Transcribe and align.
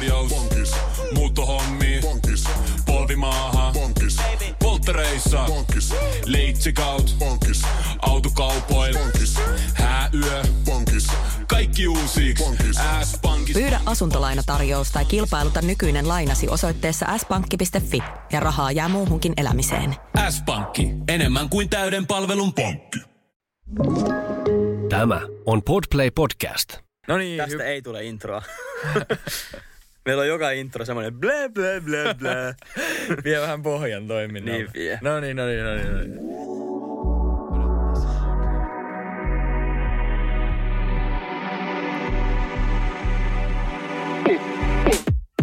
tarjous. 0.00 0.30
Bonkis. 0.30 0.74
Muuttohommi. 1.14 1.98
Bonkis. 2.02 2.44
Polvimaaha. 2.86 3.72
Bonkis. 3.72 4.16
Polttereissa. 4.58 5.44
Bonkis. 5.46 5.94
Leitsikaut. 6.26 7.16
Bonkis. 7.18 7.62
Autokaupoil. 8.02 8.98
Bonkis. 8.98 9.36
Hääyö. 9.74 10.42
Bonkis. 10.64 11.06
Kaikki 11.46 11.88
uusi. 11.88 12.34
S-pankki. 13.04 13.52
Pyydä 13.52 13.80
asuntolainatarjous 13.86 14.90
tai 14.90 15.04
kilpailuta 15.04 15.62
nykyinen 15.62 16.08
lainasi 16.08 16.48
osoitteessa 16.48 17.06
s-pankki.fi 17.18 18.02
ja 18.32 18.40
rahaa 18.40 18.72
jää 18.72 18.88
muuhunkin 18.88 19.32
elämiseen. 19.36 19.96
S-pankki. 20.30 20.88
Enemmän 21.08 21.48
kuin 21.48 21.68
täyden 21.68 22.06
palvelun 22.06 22.52
pankki. 22.54 22.98
Tämä 24.88 25.20
on 25.46 25.62
Podplay 25.62 26.10
Podcast. 26.10 26.76
No 27.08 27.16
niin, 27.18 27.38
Tästä 27.38 27.64
ei 27.64 27.82
tule 27.82 28.04
introa. 28.04 28.42
Meillä 30.10 30.20
on 30.20 30.28
joka 30.28 30.50
intro 30.50 30.84
semmoinen 30.84 31.14
blä 31.14 31.48
blä 31.54 31.80
blä 31.80 32.14
blä. 32.14 32.54
vie 33.24 33.40
vähän 33.40 33.62
pohjan 33.62 34.08
toiminnalle. 34.08 34.58
Niin 34.58 34.70
vie. 34.74 34.98
No 35.02 35.20
niin, 35.20 35.36
no 35.36 35.46
niin, 35.46 35.64
no 35.64 35.74
niin, 35.74 35.92
no 35.92 35.98
niin. 35.98 36.20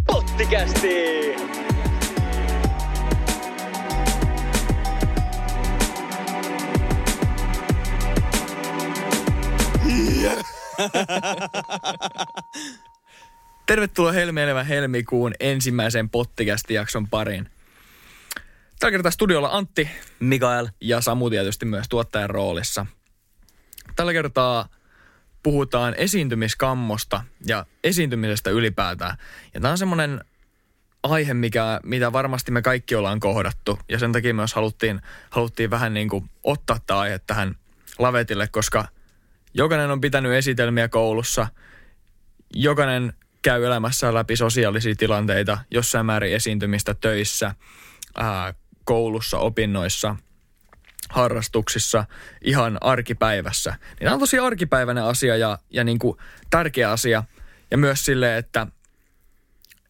Pottikästi! 0.07 1.17
Tervetuloa 13.67 14.11
helmeilevän 14.11 14.65
helmikuun 14.65 15.33
ensimmäisen 15.39 16.09
Pottikästi-jakson 16.09 17.07
pariin. 17.07 17.49
Tällä 18.79 18.91
kertaa 18.91 19.11
studiolla 19.11 19.49
Antti 19.51 19.89
Mikael. 20.19 20.67
ja 20.81 21.01
Samu 21.01 21.29
tietysti 21.29 21.65
myös 21.65 21.85
tuottajan 21.89 22.29
roolissa. 22.29 22.85
Tällä 23.95 24.13
kertaa 24.13 24.67
puhutaan 25.43 25.95
esiintymiskammosta 25.97 27.23
ja 27.45 27.65
esiintymisestä 27.83 28.49
ylipäätään. 28.49 29.17
Ja 29.53 29.61
tämä 29.61 29.71
on 29.71 29.77
semmoinen 29.77 30.21
aihe, 31.03 31.33
mikä, 31.33 31.79
mitä 31.83 32.13
varmasti 32.13 32.51
me 32.51 32.61
kaikki 32.61 32.95
ollaan 32.95 33.19
kohdattu. 33.19 33.79
Ja 33.89 33.99
sen 33.99 34.11
takia 34.11 34.33
myös 34.33 34.53
haluttiin, 34.53 35.01
haluttiin 35.29 35.69
vähän 35.69 35.93
niin 35.93 36.09
kuin 36.09 36.29
ottaa 36.43 36.79
tämä 36.85 36.99
aihe 36.99 37.19
tähän 37.19 37.55
lavetille, 37.99 38.47
koska 38.47 38.87
jokainen 39.53 39.91
on 39.91 40.01
pitänyt 40.01 40.31
esitelmiä 40.31 40.87
koulussa. 40.87 41.47
Jokainen 42.53 43.13
käy 43.47 43.65
elämässään 43.65 44.13
läpi 44.13 44.35
sosiaalisia 44.35 44.95
tilanteita, 44.95 45.57
jossain 45.71 46.05
määrin 46.05 46.33
esiintymistä 46.33 46.93
töissä, 46.93 47.55
ää, 48.17 48.53
koulussa, 48.83 49.37
opinnoissa, 49.37 50.15
harrastuksissa, 51.09 52.05
ihan 52.41 52.77
arkipäivässä. 52.81 53.69
Niin 53.69 53.99
tämä 53.99 54.13
on 54.13 54.19
tosi 54.19 54.39
arkipäiväinen 54.39 55.03
asia 55.03 55.37
ja, 55.37 55.57
ja 55.69 55.83
niin 55.83 55.99
kuin 55.99 56.17
tärkeä 56.49 56.91
asia. 56.91 57.23
Ja 57.71 57.77
myös 57.77 58.05
sille, 58.05 58.37
että, 58.37 58.67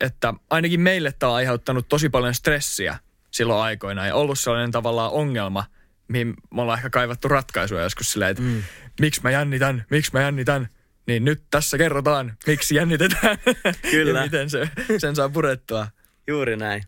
että 0.01 0.33
ainakin 0.49 0.81
meille 0.81 1.11
tämä 1.11 1.29
on 1.29 1.35
aiheuttanut 1.35 1.89
tosi 1.89 2.09
paljon 2.09 2.33
stressiä 2.33 2.97
silloin 3.31 3.61
aikoina 3.61 4.07
ja 4.07 4.15
ollut 4.15 4.39
sellainen 4.39 4.71
tavallaan 4.71 5.11
ongelma, 5.11 5.65
mihin 6.07 6.33
me 6.53 6.61
ollaan 6.61 6.79
ehkä 6.79 6.89
kaivattu 6.89 7.27
ratkaisuja 7.27 7.83
joskus 7.83 8.11
silleen, 8.11 8.31
että 8.31 8.43
mm. 8.43 8.63
miksi 9.01 9.21
mä 9.23 9.31
jännitän, 9.31 9.85
miksi 9.89 10.11
mä 10.13 10.21
jännitän. 10.21 10.69
Niin 11.07 11.25
nyt 11.25 11.43
tässä 11.49 11.77
kerrotaan, 11.77 12.37
miksi 12.47 12.75
jännitetään 12.75 13.37
Kyllä. 13.91 14.19
ja 14.19 14.25
miten 14.25 14.49
se, 14.49 14.69
sen 14.97 15.15
saa 15.15 15.29
purettua. 15.29 15.87
Juuri 16.27 16.57
näin. 16.57 16.83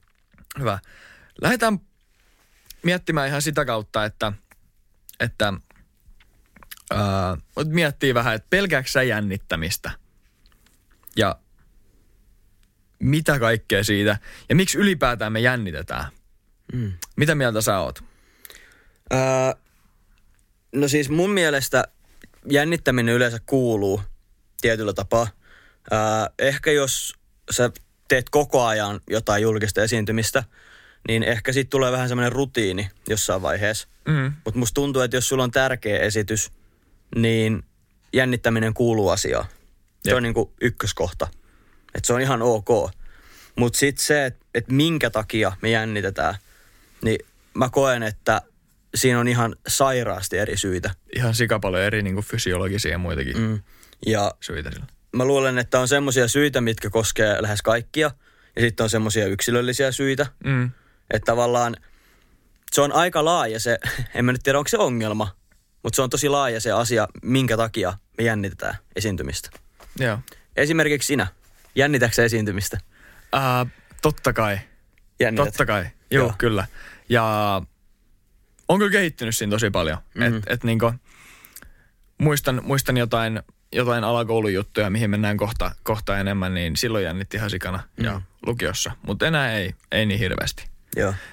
Hyvä. 0.60 0.80
Lähdetään 1.42 1.80
miettimään 2.84 3.28
ihan 3.28 3.42
sitä 3.42 3.66
kautta, 3.66 4.06
että, 4.06 4.34
että 5.20 5.54
ää, 6.92 7.38
voit 7.56 7.68
miettiä 7.68 8.14
vähän, 8.14 8.36
että 8.36 8.48
pelkääkö 8.50 8.90
sä 8.90 9.04
jännittämistä? 9.04 9.92
Ja 11.16 11.40
mitä 13.00 13.40
kaikkea 13.40 13.84
siitä? 13.84 14.18
Ja 14.50 14.56
miksi 14.56 14.78
ylipäätään 14.78 15.34
me 15.34 15.40
jännitetään? 15.40 16.06
Mm. 16.74 16.94
Mitä 17.16 17.36
mieltä 17.36 17.62
sä 17.62 17.80
oot? 17.80 18.00
Öö, 19.14 19.20
no 20.76 20.88
siis 20.88 21.10
mun 21.10 21.30
mielestä 21.30 21.84
jännittäminen 22.50 23.16
yleensä 23.16 23.40
kuuluu 23.46 24.02
tietyllä 24.62 24.94
tapaa. 24.94 25.28
Öö, 25.92 26.00
ehkä 26.40 26.72
jos 26.72 27.14
sä 27.52 27.72
teet 28.08 28.30
koko 28.30 28.66
ajan 28.66 29.02
jotain 29.10 29.44
julkista 29.44 29.84
esiintymistä, 29.84 30.44
niin 31.08 31.24
ehkä 31.24 31.54
siitä 31.54 31.70
tulee 31.70 31.92
vähän 31.92 32.10
semmoinen 32.10 32.32
rutiini 32.32 32.90
jossain 33.10 33.42
vaiheessa. 33.42 33.88
Mm. 34.08 34.34
Mutta 34.46 34.60
musta 34.60 34.74
tuntuu, 34.74 35.02
että 35.02 35.18
jos 35.18 35.30
sulla 35.30 35.44
on 35.44 35.52
tärkeä 35.52 36.00
esitys, 36.00 36.52
niin 37.16 37.64
jännittäminen 38.14 38.74
kuuluu 38.74 39.10
asiaan. 39.10 39.46
Se 40.04 40.10
Jep. 40.10 40.18
on 40.18 40.24
niinku 40.24 40.54
ykköskohta. 40.62 41.28
Että 41.96 42.08
se 42.08 42.14
on 42.14 42.22
ihan 42.22 42.42
ok. 42.42 42.92
Mutta 43.56 43.80
sitten 43.80 44.06
se, 44.06 44.26
että 44.26 44.46
et 44.56 44.68
minkä 44.68 45.10
takia 45.10 45.52
me 45.62 45.70
jännitetään, 45.70 46.36
niin 47.02 47.20
mä 47.54 47.70
koen, 47.70 48.04
että 48.04 48.42
siinä 48.96 49.20
on 49.20 49.28
ihan 49.28 49.56
sairaasti 49.68 50.38
eri 50.38 50.58
syitä. 50.58 50.92
Ihan 51.16 51.36
sika 51.36 51.60
paljon 51.60 51.84
eri 51.84 52.04
niin 52.04 52.14
kuin 52.14 52.26
fysiologisia 52.26 52.92
ja 52.92 52.98
muitakin 52.98 53.38
mm. 53.38 53.60
Ja 54.06 54.32
syitä 54.40 54.72
sillä. 54.72 54.86
mä 55.16 55.26
luulen, 55.26 55.58
että 55.58 55.80
on 55.80 55.88
semmoisia 55.88 56.28
syitä, 56.28 56.62
mitkä 56.62 56.90
koskee 56.90 57.42
lähes 57.42 57.62
kaikkia. 57.62 58.12
Ja 58.56 58.62
sitten 58.62 58.84
on 58.84 58.90
semmoisia 58.90 59.28
yksilöllisiä 59.28 59.92
syitä. 59.92 60.26
Mm. 60.46 60.72
Että 61.14 61.26
tavallaan 61.26 61.76
se 62.72 62.82
on 62.82 62.92
aika 62.92 63.26
laaja 63.26 63.60
se, 63.60 63.78
en 64.16 64.26
mä 64.26 64.32
nyt 64.32 64.44
tiedä 64.44 64.58
onko 64.58 64.68
se 64.68 64.78
ongelma, 64.78 65.36
mutta 65.84 65.96
se 65.96 66.02
on 66.02 66.10
tosi 66.10 66.30
laaja 66.30 66.60
se 66.60 66.72
asia, 66.72 67.08
minkä 67.24 67.58
takia 67.58 67.94
me 68.18 68.24
jännitetään 68.24 68.76
esiintymistä. 68.96 69.50
Joo. 70.00 70.20
Esimerkiksi 70.56 71.08
sinä, 71.08 71.28
jännitätkö 71.76 72.16
sä 72.16 72.24
esiintymistä? 72.24 72.78
Uh, 73.36 73.70
totta 74.02 74.34
kai. 74.34 74.60
Jännität. 75.20 75.46
Totta 75.46 75.66
kai, 75.66 75.86
joo, 76.12 76.26
Joo. 76.26 76.34
kyllä. 76.38 76.66
Ja 77.10 77.62
on 78.68 78.80
kyllä 78.80 78.92
kehittynyt 78.92 79.38
siinä 79.38 79.50
tosi 79.50 79.70
paljon. 79.70 79.98
Mm-hmm. 80.16 80.38
Et, 80.38 80.44
et 80.48 80.64
niinku, 80.64 80.94
muistan, 82.18 82.62
muistan 82.64 82.98
jotain, 82.98 83.44
jotain 83.74 84.04
alakoulun 84.04 84.54
juttuja, 84.54 84.90
mihin 84.90 85.10
mennään 85.10 85.38
kohta, 85.38 85.72
kohta 85.84 86.20
enemmän, 86.20 86.54
niin 86.54 86.76
silloin 86.76 87.04
jännitti 87.04 87.38
ihan 87.38 87.50
sikana 87.50 87.84
mm. 87.98 88.06
ja 88.06 88.22
lukiossa. 88.46 88.92
Mutta 89.02 89.28
enää 89.28 89.54
ei, 89.54 89.76
ei 89.92 90.06
niin 90.06 90.20
hirveästi. 90.20 90.70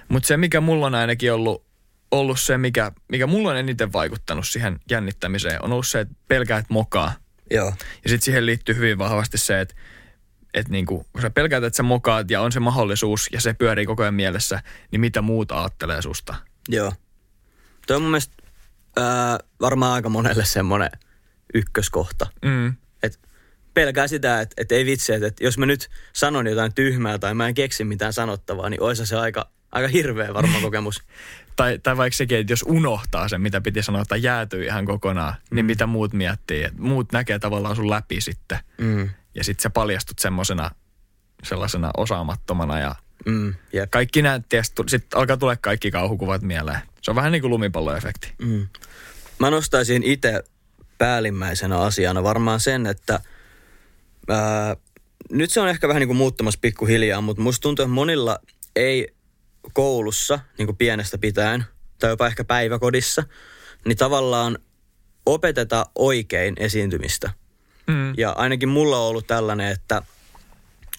Mutta 0.09 0.27
se, 0.27 0.37
mikä 0.37 0.61
mulla 0.61 0.87
on 0.87 0.95
ainakin 0.95 1.33
ollut, 1.33 1.65
ollut 2.11 2.41
se, 2.41 2.59
mikä, 2.59 2.93
mikä 3.09 3.27
mulla 3.27 3.51
on 3.51 3.57
eniten 3.57 3.93
vaikuttanut 3.93 4.49
siihen 4.49 4.81
jännittämiseen, 4.91 5.65
on 5.65 5.73
ollut 5.73 5.87
se, 5.87 6.01
että 6.01 6.15
pelkäät 6.29 6.67
mokaa. 6.69 7.13
Joo. 7.51 7.73
Ja 8.05 8.09
sitten 8.11 8.25
siihen 8.25 8.47
liittyy 8.47 8.77
hyvin 8.77 8.99
vahvasti 8.99 9.39
se, 9.39 9.61
että 9.61 9.75
että 10.55 10.73
niinku, 10.73 11.07
kun 11.13 11.23
sä 11.23 11.31
pelkäät, 11.31 11.65
että 11.65 11.77
sä 11.77 11.83
mokaat 11.83 12.31
ja 12.31 12.41
on 12.41 12.53
se 12.53 12.61
mahdollisuus 12.61 13.29
ja 13.33 13.41
se 13.41 13.55
pyörii 13.55 13.87
koko 13.87 14.03
ajan 14.03 14.15
mielessä, 14.15 14.63
niin 14.91 15.01
mitä 15.01 15.23
muut 15.23 15.53
ajattelee 15.53 16.03
susta? 16.03 16.35
Joo. 16.69 16.93
Tuo 17.87 17.97
on 17.97 18.03
mun 18.03 18.11
mielestä 18.11 18.35
ää, 18.97 19.39
varmaan 19.61 19.93
aika 19.93 20.09
monelle 20.09 20.45
semmoinen 20.45 20.91
ykköskohta. 21.55 22.27
Mm. 22.45 22.75
Et 23.03 23.21
pelkää 23.75 24.09
sitä, 24.09 24.41
että 24.41 24.55
et 24.63 24.73
ei 24.73 24.87
vitsi, 24.87 25.13
että 25.13 25.27
et 25.27 25.41
jos 25.41 25.59
mä 25.59 25.67
nyt 25.67 25.91
sanon 26.13 26.47
jotain 26.47 26.75
tyhmää 26.75 27.19
tai 27.19 27.35
mä 27.35 27.49
en 27.49 27.55
keksi 27.55 27.85
mitään 27.85 28.13
sanottavaa, 28.13 28.71
niin 28.71 28.83
olisi 28.83 29.07
se 29.07 29.17
aika, 29.17 29.51
aika 29.73 29.89
hirveä 29.89 30.35
varma 30.35 30.61
kokemus. 30.61 31.03
Tai, 31.57 31.79
tai 31.83 31.97
vaikka 31.97 32.17
sekin, 32.17 32.39
että 32.39 32.53
jos 32.53 32.65
unohtaa 32.69 33.29
sen, 33.29 33.41
mitä 33.41 33.61
piti 33.61 33.83
sanoa, 33.83 34.05
tai 34.05 34.23
jäätyy 34.23 34.65
ihan 34.65 34.85
kokonaan, 34.85 35.35
mm. 35.51 35.55
niin 35.55 35.67
mitä 35.67 35.87
muut 35.87 36.13
miettii. 36.13 36.65
Et 36.65 36.79
muut 36.79 37.13
näkee 37.13 37.39
tavallaan 37.39 37.77
sun 37.77 37.91
läpi 37.91 38.21
sitten. 38.21 38.59
Mm. 38.79 39.11
Ja 39.35 39.45
sitten 39.45 39.63
sä 39.63 39.71
paljastut 39.71 40.19
semmosena 40.19 40.71
sellaisena 41.45 41.91
osaamattomana 41.97 42.79
ja 42.79 42.95
Mm. 43.27 43.55
Jep. 43.73 43.91
kaikki 43.91 44.23
näet, 44.23 44.43
sitten 44.87 45.19
alkaa 45.19 45.37
tulla 45.37 45.57
kaikki 45.57 45.91
kauhukuvat 45.91 46.43
mieleen. 46.43 46.79
Se 47.03 47.11
on 47.11 47.15
vähän 47.15 47.33
niin 47.33 47.43
kuin 47.43 47.51
lumipalloefekti. 47.51 48.33
Mm. 48.39 48.69
Mä 49.39 49.51
nostaisin 49.51 50.03
itse 50.03 50.43
päällimmäisenä 50.99 51.79
asiana 51.79 52.23
varmaan 52.23 52.61
sen, 52.61 52.87
että 52.87 53.21
ää, 54.29 54.77
nyt 55.31 55.51
se 55.51 55.61
on 55.61 55.69
ehkä 55.69 55.89
vähän 55.89 56.01
niin 56.01 56.09
kuin 56.09 56.17
muuttumassa 56.17 56.61
pikkuhiljaa, 56.63 57.21
mutta 57.21 57.43
musta 57.43 57.63
tuntuu, 57.63 57.83
että 57.83 57.95
monilla 57.95 58.39
ei 58.77 59.09
koulussa 59.73 60.41
niin 60.59 60.67
kuin 60.67 60.77
pienestä 60.77 61.19
pitäen 61.19 61.65
tai 61.99 62.11
jopa 62.11 62.27
ehkä 62.27 62.45
päiväkodissa, 62.45 63.25
niin 63.85 63.97
tavallaan 63.97 64.59
opeteta 65.27 65.87
oikein 65.95 66.55
esiintymistä. 66.59 67.31
Mm. 67.87 68.15
Ja 68.17 68.31
ainakin 68.31 68.69
mulla 68.69 68.99
on 68.99 69.09
ollut 69.09 69.27
tällainen, 69.27 69.73
että 69.73 70.03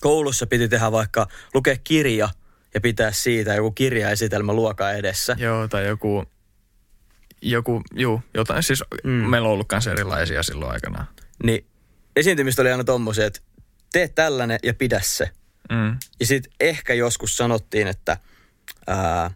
koulussa 0.01 0.47
piti 0.47 0.67
tehdä 0.67 0.91
vaikka 0.91 1.27
lukea 1.53 1.75
kirja 1.83 2.29
ja 2.73 2.81
pitää 2.81 3.11
siitä 3.11 3.53
joku 3.53 3.71
kirjaesitelmä 3.71 4.53
luokan 4.53 4.95
edessä. 4.95 5.35
Joo, 5.39 5.67
tai 5.67 5.88
joku, 5.88 6.25
joku, 7.42 7.81
juu, 7.95 8.22
jotain. 8.34 8.63
Siis 8.63 8.84
mm. 9.04 9.10
meillä 9.10 9.48
on 9.48 9.54
ollut 9.54 9.68
kanssa 9.68 9.92
erilaisia 9.92 10.44
silloin 10.44 10.72
aikana. 10.72 11.06
Niin 11.44 11.66
esiintymistä 12.16 12.62
oli 12.62 12.72
aina 12.72 12.84
tommosia, 12.84 13.25
että 13.25 13.39
tee 13.92 14.07
tällainen 14.07 14.60
ja 14.63 14.74
pidä 14.74 15.01
se. 15.04 15.31
Mm. 15.69 15.98
Ja 16.19 16.25
sitten 16.25 16.54
ehkä 16.60 16.94
joskus 16.94 17.38
sanottiin, 17.38 17.88
että 17.88 18.18
ää, 18.88 19.31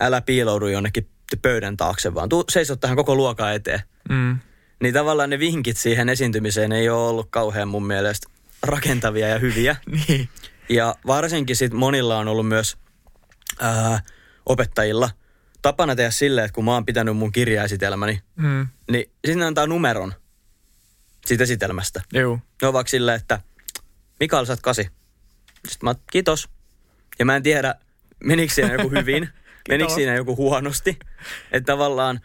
älä 0.00 0.20
piiloudu 0.20 0.66
jonnekin 0.66 1.08
pöydän 1.42 1.76
taakse, 1.76 2.14
vaan 2.14 2.28
tuu 2.28 2.44
seiso 2.50 2.76
tähän 2.76 2.96
koko 2.96 3.14
luokan 3.14 3.54
eteen. 3.54 3.80
Mm. 4.08 4.38
Niin 4.82 4.94
tavallaan 4.94 5.30
ne 5.30 5.38
vinkit 5.38 5.76
siihen 5.76 6.08
esiintymiseen 6.08 6.72
ei 6.72 6.88
ole 6.88 7.08
ollut 7.08 7.28
kauhean 7.30 7.68
mun 7.68 7.86
mielestä 7.86 8.28
rakentavia 8.62 9.28
ja 9.28 9.38
hyviä. 9.38 9.76
Niin. 10.08 10.28
Ja 10.68 10.94
varsinkin 11.06 11.56
sit 11.56 11.72
monilla 11.72 12.18
on 12.18 12.28
ollut 12.28 12.48
myös 12.48 12.76
ää, 13.60 14.02
opettajilla 14.46 15.10
tapana 15.62 15.96
tehdä 15.96 16.10
silleen, 16.10 16.44
että 16.44 16.54
kun 16.54 16.64
mä 16.64 16.74
oon 16.74 16.86
pitänyt 16.86 17.16
mun 17.16 17.32
kirjaesitelmäni, 17.32 18.22
Mm. 18.36 18.66
niin 18.90 19.10
sitten 19.24 19.38
ne 19.38 19.44
antaa 19.44 19.66
numeron 19.66 20.14
siitä 21.26 21.44
esitelmästä. 21.44 22.02
Juu. 22.14 22.38
Ne 22.62 22.68
on 22.68 22.74
vaikka 22.74 22.90
silleen, 22.90 23.20
että 23.20 23.40
Mikael, 24.20 24.44
sä 24.44 24.52
oot 24.52 24.60
kasi. 24.60 24.82
Sitten 25.68 25.78
mä 25.86 25.90
oon, 25.90 25.96
kiitos. 26.12 26.48
Ja 27.18 27.24
mä 27.24 27.36
en 27.36 27.42
tiedä, 27.42 27.74
menikö 28.24 28.54
siinä 28.54 28.72
joku 28.72 28.90
hyvin, 28.90 29.28
menikö 29.68 29.92
siinä 29.94 30.14
joku 30.14 30.36
huonosti. 30.36 30.98
Että 31.52 31.72
tavallaan 31.72 32.20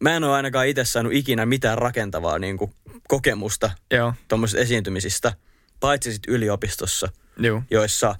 mä 0.00 0.16
en 0.16 0.24
ole 0.24 0.32
ainakaan 0.34 0.66
itse 0.66 0.84
saanut 0.84 1.12
ikinä 1.12 1.46
mitään 1.46 1.78
rakentavaa 1.78 2.38
niin 2.38 2.58
kuin, 2.58 2.74
kokemusta 3.08 3.70
Joo. 3.90 4.14
tuommoisista 4.28 4.60
esiintymisistä, 4.62 5.32
paitsi 5.80 6.12
sitten 6.12 6.34
yliopistossa, 6.34 7.08
Juu. 7.38 7.62
joissa 7.70 8.16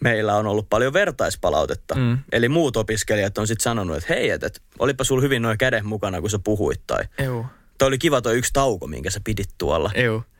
meillä 0.00 0.36
on 0.36 0.46
ollut 0.46 0.66
paljon 0.70 0.92
vertaispalautetta. 0.92 1.94
Mm. 1.94 2.18
Eli 2.32 2.48
muut 2.48 2.76
opiskelijat 2.76 3.38
on 3.38 3.46
sitten 3.46 3.62
sanonut, 3.62 3.96
että 3.96 4.14
hei, 4.14 4.30
että 4.30 4.46
et, 4.46 4.62
olipa 4.78 5.04
sulla 5.04 5.22
hyvin 5.22 5.42
noin 5.42 5.58
kädet 5.58 5.84
mukana, 5.84 6.20
kun 6.20 6.30
sä 6.30 6.38
puhuit, 6.38 6.80
tai 6.86 7.04
Juu. 7.24 7.46
toi 7.78 7.88
oli 7.88 7.98
kiva 7.98 8.20
toi 8.20 8.38
yksi 8.38 8.52
tauko, 8.52 8.86
minkä 8.86 9.10
sä 9.10 9.20
pidit 9.24 9.48
tuolla. 9.58 9.90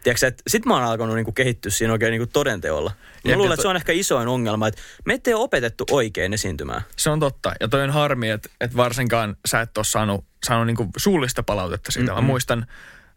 Tiedätkö, 0.02 0.26
että 0.26 0.42
sit 0.46 0.66
mä 0.66 0.74
oon 0.74 0.82
alkanut 0.82 1.16
niinku 1.16 1.32
kehittyä 1.32 1.70
siinä 1.70 1.92
oikein 1.92 2.10
niinku 2.10 2.26
todenteolla. 2.32 2.92
Mä 3.24 3.32
luulen, 3.36 3.52
että 3.52 3.56
to- 3.56 3.62
se 3.62 3.68
on 3.68 3.76
ehkä 3.76 3.92
isoin 3.92 4.28
ongelma, 4.28 4.68
että 4.68 4.80
me 5.04 5.14
ette 5.14 5.34
ole 5.34 5.44
opetettu 5.44 5.84
oikein 5.90 6.32
esiintymään. 6.32 6.82
Se 6.96 7.10
on 7.10 7.20
totta. 7.20 7.52
Ja 7.60 7.68
toi 7.68 7.82
on 7.82 7.90
harmi, 7.90 8.30
että, 8.30 8.48
että 8.60 8.76
varsinkaan 8.76 9.36
sä 9.46 9.60
et 9.60 9.78
ole 9.78 9.84
saanut, 9.84 10.24
saanut 10.46 10.66
niinku 10.66 10.86
suullista 10.96 11.42
palautetta 11.42 11.92
siitä. 11.92 12.12
Mm-hmm. 12.12 12.24
Mä 12.24 12.26
muistan 12.26 12.66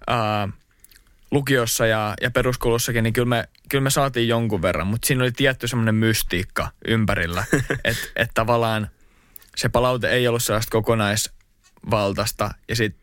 ää, 0.07 0.49
lukiossa 1.31 1.85
ja, 1.85 2.13
ja 2.21 2.31
peruskoulussakin, 2.31 3.03
niin 3.03 3.13
kyllä 3.13 3.27
me, 3.27 3.49
kyllä 3.69 3.81
me 3.81 3.89
saatiin 3.89 4.27
jonkun 4.27 4.61
verran, 4.61 4.87
mutta 4.87 5.07
siinä 5.07 5.23
oli 5.23 5.31
tietty 5.31 5.67
semmoinen 5.67 5.95
mystiikka 5.95 6.69
ympärillä. 6.87 7.43
että 7.83 8.07
et 8.15 8.31
tavallaan 8.33 8.89
se 9.55 9.69
palaute 9.69 10.09
ei 10.09 10.27
ollut 10.27 10.43
sellaista 10.43 10.71
kokonaisvaltaista. 10.71 12.51
Ja 12.69 12.75
sitten 12.75 13.01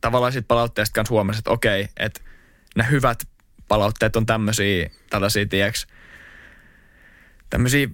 tavallaan 0.00 0.32
siitä 0.32 0.46
palautteesta 0.48 0.94
kanssa 0.94 1.12
huomasi, 1.12 1.38
että 1.38 1.50
okei, 1.50 1.88
että 1.96 2.20
nämä 2.76 2.88
hyvät 2.88 3.28
palautteet 3.68 4.16
on 4.16 4.26
tämmöisiä, 4.26 4.90
tällaisia, 5.10 5.46
tiedäks, 5.46 5.86
tämmöisiä 7.50 7.88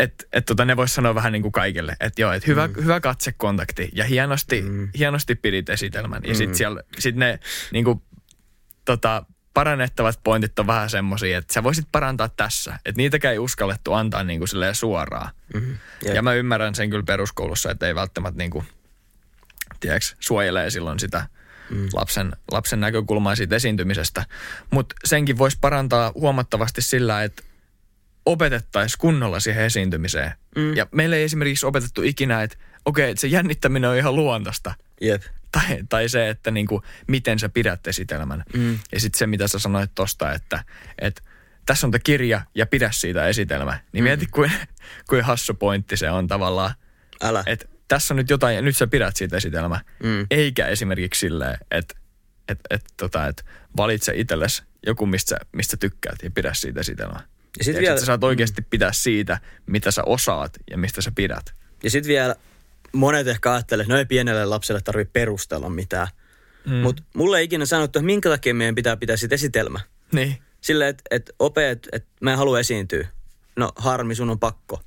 että 0.00 0.24
et 0.32 0.44
tota, 0.44 0.64
ne 0.64 0.76
voisi 0.76 0.94
sanoa 0.94 1.14
vähän 1.14 1.32
niin 1.32 1.42
kuin 1.42 1.52
kaikille, 1.52 1.96
että 2.00 2.22
joo, 2.22 2.32
että 2.32 2.46
hyvä, 2.46 2.68
mm. 2.68 2.74
hyvä 2.82 3.00
katsekontakti 3.00 3.90
ja 3.92 4.04
hienosti, 4.04 4.62
mm. 4.62 4.88
hienosti 4.98 5.34
pidit 5.34 5.68
esitelmän. 5.68 6.22
Ja 6.24 6.34
sitten 6.34 6.56
siellä, 6.56 6.82
sit 6.98 7.16
ne 7.16 7.38
niin 7.72 7.84
kuin, 7.84 8.02
tota, 8.88 9.24
parannettavat 9.54 10.20
pointit 10.24 10.58
on 10.58 10.66
vähän 10.66 10.90
semmoisia, 10.90 11.38
että 11.38 11.54
sä 11.54 11.62
voisit 11.62 11.86
parantaa 11.92 12.28
tässä. 12.28 12.74
Että 12.74 12.96
niitäkään 12.96 13.32
ei 13.32 13.38
uskallettu 13.38 13.92
antaa 13.92 14.24
niin 14.24 14.40
kuin 14.40 14.48
silleen 14.48 14.74
suoraan. 14.74 15.30
Mm-hmm. 15.54 15.76
Ja 16.14 16.22
mä 16.22 16.32
ymmärrän 16.32 16.74
sen 16.74 16.90
kyllä 16.90 17.02
peruskoulussa, 17.02 17.70
että 17.70 17.86
ei 17.86 17.94
välttämättä 17.94 18.38
niin 18.38 18.50
kuin, 18.50 18.66
tiedätkö, 19.80 20.06
suojelee 20.20 20.70
silloin 20.70 20.98
sitä 20.98 21.26
mm. 21.70 21.88
lapsen, 21.92 22.32
lapsen 22.52 22.80
näkökulmaa 22.80 23.36
siitä 23.36 23.56
esiintymisestä. 23.56 24.24
Mutta 24.70 24.94
senkin 25.04 25.38
voisi 25.38 25.58
parantaa 25.60 26.12
huomattavasti 26.14 26.82
sillä, 26.82 27.22
että 27.22 27.42
opetettaisiin 28.26 28.98
kunnolla 28.98 29.40
siihen 29.40 29.64
esiintymiseen. 29.64 30.32
Mm. 30.56 30.76
Ja 30.76 30.86
meillä 30.92 31.16
ei 31.16 31.22
esimerkiksi 31.22 31.66
opetettu 31.66 32.02
ikinä, 32.02 32.42
että 32.42 32.56
okei, 32.84 33.10
että 33.10 33.20
se 33.20 33.26
jännittäminen 33.26 33.90
on 33.90 33.96
ihan 33.96 34.16
luontaista. 34.16 34.74
Jep. 35.00 35.22
Tai, 35.52 35.78
tai 35.88 36.08
se, 36.08 36.28
että 36.28 36.50
niinku, 36.50 36.82
miten 37.06 37.38
sä 37.38 37.48
pidät 37.48 37.86
esitelmän. 37.86 38.44
Mm. 38.54 38.78
Ja 38.92 39.00
sitten 39.00 39.18
se, 39.18 39.26
mitä 39.26 39.48
sä 39.48 39.58
sanoit 39.58 39.90
tosta, 39.94 40.32
että, 40.32 40.64
että 40.98 41.22
tässä 41.66 41.86
on 41.86 41.90
tämä 41.90 42.00
kirja 42.04 42.40
ja 42.54 42.66
pidä 42.66 42.90
siitä 42.92 43.26
esitelmä. 43.26 43.78
Niin 43.92 44.04
mieti, 44.04 44.26
kuin, 44.26 44.52
kuin 45.08 45.24
hassu 45.24 45.54
pointti 45.54 45.96
se 45.96 46.10
on 46.10 46.26
tavallaan. 46.26 46.74
Älä. 47.22 47.42
Että 47.46 47.66
tässä 47.88 48.14
on 48.14 48.16
nyt 48.16 48.30
jotain 48.30 48.56
ja 48.56 48.62
nyt 48.62 48.76
sä 48.76 48.86
pidät 48.86 49.16
siitä 49.16 49.36
esitelmä. 49.36 49.80
Mm. 50.02 50.26
Eikä 50.30 50.66
esimerkiksi 50.66 51.20
silleen, 51.20 51.58
että 51.70 51.94
et, 52.48 52.60
et, 52.70 52.84
tota, 52.96 53.26
et 53.26 53.44
valitse 53.76 54.12
itsellesi 54.16 54.62
joku, 54.86 55.06
mistä, 55.06 55.36
mistä 55.52 55.76
tykkäät 55.76 56.22
ja 56.22 56.30
pidä 56.30 56.54
siitä 56.54 56.80
esitelmää. 56.80 57.20
Ja 57.58 57.64
sit 57.64 57.64
Tiedätkö, 57.64 57.80
vielä- 57.80 57.94
että 57.94 58.00
sä 58.00 58.06
saat 58.06 58.24
oikeasti 58.24 58.62
pitää 58.62 58.92
siitä, 58.92 59.38
mitä 59.66 59.90
sä 59.90 60.02
osaat 60.06 60.52
ja 60.70 60.78
mistä 60.78 61.02
sä 61.02 61.12
pidät. 61.14 61.54
Ja 61.82 61.90
sitten 61.90 62.08
vielä 62.08 62.36
monet 62.92 63.28
ehkä 63.28 63.52
ajattelee, 63.52 63.82
että 63.82 63.92
no 63.92 63.98
ei 63.98 64.06
pienelle 64.06 64.44
lapselle 64.44 64.80
tarvitse 64.80 65.10
perustella 65.12 65.68
mitään. 65.70 66.08
Mm. 66.66 66.74
Mutta 66.74 67.02
mulle 67.14 67.38
ei 67.38 67.44
ikinä 67.44 67.66
sanottu, 67.66 67.98
että 67.98 68.06
minkä 68.06 68.28
takia 68.28 68.54
meidän 68.54 68.74
pitää 68.74 68.96
pitää 68.96 69.16
sit 69.16 69.32
esitelmä. 69.32 69.80
Niin. 70.12 70.36
Silleen, 70.60 70.90
että 70.90 71.02
et 71.10 71.30
opet, 71.38 71.88
että 71.92 72.08
mä 72.20 72.32
en 72.32 72.38
halua 72.38 72.60
esiintyä. 72.60 73.08
No 73.56 73.72
harmi, 73.76 74.14
sun 74.14 74.30
on 74.30 74.38
pakko. 74.38 74.82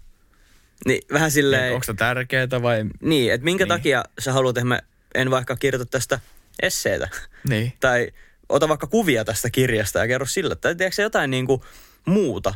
Niin 0.86 1.02
vähän 1.14 1.32
silleen... 1.32 1.74
Onko 1.74 1.84
se 1.84 1.94
tärkeää 1.94 2.48
vai... 2.62 2.86
Niin, 3.02 3.34
että 3.34 3.46
minkä 3.46 3.64
Niin. 3.66 3.70
niin. 3.70 3.80
takia 3.80 4.04
sä 4.20 4.34
haluat, 4.34 4.58
että 4.58 4.68
mä 4.68 4.80
en 5.16 5.32
vaikka 5.32 5.56
kirjoita 5.56 5.86
tästä 5.92 6.20
esseetä. 6.62 7.10
Niin. 7.50 7.74
tai 7.80 8.12
ota 8.50 8.70
vaikka 8.70 8.88
kuvia 8.88 9.26
tästä 9.26 9.50
kirjasta 9.50 10.00
ja 10.00 10.08
kerro 10.08 10.26
sillä. 10.26 10.56
Tai 10.56 10.76
tiedätkö 10.76 11.02
jotain 11.02 11.32
niin 11.32 11.48
kuin 11.48 11.62
muuta. 12.06 12.54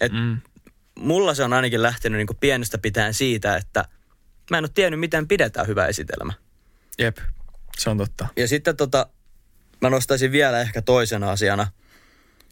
Et 0.00 0.12
Mm. 0.12 0.40
mulla 0.98 1.34
se 1.34 1.44
on 1.44 1.52
ainakin 1.52 1.82
lähtenyt 1.82 2.16
niin 2.18 2.26
kuin 2.26 2.36
pienestä 2.40 2.78
pitäen 2.78 3.14
siitä, 3.14 3.56
että 3.56 3.84
mä 4.52 4.58
en 4.58 4.64
ole 4.64 4.70
tiennyt, 4.74 5.00
miten 5.00 5.28
pidetään 5.28 5.66
hyvä 5.66 5.86
esitelmä. 5.86 6.32
Jep, 6.98 7.16
se 7.78 7.90
on 7.90 7.98
totta. 7.98 8.26
Ja 8.36 8.48
sitten 8.48 8.76
tota, 8.76 9.06
mä 9.80 9.90
nostaisin 9.90 10.32
vielä 10.32 10.60
ehkä 10.60 10.82
toisena 10.82 11.30
asiana 11.30 11.66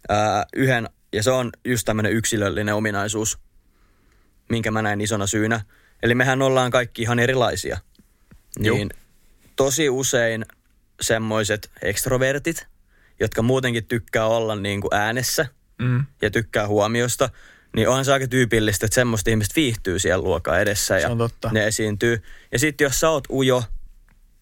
ää, 0.09 0.47
yhden, 0.57 0.89
ja 1.13 1.23
se 1.23 1.31
on 1.31 1.51
just 1.65 1.85
tämmöinen 1.85 2.13
yksilöllinen 2.13 2.75
ominaisuus, 2.75 3.39
minkä 4.51 4.71
mä 4.71 4.83
näen 4.83 5.01
isona 5.01 5.27
syynä. 5.27 5.61
Eli 6.03 6.15
mehän 6.15 6.43
ollaan 6.43 6.71
kaikki 6.71 7.03
ihan 7.03 7.19
erilaisia. 7.19 7.79
Juu. 8.61 8.77
Niin 8.77 8.91
tosi 9.57 9.89
usein 9.89 10.45
semmoiset 11.01 11.71
ekstrovertit, 11.83 12.67
jotka 13.21 13.43
muutenkin 13.43 13.87
tykkää 13.87 14.27
olla 14.27 14.57
niin 14.57 14.81
kuin 14.81 14.95
äänessä 14.95 15.47
Mm. 15.81 16.07
ja 16.23 16.31
tykkää 16.31 16.69
huomiosta, 16.69 17.31
niin 17.77 17.89
onhan 17.89 18.05
se 18.05 18.13
aika 18.13 18.29
tyypillistä, 18.29 18.87
että 18.87 18.95
semmoista 18.95 19.31
ihmistä 19.31 19.57
viihtyy 19.57 19.99
siellä 19.99 20.25
luokan 20.25 20.61
edessä 20.61 20.99
ja 20.99 21.09
ne 21.53 21.67
esiintyy. 21.67 22.23
Ja 22.53 22.59
sitten 22.59 22.85
jos 22.85 23.01
sä 23.01 23.11
oot 23.11 23.25
ujo, 23.31 23.63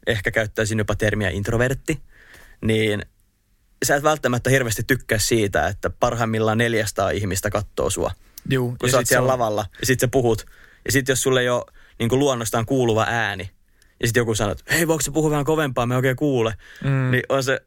ehkä 0.07 0.31
käyttäisin 0.31 0.79
jopa 0.79 0.95
termiä 0.95 1.29
introvertti, 1.31 2.00
niin 2.61 3.02
sä 3.85 3.97
et 3.97 4.02
välttämättä 4.02 4.50
hirveästi 4.50 4.83
tykkää 4.83 5.19
siitä, 5.19 5.67
että 5.67 5.91
parhaimmillaan 5.91 6.59
400 6.59 7.11
ihmistä 7.11 7.50
katsoo 7.50 7.91
sua, 7.91 8.11
Juu. 8.50 8.76
kun 8.81 8.91
sä 8.91 8.97
oot 8.97 9.07
siellä 9.07 9.23
on- 9.23 9.29
lavalla 9.29 9.67
ja 9.81 9.87
sit 9.87 10.00
sä 10.00 10.09
puhut. 10.09 10.47
Ja 10.85 10.93
sit 10.93 11.09
jos 11.09 11.23
sulle 11.23 11.41
ei 11.41 11.49
ole 11.49 11.64
niin 11.99 12.09
kuin 12.09 12.19
luonnostaan 12.19 12.67
kuuluva 12.67 13.07
ääni, 13.09 13.50
ja 14.00 14.07
sitten 14.07 14.21
joku 14.21 14.35
sanoo, 14.35 14.52
että 14.52 14.75
hei, 14.75 14.88
voiko 14.88 15.02
se 15.02 15.11
puhua 15.11 15.31
vähän 15.31 15.45
kovempaa, 15.45 15.87
me 15.87 15.95
ei 15.95 15.97
oikein 15.97 16.17
kuule. 16.17 16.55
Mm. 16.85 17.11
Niin 17.11 17.23
on 17.29 17.45
se, 17.45 17.61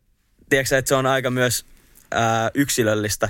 tiedätkö 0.50 0.78
että 0.78 0.90
se 0.90 0.96
on 0.96 1.06
aika 1.06 1.32
myös 1.32 1.66
ää, 2.12 2.52
yksilöllistä 2.54 3.30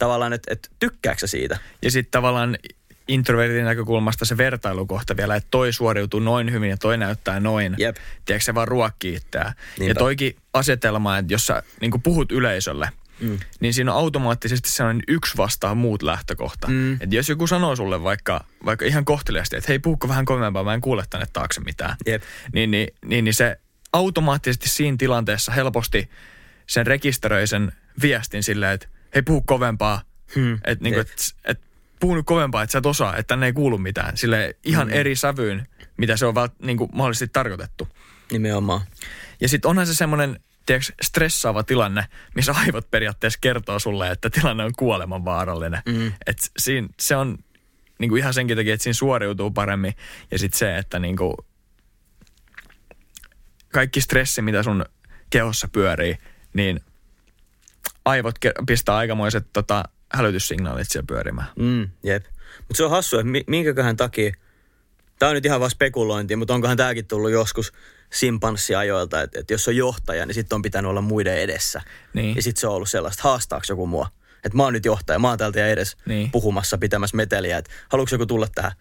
tavallaan, 0.00 0.32
että, 0.32 0.52
että 0.52 0.68
tykkääksä 0.78 1.26
siitä. 1.26 1.58
Ja 1.82 1.90
sitten 1.90 2.10
tavallaan 2.10 2.58
introvertin 3.08 3.64
näkökulmasta 3.64 4.24
se 4.24 4.36
vertailukohta 4.36 5.16
vielä, 5.16 5.36
että 5.36 5.48
toi 5.50 5.72
suoriutuu 5.72 6.20
noin 6.20 6.52
hyvin 6.52 6.70
ja 6.70 6.76
toi 6.76 6.98
näyttää 6.98 7.40
noin. 7.40 7.74
Jep. 7.78 7.96
Tiedätkö 8.24 8.44
se 8.44 8.54
vaan 8.54 8.68
ruokkii 8.68 9.14
itseään. 9.14 9.52
Ja 9.80 9.94
toikin 9.94 10.36
asetelma, 10.52 11.18
että 11.18 11.34
jos 11.34 11.46
sä 11.46 11.62
niin 11.80 12.02
puhut 12.02 12.32
yleisölle, 12.32 12.88
mm. 13.20 13.38
niin 13.60 13.74
siinä 13.74 13.92
on 13.92 13.98
automaattisesti 13.98 14.70
sellainen 14.70 15.02
yksi 15.08 15.36
vastaan 15.36 15.76
muut 15.76 16.02
lähtökohta. 16.02 16.68
Mm. 16.68 16.92
Että 16.92 17.16
jos 17.16 17.28
joku 17.28 17.46
sanoo 17.46 17.76
sulle 17.76 18.02
vaikka, 18.02 18.44
vaikka 18.64 18.84
ihan 18.84 19.04
kohteliasti, 19.04 19.56
että 19.56 19.68
hei 19.68 19.78
puhukko 19.78 20.08
vähän 20.08 20.24
kovempaa, 20.24 20.64
mä 20.64 20.74
en 20.74 20.80
kuule 20.80 21.04
tänne 21.10 21.26
taakse 21.32 21.60
mitään. 21.60 21.96
Jep. 22.06 22.22
Niin, 22.52 22.70
niin, 22.70 22.88
niin, 23.04 23.24
niin 23.24 23.34
se 23.34 23.60
automaattisesti 23.92 24.68
siinä 24.68 24.96
tilanteessa 24.96 25.52
helposti 25.52 26.10
sen 26.66 26.86
rekisteröi 26.86 27.46
sen 27.46 27.72
viestin 28.02 28.42
silleen, 28.42 28.72
että 28.72 28.88
hei 29.14 29.22
puhu 29.22 29.42
kovempaa. 29.42 30.02
Hmm. 30.34 30.54
Että 30.54 30.82
niinku, 30.84 30.98
Jep. 30.98 31.08
et, 31.08 31.34
et, 31.44 31.60
puhu 32.00 32.14
nyt 32.14 32.26
kovempaa, 32.26 32.62
että 32.62 32.72
sä 32.72 32.78
et 32.78 32.86
osaa, 32.86 33.16
että 33.16 33.28
tänne 33.28 33.46
ei 33.46 33.52
kuulu 33.52 33.78
mitään. 33.78 34.16
Sille 34.16 34.56
ihan 34.64 34.88
Hmm. 34.88 34.96
eri 34.96 35.16
sävyyn, 35.16 35.68
mitä 35.96 36.16
se 36.16 36.26
on 36.26 36.34
vält, 36.34 36.52
niinku, 36.62 36.88
mahdollisesti 36.92 37.28
tarkoitettu. 37.32 37.88
Nimenomaan. 38.32 38.80
Ja 39.40 39.48
sitten 39.48 39.68
onhan 39.68 39.86
se 39.86 39.94
semmoinen 39.94 40.40
tiedätkö, 40.66 40.92
stressaava 41.02 41.62
tilanne, 41.62 42.04
missä 42.34 42.52
aivot 42.52 42.90
periaatteessa 42.90 43.38
kertoo 43.42 43.78
sulle, 43.78 44.10
että 44.10 44.30
tilanne 44.30 44.64
on 44.64 44.72
kuolemanvaarallinen. 44.78 45.82
Mm. 45.86 46.12
Et 46.26 46.38
siinä, 46.58 46.88
se 47.00 47.16
on 47.16 47.38
niinku 47.98 48.16
ihan 48.16 48.34
senkin 48.34 48.56
takia, 48.56 48.74
että 48.74 48.84
siinä 48.84 48.94
suoriutuu 48.94 49.50
paremmin. 49.50 49.94
Ja 50.30 50.38
sitten 50.38 50.58
se, 50.58 50.76
että 50.76 50.98
niinku, 50.98 51.36
kaikki 53.72 54.00
stressi, 54.00 54.42
mitä 54.42 54.62
sun 54.62 54.84
kehossa 55.30 55.68
pyörii, 55.68 56.18
niin 56.54 56.80
aivot 58.04 58.34
pistää 58.66 58.96
aikamoiset 58.96 59.46
tota, 59.52 59.84
hälytyssignaalit 60.12 60.88
siellä 60.90 61.06
pyörimään. 61.06 61.48
Mm, 61.58 61.88
jep. 62.02 62.24
Mutta 62.58 62.76
se 62.76 62.84
on 62.84 62.90
hassu, 62.90 63.18
että 63.18 63.30
mi- 63.30 63.44
minkäköhän 63.46 63.96
takia, 63.96 64.32
tämä 65.18 65.28
on 65.30 65.34
nyt 65.34 65.46
ihan 65.46 65.60
vaan 65.60 65.70
spekulointi, 65.70 66.36
mutta 66.36 66.54
onkohan 66.54 66.76
tämäkin 66.76 67.06
tullut 67.06 67.30
joskus 67.30 67.72
simpanssiajoilta, 68.12 69.22
että, 69.22 69.40
että 69.40 69.54
jos 69.54 69.68
on 69.68 69.76
johtaja, 69.76 70.26
niin 70.26 70.34
sitten 70.34 70.56
on 70.56 70.62
pitänyt 70.62 70.88
olla 70.90 71.00
muiden 71.00 71.38
edessä. 71.38 71.82
Niin. 72.14 72.36
Ja 72.36 72.42
sitten 72.42 72.60
se 72.60 72.66
on 72.66 72.74
ollut 72.74 72.90
sellaista, 72.90 73.22
haastaako 73.22 73.64
joku 73.68 73.86
mua? 73.86 74.08
Että 74.44 74.56
mä 74.56 74.62
oon 74.62 74.72
nyt 74.72 74.84
johtaja, 74.84 75.18
mä 75.18 75.28
oon 75.28 75.38
täältä 75.38 75.60
ja 75.60 75.68
edes 75.68 75.96
Niin. 76.06 76.30
puhumassa, 76.30 76.78
pitämässä 76.78 77.16
meteliä, 77.16 77.58
että 77.58 77.70
haluatko 77.88 78.14
joku 78.14 78.26
tulla 78.26 78.46
tähän? 78.54 78.72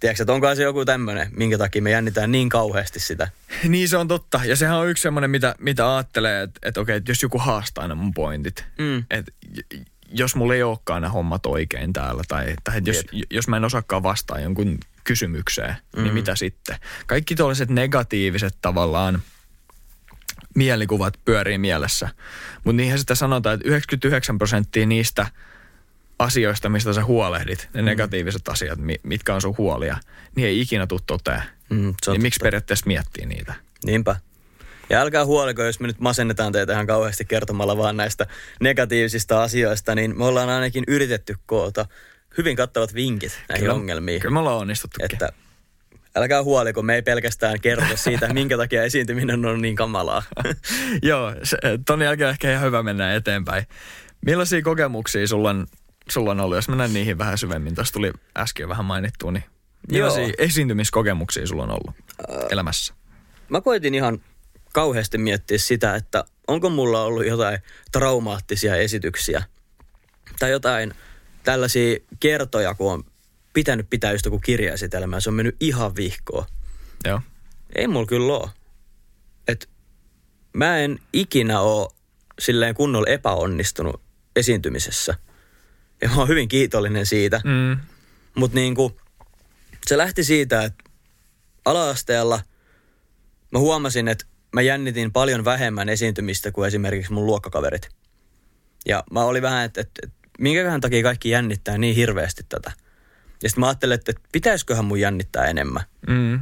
Tiedätkö, 0.00 0.22
että 0.22 0.32
onko 0.32 0.54
se 0.54 0.62
joku 0.62 0.84
tämmöinen, 0.84 1.28
minkä 1.36 1.58
takia 1.58 1.82
me 1.82 1.90
jännitään 1.90 2.32
niin 2.32 2.48
kauheasti 2.48 3.00
sitä? 3.00 3.28
Niin 3.68 3.88
se 3.88 3.96
on 3.96 4.08
totta. 4.08 4.40
Ja 4.44 4.56
sehän 4.56 4.76
on 4.76 4.88
yksi 4.88 5.02
semmoinen, 5.02 5.30
mitä, 5.30 5.54
mitä 5.58 5.96
ajattelee, 5.96 6.42
että, 6.42 6.60
että 6.62 6.80
okei, 6.80 6.96
että 6.96 7.10
jos 7.10 7.22
joku 7.22 7.38
haastaa 7.38 7.82
aina 7.82 7.94
mun 7.94 8.14
pointit. 8.14 8.64
Mm. 8.78 9.04
Että 9.10 9.32
jos 10.12 10.34
mulla 10.34 10.54
ei 10.54 10.62
olekaan 10.62 11.02
ne 11.02 11.08
hommat 11.08 11.46
oikein 11.46 11.92
täällä, 11.92 12.22
tai, 12.28 12.54
tai 12.64 12.78
että 12.78 12.90
jos, 12.90 13.04
jos 13.30 13.48
mä 13.48 13.56
en 13.56 13.64
osaakaan 13.64 14.02
vastaa 14.02 14.40
jonkun 14.40 14.78
kysymykseen, 15.04 15.76
mm. 15.96 16.02
niin 16.02 16.14
mitä 16.14 16.36
sitten? 16.36 16.76
Kaikki 17.06 17.34
tuollaiset 17.34 17.70
negatiiviset 17.70 18.54
tavallaan 18.62 19.22
mielikuvat 20.54 21.14
pyörii 21.24 21.58
mielessä. 21.58 22.08
Mutta 22.64 22.76
niinhän 22.76 22.98
sitä 22.98 23.14
sanotaan, 23.14 23.54
että 23.54 23.68
99 23.68 24.38
prosenttia 24.38 24.86
niistä 24.86 25.26
asioista, 26.18 26.68
mistä 26.68 26.92
sä 26.92 27.04
huolehdit, 27.04 27.68
ne 27.74 27.82
mm. 27.82 27.86
negatiiviset 27.86 28.48
asiat, 28.48 28.78
mi- 28.78 29.00
mitkä 29.02 29.34
on 29.34 29.40
sun 29.40 29.54
huolia, 29.58 29.96
niin 30.36 30.48
ei 30.48 30.60
ikinä 30.60 30.86
tule 30.86 31.00
toteen. 31.06 31.42
Mm, 31.70 31.94
se 32.04 32.10
niin 32.10 32.22
miksi 32.22 32.38
totta. 32.38 32.46
periaatteessa 32.46 32.86
miettii 32.86 33.26
niitä? 33.26 33.54
Niinpä. 33.84 34.16
Ja 34.90 35.00
älkää 35.00 35.24
huoliko, 35.24 35.62
jos 35.62 35.80
me 35.80 35.86
nyt 35.86 36.00
masennetaan 36.00 36.52
teitä 36.52 36.72
ihan 36.72 36.86
kauheasti 36.86 37.24
kertomalla 37.24 37.76
vaan 37.76 37.96
näistä 37.96 38.26
negatiivisista 38.60 39.42
asioista, 39.42 39.94
niin 39.94 40.18
me 40.18 40.24
ollaan 40.24 40.48
ainakin 40.48 40.84
yritetty 40.88 41.34
koota 41.46 41.86
hyvin 42.38 42.56
kattavat 42.56 42.94
vinkit 42.94 43.38
näihin 43.48 43.62
Kyllä- 43.62 43.74
ongelmiin. 43.74 44.20
Kyllä 44.20 44.32
me 44.32 44.38
ollaan 44.38 44.56
onnistuttukin. 44.58 45.08
Että 45.12 45.32
älkää 46.16 46.42
huoliko, 46.42 46.82
me 46.82 46.94
ei 46.94 47.02
pelkästään 47.02 47.60
kerrota 47.60 47.96
siitä, 48.06 48.32
minkä 48.32 48.56
takia 48.56 48.82
esiintyminen 48.82 49.44
on 49.44 49.62
niin 49.62 49.76
kamalaa. 49.76 50.22
Joo, 51.02 51.34
se, 51.42 51.56
ton 51.86 52.02
jälkeen 52.02 52.30
ehkä 52.30 52.52
ihan 52.52 52.64
hyvä 52.66 52.82
mennä 52.82 53.14
eteenpäin. 53.14 53.66
Millaisia 54.26 54.62
kokemuksia 54.62 55.26
sulla 55.26 55.50
on, 55.50 55.66
sulla 56.08 56.30
on 56.30 56.40
ollut, 56.40 56.56
jos 56.56 56.68
mennään 56.68 56.92
niihin 56.92 57.18
vähän 57.18 57.38
syvemmin. 57.38 57.74
Tuossa 57.74 57.92
tuli 57.92 58.12
äsken 58.36 58.68
vähän 58.68 58.84
mainittua, 58.84 59.32
niin 59.32 59.44
millaisia 59.90 60.34
esiintymiskokemuksia 60.38 61.46
sulla 61.46 61.62
on 61.62 61.70
ollut 61.70 61.94
elämässä? 62.50 62.94
Mä 63.48 63.60
koitin 63.60 63.94
ihan 63.94 64.20
kauheasti 64.72 65.18
miettiä 65.18 65.58
sitä, 65.58 65.94
että 65.94 66.24
onko 66.46 66.70
mulla 66.70 67.02
ollut 67.02 67.26
jotain 67.26 67.58
traumaattisia 67.92 68.76
esityksiä 68.76 69.42
tai 70.38 70.50
jotain 70.50 70.94
tällaisia 71.42 71.98
kertoja, 72.20 72.74
kun 72.74 72.92
on 72.92 73.04
pitänyt 73.52 73.90
pitää 73.90 74.12
just 74.12 74.24
joku 74.24 74.38
kirjaesitelmää, 74.38 75.20
se 75.20 75.30
on 75.30 75.34
mennyt 75.34 75.56
ihan 75.60 75.96
vihkoon. 75.96 76.44
Joo. 77.04 77.20
Ei 77.74 77.88
mulla 77.88 78.06
kyllä 78.06 78.32
oo. 78.32 78.50
Et 79.48 79.68
mä 80.52 80.78
en 80.78 80.98
ikinä 81.12 81.60
oo 81.60 81.90
silleen 82.38 82.74
kunnolla 82.74 83.10
epäonnistunut 83.10 84.02
esiintymisessä. 84.36 85.14
Ja 86.02 86.08
mä 86.08 86.16
oon 86.16 86.28
hyvin 86.28 86.48
kiitollinen 86.48 87.06
siitä. 87.06 87.40
Mm. 87.44 87.80
Mutta 88.34 88.54
niinku, 88.54 89.00
se 89.86 89.98
lähti 89.98 90.24
siitä, 90.24 90.64
että 90.64 90.84
ala-asteella 91.64 92.40
mä 93.50 93.58
huomasin, 93.58 94.08
että 94.08 94.24
mä 94.52 94.62
jännitin 94.62 95.12
paljon 95.12 95.44
vähemmän 95.44 95.88
esiintymistä 95.88 96.52
kuin 96.52 96.68
esimerkiksi 96.68 97.12
mun 97.12 97.26
luokkakaverit. 97.26 97.88
Ja 98.86 99.04
mä 99.10 99.24
olin 99.24 99.42
vähän, 99.42 99.64
että, 99.64 99.80
että, 99.80 100.00
että 100.02 100.28
minkäköhän 100.38 100.80
takia 100.80 101.02
kaikki 101.02 101.30
jännittää 101.30 101.78
niin 101.78 101.94
hirveästi 101.94 102.42
tätä. 102.48 102.72
Ja 103.42 103.48
sitten 103.48 103.60
mä 103.60 103.66
ajattelin, 103.66 103.94
että, 103.94 104.10
että 104.10 104.28
pitäisiköhän 104.32 104.84
mun 104.84 105.00
jännittää 105.00 105.44
enemmän. 105.44 105.82
Mm. 106.08 106.40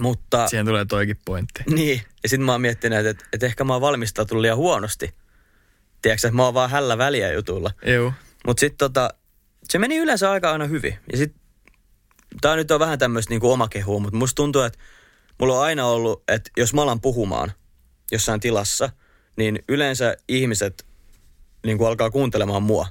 Mutta 0.00 0.48
Siihen 0.48 0.66
tulee 0.66 0.84
toikin 0.84 1.18
pointti. 1.24 1.62
niin, 1.74 2.02
ja 2.22 2.28
sitten 2.28 2.46
mä 2.46 2.52
oon 2.52 2.60
miettinyt, 2.60 3.06
että, 3.06 3.24
että 3.32 3.46
ehkä 3.46 3.64
mä 3.64 3.72
oon 3.72 3.80
valmistautunut 3.80 4.40
liian 4.40 4.56
huonosti. 4.56 5.14
Tiedätkö, 6.02 6.28
että 6.28 6.36
mä 6.36 6.44
oon 6.44 6.54
vaan 6.54 6.70
hällä 6.70 6.98
väliä 6.98 7.32
jutulla. 7.32 7.70
Joo. 7.86 8.12
Mutta 8.48 8.60
sitten 8.60 8.78
tota, 8.78 9.14
se 9.68 9.78
meni 9.78 9.96
yleensä 9.96 10.30
aika 10.30 10.52
aina 10.52 10.64
hyvin. 10.64 10.98
Ja 11.12 11.18
sitten, 11.18 11.40
tää 12.40 12.56
nyt 12.56 12.70
on 12.70 12.80
vähän 12.80 12.98
tämmöistä 12.98 13.30
niinku 13.30 13.52
omakehua, 13.52 14.00
mutta 14.00 14.16
musta 14.16 14.34
tuntuu, 14.34 14.62
että 14.62 14.78
mulla 15.40 15.58
on 15.58 15.64
aina 15.64 15.86
ollut, 15.86 16.22
että 16.28 16.50
jos 16.56 16.74
mä 16.74 16.82
alan 16.82 17.00
puhumaan 17.00 17.52
jossain 18.12 18.40
tilassa, 18.40 18.90
niin 19.36 19.58
yleensä 19.68 20.16
ihmiset 20.28 20.86
niinku 21.66 21.84
alkaa 21.84 22.10
kuuntelemaan 22.10 22.62
mua. 22.62 22.86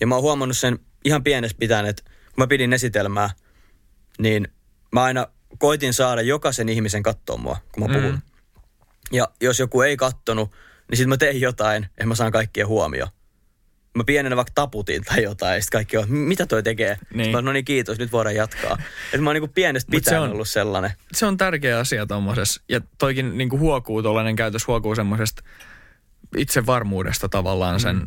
Ja 0.00 0.06
mä 0.06 0.14
oon 0.14 0.22
huomannut 0.22 0.58
sen 0.58 0.78
ihan 1.04 1.22
pienestä 1.24 1.58
pitäen, 1.58 1.86
että 1.86 2.02
kun 2.04 2.12
mä 2.36 2.46
pidin 2.46 2.72
esitelmää, 2.72 3.30
niin 4.18 4.48
mä 4.92 5.02
aina 5.02 5.26
koitin 5.58 5.94
saada 5.94 6.22
jokaisen 6.22 6.68
ihmisen 6.68 7.02
katsoa 7.02 7.36
mua, 7.36 7.56
kun 7.72 7.82
mä 7.82 7.94
puhun. 7.94 8.12
Mm. 8.12 8.20
Ja 9.12 9.28
jos 9.40 9.58
joku 9.58 9.82
ei 9.82 9.96
kattonut, 9.96 10.50
niin 10.90 10.96
sitten 10.96 11.08
mä 11.08 11.16
tein 11.16 11.40
jotain, 11.40 11.84
että 11.84 12.06
mä 12.06 12.14
saan 12.14 12.32
kaikkien 12.32 12.68
huomio. 12.68 13.06
Mä 13.98 14.04
pienenä 14.04 14.36
vaikka 14.36 14.52
taputin 14.54 15.04
tai 15.04 15.22
jotain, 15.22 15.54
ja 15.54 15.60
sitten 15.62 15.78
kaikki 15.78 15.96
on, 15.96 16.10
mitä 16.10 16.46
toi 16.46 16.62
tekee? 16.62 16.98
Niin. 17.14 17.30
Mä, 17.32 17.42
no 17.42 17.52
niin, 17.52 17.64
kiitos, 17.64 17.98
nyt 17.98 18.12
voidaan 18.12 18.34
jatkaa. 18.34 18.78
Että 19.06 19.18
mä 19.18 19.30
oon 19.30 19.34
niinku 19.34 19.48
pienestä 19.54 19.92
Mut 19.92 20.04
se 20.04 20.10
pitäen 20.10 20.22
on- 20.22 20.30
ollut 20.30 20.48
sellainen. 20.48 20.90
Se 21.12 21.26
on 21.26 21.36
tärkeä 21.36 21.78
asia 21.78 22.06
tuommoisessa. 22.06 22.62
Ja 22.68 22.80
toikin 22.98 23.38
niin 23.38 23.48
kuin 23.48 23.60
huokuu, 23.60 24.02
tuollainen 24.02 24.36
käytös 24.36 24.66
huokuu 24.66 24.94
semmoisesta 24.94 25.42
itsevarmuudesta 26.36 27.28
tavallaan 27.28 27.80
sen, 27.80 28.06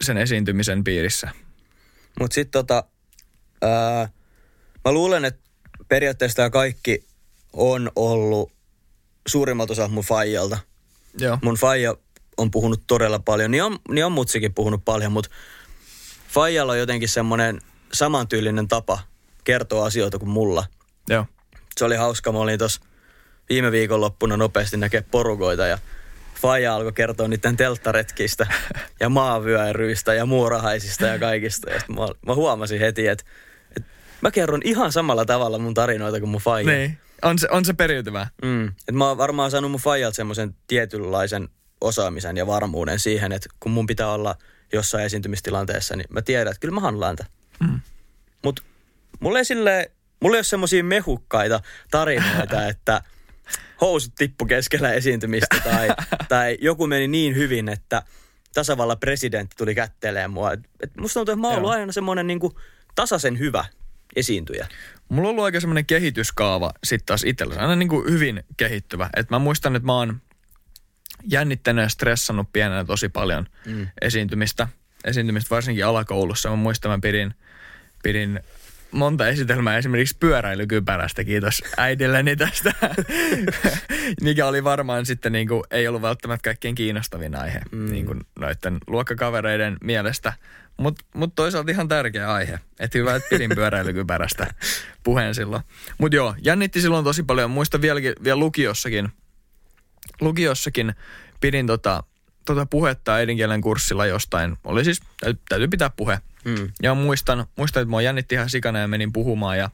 sen 0.00 0.16
esiintymisen 0.16 0.84
piirissä. 0.84 1.30
Mutta 2.20 2.34
sitten 2.34 2.52
tota, 2.52 2.84
ää, 3.62 4.08
mä 4.84 4.92
luulen, 4.92 5.24
että 5.24 5.40
periaatteessa 5.88 6.36
tää 6.36 6.50
kaikki 6.50 7.04
on 7.52 7.90
ollut 7.96 8.52
suurimmalta 9.28 9.72
osalta 9.72 9.92
mun 9.94 10.04
faijalta. 10.04 10.58
Joo. 11.18 11.38
Mun 11.42 11.54
faija 11.54 11.94
on 12.36 12.50
puhunut 12.50 12.82
todella 12.86 13.18
paljon, 13.18 13.50
niin 13.50 13.62
on, 13.62 13.78
niin 13.88 14.04
on 14.04 14.12
mutsikin 14.12 14.54
puhunut 14.54 14.84
paljon, 14.84 15.12
mutta 15.12 15.30
faijalla 16.28 16.72
on 16.72 16.78
jotenkin 16.78 17.08
semmoinen 17.08 17.60
samantyylinen 17.92 18.68
tapa 18.68 18.98
kertoa 19.44 19.86
asioita 19.86 20.18
kuin 20.18 20.30
mulla. 20.30 20.64
Joo. 21.08 21.26
Se 21.76 21.84
oli 21.84 21.96
hauska, 21.96 22.32
mä 22.32 22.38
olin 22.38 22.58
tuossa 22.58 22.80
viime 23.48 23.72
viikonloppuna 23.72 24.36
nopeasti 24.36 24.76
näkee 24.76 25.04
porukoita 25.10 25.66
ja 25.66 25.78
Faija 26.40 26.74
alkoi 26.74 26.92
kertoa 26.92 27.28
niiden 27.28 27.56
telttaretkistä 27.56 28.46
ja 29.00 29.08
maavyöryistä 29.08 30.14
ja 30.14 30.26
muurahaisista 30.26 31.06
ja 31.06 31.18
kaikista. 31.18 31.70
Ja 31.70 31.80
mä, 31.88 32.08
mä 32.26 32.34
huomasin 32.34 32.80
heti, 32.80 33.06
että, 33.06 33.24
että 33.76 33.90
mä 34.20 34.30
kerron 34.30 34.60
ihan 34.64 34.92
samalla 34.92 35.24
tavalla 35.24 35.58
mun 35.58 35.74
tarinoita 35.74 36.20
kuin 36.20 36.30
mun 36.30 36.40
Faija. 36.40 36.72
Niin. 36.72 36.98
On 37.22 37.38
se, 37.38 37.48
on 37.50 37.64
se 37.64 37.72
periytyvää. 37.72 38.28
Mm. 38.42 38.68
Et 38.68 38.94
mä 38.94 39.08
oon 39.08 39.18
varmaan 39.18 39.50
saanut 39.50 39.70
mun 39.70 39.80
Faijalta 39.80 40.16
semmoisen 40.16 40.54
tietynlaisen 40.66 41.48
osaamisen 41.82 42.36
ja 42.36 42.46
varmuuden 42.46 42.98
siihen, 42.98 43.32
että 43.32 43.48
kun 43.60 43.72
mun 43.72 43.86
pitää 43.86 44.12
olla 44.12 44.34
jossain 44.72 45.04
esiintymistilanteessa, 45.04 45.96
niin 45.96 46.06
mä 46.10 46.22
tiedän, 46.22 46.50
että 46.50 46.60
kyllä 46.60 46.74
mä 46.74 46.80
handlaan 46.80 47.16
tämän. 47.16 47.32
Mm. 47.60 47.80
Mut 48.44 48.64
mulla 49.20 49.38
ei 49.38 49.44
silleen, 49.44 49.86
mulla 50.20 50.36
ei 50.36 50.38
ole 50.38 50.44
semmoisia 50.44 50.84
mehukkaita 50.84 51.60
tarinoita, 51.90 52.66
että 52.72 53.02
housut 53.80 54.14
tippu 54.14 54.46
keskellä 54.46 54.92
esiintymistä 54.92 55.56
tai, 55.64 55.88
tai 56.28 56.58
joku 56.60 56.86
meni 56.86 57.08
niin 57.08 57.36
hyvin, 57.36 57.68
että 57.68 58.02
tasavallan 58.54 58.98
presidentti 58.98 59.56
tuli 59.56 59.74
kättelemään 59.74 60.30
mua. 60.30 60.52
Et, 60.52 60.60
musta 60.98 61.20
tuntuu, 61.20 61.32
että 61.32 61.40
mä 61.40 61.48
oon 61.48 61.56
ollut 61.56 61.70
aina 61.70 61.92
semmoinen 61.92 62.26
niinku 62.26 62.60
tasaisen 62.94 63.38
hyvä 63.38 63.64
esiintyjä. 64.16 64.66
Mulla 65.08 65.28
on 65.28 65.30
ollut 65.30 65.44
aika 65.44 65.60
semmoinen 65.60 65.86
kehityskaava 65.86 66.72
sitten 66.84 67.06
taas 67.06 67.24
itsellä. 67.24 67.54
Se 67.54 67.58
on 67.60 67.64
aina 67.64 67.76
niin 67.76 67.88
kuin 67.88 68.12
hyvin 68.12 68.44
kehittyvä. 68.56 69.10
Et 69.16 69.30
mä 69.30 69.38
muistan, 69.38 69.76
että 69.76 69.86
mä 69.86 69.94
oon 69.94 70.20
jännittänyt 71.28 71.82
ja 71.82 71.88
stressannut 71.88 72.48
pienenä 72.52 72.84
tosi 72.84 73.08
paljon 73.08 73.46
mm. 73.66 73.88
esiintymistä. 74.00 74.68
Esiintymistä 75.04 75.54
varsinkin 75.54 75.86
alakoulussa. 75.86 76.50
Mä 76.50 76.56
muistan, 76.56 76.90
mä 76.90 76.98
pidin, 77.02 77.34
pidin 78.02 78.40
monta 78.92 79.28
esitelmää 79.28 79.76
esimerkiksi 79.76 80.16
pyöräilykypärästä. 80.20 81.24
Kiitos 81.24 81.62
äidilleni 81.76 82.36
tästä. 82.36 82.72
Mikä 84.22 84.46
oli 84.46 84.64
varmaan 84.64 85.06
sitten 85.06 85.32
niin 85.32 85.48
kuin, 85.48 85.62
ei 85.70 85.88
ollut 85.88 86.02
välttämättä 86.02 86.44
kaikkein 86.44 86.74
kiinnostavin 86.74 87.34
aihe 87.34 87.60
mm. 87.72 87.92
niin 87.92 88.06
kuin 88.06 88.20
noiden 88.38 88.78
luokkakavereiden 88.86 89.76
mielestä. 89.84 90.32
Mutta 90.76 91.04
mut 91.14 91.34
toisaalta 91.34 91.70
ihan 91.70 91.88
tärkeä 91.88 92.32
aihe. 92.32 92.60
Että 92.80 92.98
hyvä, 92.98 93.14
että 93.14 93.28
pidin 93.30 93.50
pyöräilykypärästä 93.54 94.54
puheen 95.02 95.34
silloin. 95.34 95.62
Mutta 95.98 96.16
joo, 96.16 96.34
jännitti 96.44 96.80
silloin 96.80 97.04
tosi 97.04 97.22
paljon. 97.22 97.50
Muistan 97.50 97.82
vieläkin, 97.82 98.12
vielä 98.24 98.40
lukiossakin. 98.40 99.08
Lukiossakin 100.20 100.94
pidin 101.40 101.66
tota, 101.66 102.02
tota 102.44 102.66
puhetta 102.66 103.14
äidinkielen 103.14 103.60
kurssilla 103.60 104.06
jostain. 104.06 104.56
Oli 104.64 104.84
siis, 104.84 105.00
täytyy, 105.20 105.42
täytyy 105.48 105.68
pitää 105.68 105.90
puhe. 105.90 106.18
Mm. 106.44 106.70
Ja 106.82 106.94
muistan, 106.94 107.46
muistan, 107.56 107.80
että 107.82 107.90
mua 107.90 108.02
jännitti 108.02 108.34
ihan 108.34 108.50
sikana 108.50 108.78
ja 108.78 108.88
menin 108.88 109.12
puhumaan. 109.12 109.58
Ja 109.58 109.70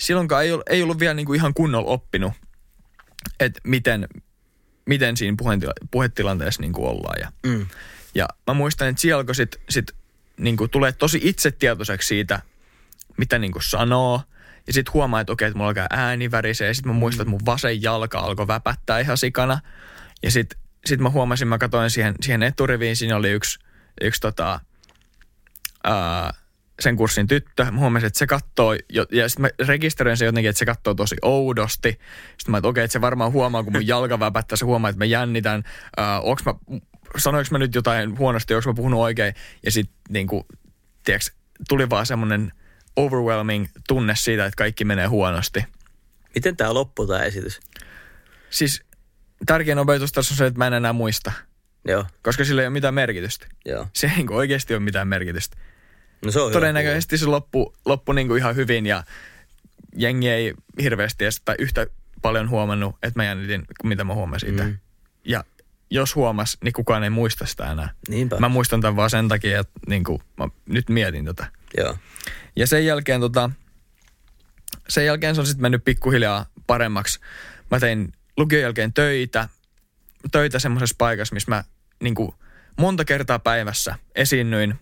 silloinkaan 0.00 0.44
ei 0.44 0.52
ollut, 0.52 0.68
ei 0.68 0.82
ollut 0.82 1.00
vielä 1.00 1.14
niinku 1.14 1.34
ihan 1.34 1.54
kunnolla 1.54 1.90
oppinut, 1.90 2.32
että 3.40 3.60
miten, 3.64 4.08
miten 4.86 5.16
siinä 5.16 5.36
puhetila- 5.42 5.88
puhetilanteessa 5.90 6.62
niinku 6.62 6.86
ollaan. 6.86 7.20
Ja 7.20 7.32
Mm. 7.46 7.66
Ja 8.14 8.28
mä 8.46 8.54
muistan, 8.54 8.88
että 8.88 9.02
siellä 9.02 9.18
alkoi 9.20 9.34
sit, 9.34 9.60
sit 9.68 9.92
niin 10.36 10.56
kuin 10.56 10.70
tulee 10.70 10.92
tosi 10.92 11.20
itsetietoiseksi 11.22 12.08
siitä, 12.08 12.42
mitä 13.16 13.38
niin 13.38 13.52
kuin 13.52 13.62
sanoo. 13.62 14.22
Ja 14.68 14.74
sitten 14.74 14.94
huomaa, 14.94 15.20
että 15.20 15.32
okei, 15.32 15.46
että 15.46 15.58
mulla 15.58 15.68
alkaa 15.68 15.86
ääni 15.90 16.30
värisee. 16.30 16.74
Sitten 16.74 16.92
mä 16.92 16.98
muistan, 16.98 17.22
että 17.22 17.30
mun 17.30 17.46
vasen 17.46 17.82
jalka 17.82 18.18
alkoi 18.18 18.46
väpättää 18.46 18.98
ihan 18.98 19.16
sikana. 19.16 19.60
Ja 20.22 20.30
sitten 20.30 20.60
sit 20.86 21.00
mä 21.00 21.10
huomasin, 21.10 21.48
mä 21.48 21.58
katsoin 21.58 21.90
siihen, 21.90 22.14
siihen 22.20 22.42
eturiviin, 22.42 22.96
siinä 22.96 23.16
oli 23.16 23.30
yksi, 23.30 23.58
yksi 24.00 24.20
tota, 24.20 24.60
ää, 25.84 26.34
sen 26.80 26.96
kurssin 26.96 27.26
tyttö. 27.26 27.64
Mä 27.64 27.80
huomasin, 27.80 28.06
että 28.06 28.18
se 28.18 28.26
katsoo, 28.26 28.72
jo- 28.88 29.06
ja 29.12 29.28
sitten 29.28 29.42
mä 29.42 29.66
rekisteröin 29.66 30.16
se 30.16 30.24
jotenkin, 30.24 30.50
että 30.50 30.58
se 30.58 30.66
katsoo 30.66 30.94
tosi 30.94 31.16
oudosti. 31.22 31.88
Sitten 32.38 32.50
mä, 32.50 32.58
että 32.58 32.68
okei, 32.68 32.84
että 32.84 32.92
se 32.92 33.00
varmaan 33.00 33.32
huomaa, 33.32 33.62
kun 33.62 33.72
mun 33.72 33.86
jalka 33.94 34.20
väpättää, 34.20 34.56
se 34.56 34.64
huomaa, 34.64 34.88
että 34.88 35.00
mä 35.00 35.04
jännitän. 35.04 35.62
Ää, 35.96 36.20
onks 36.20 36.44
mä, 36.44 36.54
sanoinko 37.16 37.48
mä 37.50 37.58
nyt 37.58 37.74
jotain 37.74 38.18
huonosti, 38.18 38.54
onko 38.54 38.70
mä 38.70 38.74
puhunut 38.74 39.00
oikein. 39.00 39.34
Ja 39.64 39.70
sitten 39.70 39.96
niin 40.10 40.28
tuli 41.68 41.90
vaan 41.90 42.06
semmoinen 42.06 42.52
overwhelming 42.98 43.66
tunne 43.88 44.16
siitä, 44.16 44.46
että 44.46 44.56
kaikki 44.56 44.84
menee 44.84 45.06
huonosti. 45.06 45.64
Miten 46.34 46.56
tämä 46.56 46.74
loppui 46.74 47.06
tämä 47.06 47.22
esitys? 47.22 47.60
Siis 48.50 48.82
tärkein 49.46 49.78
opetus 49.78 50.12
tässä 50.12 50.32
on 50.34 50.36
se, 50.36 50.46
että 50.46 50.58
mä 50.58 50.66
en 50.66 50.72
enää 50.72 50.92
muista, 50.92 51.32
Joo, 51.88 52.04
koska 52.22 52.44
sillä 52.44 52.62
ei 52.62 52.66
ole 52.66 52.72
mitään 52.72 52.94
merkitystä. 52.94 53.46
joo. 53.64 53.86
Se 53.92 54.06
ei 54.06 54.16
niin 54.16 54.32
oikeasti 54.32 54.74
ole 54.74 54.80
mitään 54.80 55.08
merkitystä. 55.08 55.56
No 56.24 56.30
se 56.30 56.40
on 56.40 56.50
hyvä 56.50 56.60
Todennäköisesti 56.60 57.18
se 57.18 57.26
loppu, 57.26 57.74
loppu 57.86 58.12
niin 58.12 58.28
kuin 58.28 58.38
ihan 58.38 58.56
hyvin 58.56 58.86
ja 58.86 59.04
jengi 59.96 60.28
ei 60.28 60.54
hirveästi 60.82 61.24
edes, 61.24 61.40
tai 61.44 61.54
yhtä 61.58 61.86
paljon 62.22 62.50
huomannut, 62.50 62.96
että 63.02 63.18
mä 63.20 63.24
jännitin, 63.24 63.64
mitä 63.84 64.04
mä 64.04 64.14
huomasin 64.14 64.50
itse. 64.50 64.64
Mm. 64.64 64.78
Ja 65.24 65.44
jos 65.90 66.14
huomas, 66.14 66.58
niin 66.64 66.72
kukaan 66.72 67.04
ei 67.04 67.10
muista 67.10 67.46
sitä 67.46 67.72
enää. 67.72 67.90
Niinpä. 68.08 68.36
Mä 68.36 68.48
muistan 68.48 68.80
tämän 68.80 68.96
vaan 68.96 69.10
sen 69.10 69.28
takia, 69.28 69.60
että 69.60 69.80
niin 69.88 70.04
kuin, 70.04 70.22
mä 70.36 70.48
nyt 70.66 70.88
mietin 70.88 71.24
tätä. 71.24 71.46
Joo. 71.76 71.96
Ja 72.56 72.66
sen 72.66 72.86
jälkeen, 72.86 73.20
tota, 73.20 73.50
sen 74.88 75.06
jälkeen 75.06 75.34
se 75.34 75.40
on 75.40 75.46
sitten 75.46 75.62
mennyt 75.62 75.84
pikkuhiljaa 75.84 76.46
paremmaksi. 76.66 77.20
Mä 77.70 77.80
tein 77.80 78.12
lukion 78.36 78.62
jälkeen 78.62 78.92
töitä, 78.92 79.48
töitä 80.32 80.58
semmoisessa 80.58 80.94
paikassa, 80.98 81.34
missä 81.34 81.50
mä 81.50 81.64
niin 82.00 82.14
kuin, 82.14 82.34
monta 82.78 83.04
kertaa 83.04 83.38
päivässä 83.38 83.94
esiinnyin, 84.14 84.74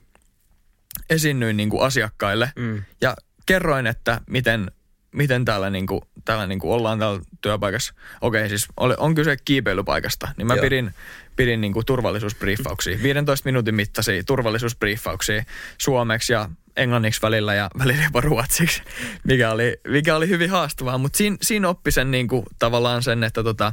esiinnyin 1.10 1.56
niin 1.56 1.70
kuin 1.70 1.82
asiakkaille 1.82 2.52
Mm. 2.56 2.82
ja 3.00 3.16
kerroin, 3.46 3.86
että 3.86 4.20
miten, 4.26 4.70
miten 5.12 5.44
täällä, 5.44 5.70
niin 5.70 5.86
kuin, 5.86 6.00
täällä 6.24 6.46
niin 6.46 6.58
kuin 6.58 6.72
ollaan 6.72 6.98
täällä 6.98 7.20
työpaikassa. 7.40 7.94
Okei, 8.20 8.48
siis 8.48 8.68
oli, 8.76 8.94
on 8.98 9.14
kyse 9.14 9.36
kiipeilypaikasta, 9.44 10.28
niin 10.36 10.46
mä 10.46 10.54
Joo. 10.54 10.62
pidin, 10.62 10.94
pidin 11.36 11.60
niin 11.60 11.72
kuin 11.72 11.86
turvallisuusbriefauksia, 11.86 12.98
15 13.02 13.44
minuutin 13.46 13.74
mittaisia 13.74 14.24
turvallisuusbriefauksia 14.24 15.44
suomeksi 15.78 16.32
ja 16.32 16.50
englanniksi 16.76 17.22
välillä 17.22 17.54
ja 17.54 17.70
välillä 17.78 18.04
jopa 18.04 18.20
ruotsiksi, 18.20 18.82
mikä 19.24 19.50
oli, 19.50 19.76
mikä 19.88 20.16
oli 20.16 20.28
hyvin 20.28 20.50
haastavaa. 20.50 20.98
Mutta 20.98 21.16
siinä, 21.16 21.36
siinä 21.42 21.68
oppi 21.68 21.90
sen 21.90 22.10
niin 22.10 22.28
kuin, 22.28 22.42
tavallaan 22.58 23.02
sen, 23.02 23.24
että 23.24 23.42
tota, 23.42 23.72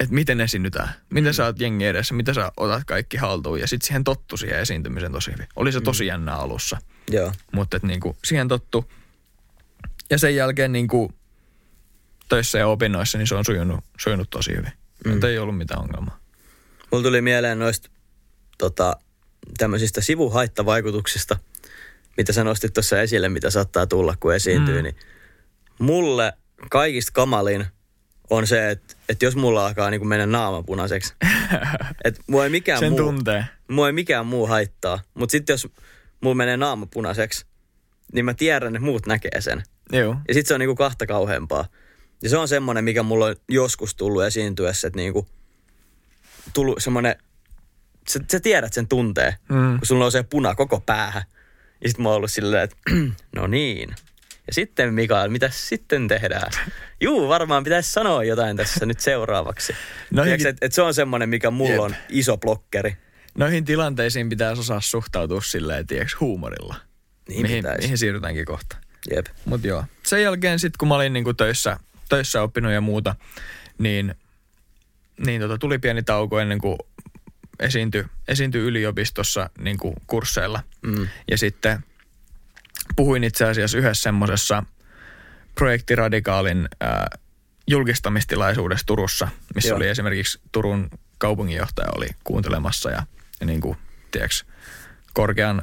että 0.00 0.14
miten 0.14 0.40
esiinnytään, 0.40 0.88
miten 1.10 1.34
sä 1.34 1.44
oot 1.44 1.60
jengi 1.60 1.86
edessä, 1.86 2.14
miten 2.14 2.34
sä 2.34 2.52
otat 2.56 2.84
kaikki 2.86 3.16
haltuun 3.16 3.60
ja 3.60 3.66
sitten 3.66 3.86
siihen 3.86 4.04
tottu 4.04 4.36
siihen 4.36 4.60
esiintymiseen 4.60 5.12
tosi 5.12 5.32
hyvin. 5.32 5.46
Oli 5.56 5.72
se 5.72 5.80
tosi 5.80 6.06
jännä 6.06 6.34
alussa, 6.34 6.78
Joo. 7.10 7.32
mutta 7.52 7.76
et 7.76 7.82
niinku, 7.82 8.16
siihen 8.24 8.48
tottu. 8.48 8.90
Ja 10.10 10.18
sen 10.18 10.36
jälkeen 10.36 10.72
niinku, 10.72 11.12
töissä 12.28 12.58
ja 12.58 12.68
opinnoissa 12.68 13.18
niin 13.18 13.26
se 13.26 13.34
on 13.34 13.44
sujunut, 13.44 13.84
sujunut 14.00 14.30
tosi 14.30 14.50
hyvin. 14.56 14.72
Mm. 15.04 15.24
ei 15.24 15.38
ollut 15.38 15.58
mitään 15.58 15.80
ongelmaa. 15.80 16.18
Mulla 16.92 17.04
tuli 17.04 17.22
mieleen 17.22 17.58
noista 17.58 17.90
tota, 18.58 18.96
tämmöisistä 19.58 20.00
sivuhaittavaikutuksista, 20.00 21.38
mitä 22.20 22.32
sä 22.32 22.44
nostit 22.44 22.72
tuossa 22.74 23.00
esille, 23.00 23.28
mitä 23.28 23.50
saattaa 23.50 23.86
tulla, 23.86 24.14
kun 24.20 24.34
esiintyy, 24.34 24.76
mm. 24.78 24.82
niin 24.82 24.96
mulle 25.78 26.32
kaikista 26.70 27.12
kamalin 27.14 27.66
on 28.30 28.46
se, 28.46 28.70
että, 28.70 28.94
että 29.08 29.24
jos 29.24 29.36
mulla 29.36 29.66
alkaa 29.66 29.90
niin 29.90 30.08
mennä 30.08 30.26
naama 30.26 30.62
punaiseksi, 30.62 31.14
että 32.04 32.20
mua 32.26 32.44
ei 32.44 32.50
mikään 32.50 32.78
Sen 32.78 32.90
muu, 32.92 32.98
tuntee. 32.98 33.44
mua 33.68 33.86
ei 33.86 33.92
mikään 33.92 34.26
muu 34.26 34.46
haittaa, 34.46 34.98
mutta 35.14 35.32
sitten 35.32 35.52
jos 35.54 35.68
mulla 36.20 36.34
menee 36.34 36.56
naama 36.56 36.86
punaiseksi, 36.86 37.46
niin 38.12 38.24
mä 38.24 38.34
tiedän, 38.34 38.76
että 38.76 38.84
muut 38.86 39.06
näkee 39.06 39.40
sen. 39.40 39.62
Joo. 39.92 40.16
Ja 40.28 40.34
sitten 40.34 40.48
se 40.48 40.54
on 40.54 40.60
niinku 40.60 40.74
kahta 40.74 41.06
kauheampaa. 41.06 41.64
Ja 42.22 42.28
se 42.28 42.36
on 42.36 42.48
semmoinen, 42.48 42.84
mikä 42.84 43.02
mulla 43.02 43.26
on 43.26 43.36
joskus 43.48 43.94
tullut 43.94 44.22
esiintyessä, 44.22 44.88
että 44.88 44.96
niinku 44.96 45.26
tullut 46.52 46.76
semmoinen, 46.82 47.16
sä, 48.08 48.20
sä 48.32 48.40
tiedät 48.40 48.72
sen 48.72 48.88
tuntee, 48.88 49.34
Mm. 49.48 49.78
kun 49.78 49.86
sulla 49.86 50.04
on 50.04 50.12
se 50.12 50.22
puna 50.22 50.54
koko 50.54 50.80
päähän. 50.80 51.22
Ja 51.82 51.88
sitten 51.88 52.02
mä 52.02 52.08
oon 52.08 52.16
ollut 52.16 52.30
silleen, 52.32 52.62
että 52.62 52.76
no 53.36 53.46
niin. 53.46 53.94
Ja 54.46 54.54
sitten 54.54 54.94
Mikael, 54.94 55.28
mitä 55.28 55.50
sitten 55.52 56.08
tehdään? 56.08 56.52
Juu, 57.00 57.28
varmaan 57.28 57.64
pitäisi 57.64 57.92
sanoa 57.92 58.24
jotain 58.24 58.56
tässä 58.56 58.86
nyt 58.86 59.00
seuraavaksi. 59.00 59.72
No 60.14 60.22
Tiedätkö, 60.22 60.48
hinkin- 60.48 60.58
et, 60.60 60.72
se 60.72 60.82
on 60.82 60.94
semmoinen, 60.94 61.28
mikä 61.28 61.50
mulla 61.50 61.70
Jep. 61.72 61.80
on 61.80 61.94
iso 62.08 62.36
blokkeri. 62.36 62.96
Noihin 63.38 63.64
tilanteisiin 63.64 64.28
pitäisi 64.28 64.60
osaa 64.60 64.80
suhtautua 64.80 65.40
silleen, 65.40 65.86
tiedätkö, 65.86 66.16
huumorilla. 66.20 66.74
Niin 67.28 67.42
mihin, 67.42 67.56
pitäisi. 67.58 67.82
mihin 67.82 67.98
siirrytäänkin 67.98 68.44
kohta. 68.44 68.76
Jep. 69.14 69.26
Mutta 69.44 69.66
joo. 69.66 69.84
Sen 70.02 70.22
jälkeen 70.22 70.58
sitten, 70.58 70.78
kun 70.78 70.88
mä 70.88 70.94
olin 70.94 71.12
niinku 71.12 71.34
töissä, 71.34 71.76
töissä 72.08 72.42
oppinut 72.42 72.72
ja 72.72 72.80
muuta, 72.80 73.16
niin, 73.78 74.14
niin 75.26 75.40
tota, 75.40 75.58
tuli 75.58 75.78
pieni 75.78 76.02
tauko 76.02 76.40
ennen 76.40 76.58
kuin 76.58 76.76
esiintyi, 77.60 78.04
esiintyi 78.28 78.60
yliopistossa 78.60 79.50
niinku 79.58 79.94
kursseilla. 80.06 80.62
Mm. 80.82 81.08
Ja 81.30 81.38
sitten 81.38 81.84
puhuin 82.96 83.24
itse 83.24 83.44
asiassa 83.44 83.78
yhdessä 83.78 84.02
semmoisessa 84.02 84.62
projektiradikaalin 85.54 86.68
ää, 86.80 87.06
julkistamistilaisuudessa 87.66 88.86
Turussa, 88.86 89.28
missä 89.54 89.68
Joo. 89.68 89.76
oli 89.76 89.88
esimerkiksi 89.88 90.40
Turun 90.52 90.90
kaupunginjohtaja 91.18 91.88
oli 91.96 92.08
kuuntelemassa 92.24 92.90
ja, 92.90 93.02
ja 93.40 93.46
niin 93.46 93.60
kuin, 93.60 93.76
tiedätkö, 94.10 94.36
korkean, 95.14 95.62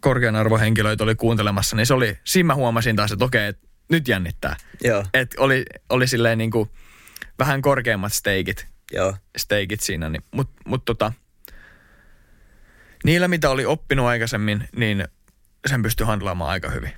korkean 0.00 0.36
arvohenkilöitä 0.36 1.04
oli 1.04 1.14
kuuntelemassa, 1.14 1.76
niin 1.76 1.86
se 1.86 1.94
oli, 1.94 2.18
siinä 2.24 2.46
mä 2.46 2.54
huomasin 2.54 2.96
taas, 2.96 3.12
että 3.12 3.24
okei, 3.24 3.46
että 3.46 3.66
nyt 3.88 4.08
jännittää. 4.08 4.56
Joo, 4.84 5.04
Että 5.14 5.36
oli, 5.42 5.64
oli 5.88 6.06
silleen 6.06 6.38
niin 6.38 6.50
kuin 6.50 6.70
vähän 7.38 7.62
korkeammat 7.62 8.12
steikit, 8.12 8.66
joo. 8.92 9.14
steikit 9.36 9.80
siinä, 9.80 10.08
niin, 10.08 10.24
mutta 10.30 10.62
mut 10.66 10.84
tota, 10.84 11.12
niillä 13.04 13.28
mitä 13.28 13.50
oli 13.50 13.66
oppinut 13.66 14.06
aikaisemmin, 14.06 14.68
niin 14.76 15.08
sen 15.66 15.82
pystyi 15.82 16.06
handlaamaan 16.06 16.50
aika 16.50 16.70
hyvin. 16.70 16.92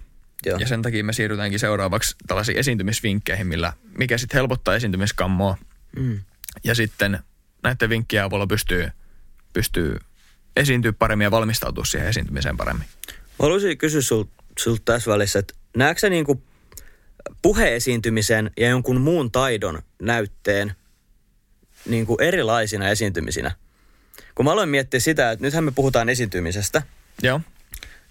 Joo. 0.46 0.58
Ja 0.58 0.66
sen 0.66 0.82
takia 0.82 1.04
me 1.04 1.12
siirrytäänkin 1.12 1.58
seuraavaksi 1.58 2.16
tällaisiin 2.26 2.58
esiintymisvinkkeihin, 2.58 3.46
millä, 3.46 3.72
mikä 3.98 4.18
sitten 4.18 4.38
helpottaa 4.38 4.74
esiintymiskammoa. 4.74 5.56
Mm. 5.96 6.20
Ja 6.64 6.74
sitten 6.74 7.18
näiden 7.62 7.88
vinkkien 7.88 8.24
avulla 8.24 8.46
pystyy, 8.46 8.88
pystyy 9.52 9.98
esiintyä 10.56 10.92
paremmin 10.92 11.24
ja 11.24 11.30
valmistautua 11.30 11.84
siihen 11.84 12.08
esiintymiseen 12.08 12.56
paremmin. 12.56 12.86
Mä 13.08 13.16
haluaisin 13.38 13.78
kysyä 13.78 14.00
sul, 14.00 14.24
sulta 14.58 14.82
tässä 14.84 15.10
välissä, 15.10 15.38
että 15.38 15.54
näetkö 15.76 16.00
sä 16.00 16.08
niinku 16.08 16.42
puheesiintymisen 17.42 18.50
ja 18.56 18.68
jonkun 18.68 19.00
muun 19.00 19.30
taidon 19.30 19.82
näytteen 20.02 20.74
niinku 21.86 22.16
erilaisina 22.20 22.88
esiintymisinä? 22.88 23.50
Kun 24.34 24.44
mä 24.44 24.52
aloin 24.52 24.68
miettiä 24.68 25.00
sitä, 25.00 25.30
että 25.30 25.44
nythän 25.44 25.64
me 25.64 25.70
puhutaan 25.70 26.08
esiintymisestä, 26.08 26.82
Joo. 27.22 27.40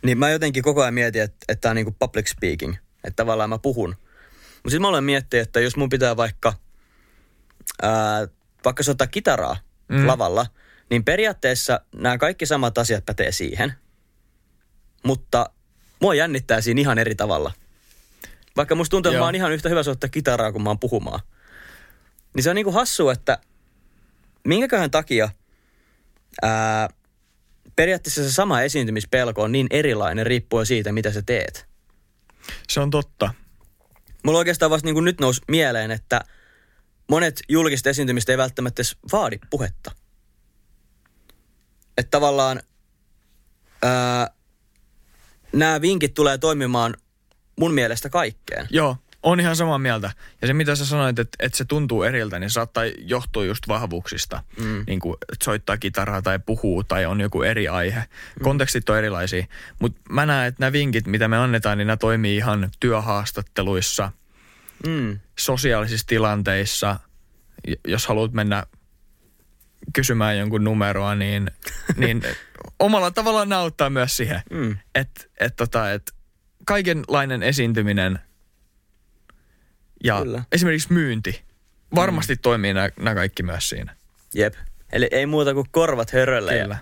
niin 0.04 0.18
mä 0.18 0.30
jotenkin 0.30 0.64
koko 0.64 0.82
ajan 0.82 0.94
mietin, 0.94 1.22
että, 1.22 1.38
että 1.48 1.62
tämä 1.62 1.72
on 1.72 1.76
niinku 1.76 1.96
public 2.00 2.28
speaking, 2.28 2.76
että 3.04 3.16
tavallaan 3.16 3.50
mä 3.50 3.58
puhun. 3.58 3.90
Mutta 3.90 4.70
sitten 4.70 4.82
mä 4.82 4.88
aloin 4.88 5.04
miettiä, 5.04 5.42
että 5.42 5.60
jos 5.60 5.76
mun 5.76 5.90
pitää 5.90 6.18
vaikka, 6.18 6.54
ää, 7.82 8.28
vaikka 8.66 8.84
soittaa 8.84 9.08
kitaraa 9.08 9.58
Mm. 9.88 10.08
lavalla, 10.08 10.46
niin 10.90 11.04
periaatteessa 11.06 11.80
nämä 11.96 12.18
kaikki 12.18 12.46
samat 12.46 12.78
asiat 12.78 13.06
pätee 13.06 13.32
siihen. 13.32 13.74
Mutta 15.04 15.50
mua 16.00 16.16
jännittää 16.16 16.62
siinä 16.62 16.82
ihan 16.82 16.98
eri 17.00 17.16
tavalla. 17.16 17.52
Vaikka 18.58 18.76
musta 18.76 18.92
tuntuu, 18.92 19.10
että 19.10 19.18
Joo. 19.18 19.22
mä 19.22 19.26
oon 19.28 19.36
ihan 19.36 19.52
yhtä 19.52 19.70
hyvä 19.70 19.84
soittaa 19.84 20.10
kitaraa, 20.10 20.52
kun 20.52 20.64
mä 20.64 20.70
oon 20.70 20.80
puhumaan. 20.80 21.20
Niin 22.36 22.44
se 22.44 22.50
on 22.50 22.56
niinku 22.56 22.72
hassu, 22.72 23.10
että 23.10 23.38
minkäköhän 24.48 24.92
takia 24.92 25.30
ää, 26.42 26.90
periaatteessa 27.76 28.24
se 28.24 28.32
sama 28.32 28.62
esiintymispelko 28.62 29.42
on 29.42 29.52
niin 29.52 29.68
erilainen 29.70 30.26
riippuen 30.26 30.66
siitä, 30.66 30.92
mitä 30.92 31.12
sä 31.12 31.22
teet. 31.22 31.68
Se 32.70 32.80
on 32.80 32.90
totta. 32.90 33.34
Mulla 34.24 34.40
oikeastaan 34.40 34.72
vasta 34.72 34.92
niin 34.92 35.04
nyt 35.04 35.20
nousi 35.20 35.42
mieleen, 35.48 35.92
että 35.92 36.22
monet 37.10 37.40
julkiset 37.50 37.88
esiintymistä 37.88 38.32
ei 38.32 38.38
välttämättä 38.38 38.80
edes 38.80 38.98
vaadi 39.12 39.40
puhetta. 39.50 39.92
Että 41.98 42.10
tavallaan 42.12 42.62
ää, 43.82 44.30
nämä 45.54 45.82
vinkit 45.82 46.14
tulee 46.14 46.38
toimimaan 46.38 46.96
mun 47.60 47.74
mielestä 47.74 48.10
kaikkeen. 48.10 48.68
Joo, 48.70 48.98
On 49.24 49.40
ihan 49.40 49.56
samaa 49.56 49.78
mieltä. 49.80 50.12
Ja 50.42 50.48
se, 50.48 50.54
mitä 50.54 50.76
sä 50.76 50.86
sanoit, 50.86 51.20
että, 51.20 51.36
että 51.40 51.58
se 51.58 51.66
tuntuu 51.66 52.04
eriltä, 52.04 52.40
niin 52.40 52.50
saattaa 52.50 52.84
johtua 52.86 53.46
just 53.46 53.68
vahvuuksista. 53.68 54.44
Mm. 54.60 54.84
Niin 54.88 55.00
kuin, 55.00 55.18
että 55.32 55.46
soittaa 55.46 55.78
kitaraa 55.78 56.22
tai 56.22 56.40
puhuu 56.40 56.84
tai 56.84 57.06
on 57.06 57.22
joku 57.22 57.42
eri 57.42 57.68
aihe. 57.68 58.00
Mm. 58.00 58.44
Kontekstit 58.44 58.90
on 58.90 58.98
erilaisia. 58.98 59.46
Mutta 59.80 60.02
mä 60.10 60.26
näen, 60.26 60.48
että 60.48 60.60
nämä 60.62 60.72
vinkit, 60.72 61.08
mitä 61.08 61.28
me 61.28 61.38
annetaan, 61.38 61.78
niin 61.78 61.88
nämä 61.88 61.98
toimii 61.98 62.36
ihan 62.38 62.70
työhaastatteluissa, 62.80 64.12
Mm. 64.88 65.20
sosiaalisissa 65.40 66.08
tilanteissa. 66.08 67.00
Jos 67.88 68.08
haluat 68.08 68.34
mennä 68.34 68.64
kysymään 69.94 70.38
jonkun 70.38 70.64
numeroa, 70.64 71.16
niin, 71.16 71.52
niin 71.98 72.24
omalla 72.80 73.12
tavallaan 73.12 73.50
nauttaa 73.50 73.90
myös 73.90 74.18
siihen. 74.18 74.42
Mm. 74.52 74.78
Että 74.96 75.26
et, 75.40 75.56
tota, 75.56 75.92
et 75.92 76.12
kaikenlainen 76.66 77.44
esiintyminen 77.44 78.20
ja 80.04 80.22
Kyllä. 80.22 80.44
esimerkiksi 80.52 80.94
myynti 80.94 81.42
varmasti 81.96 82.34
mm. 82.34 82.40
toimii 82.42 82.74
nämä 82.74 83.16
kaikki 83.16 83.44
myös 83.44 83.70
siinä. 83.70 83.96
Jep. 84.34 84.54
Eli 84.92 85.08
ei 85.12 85.26
muuta 85.26 85.54
kuin 85.54 85.68
korvat 85.72 86.12
hörölle 86.12 86.52
Kyllä. 86.52 86.74
ja 86.74 86.80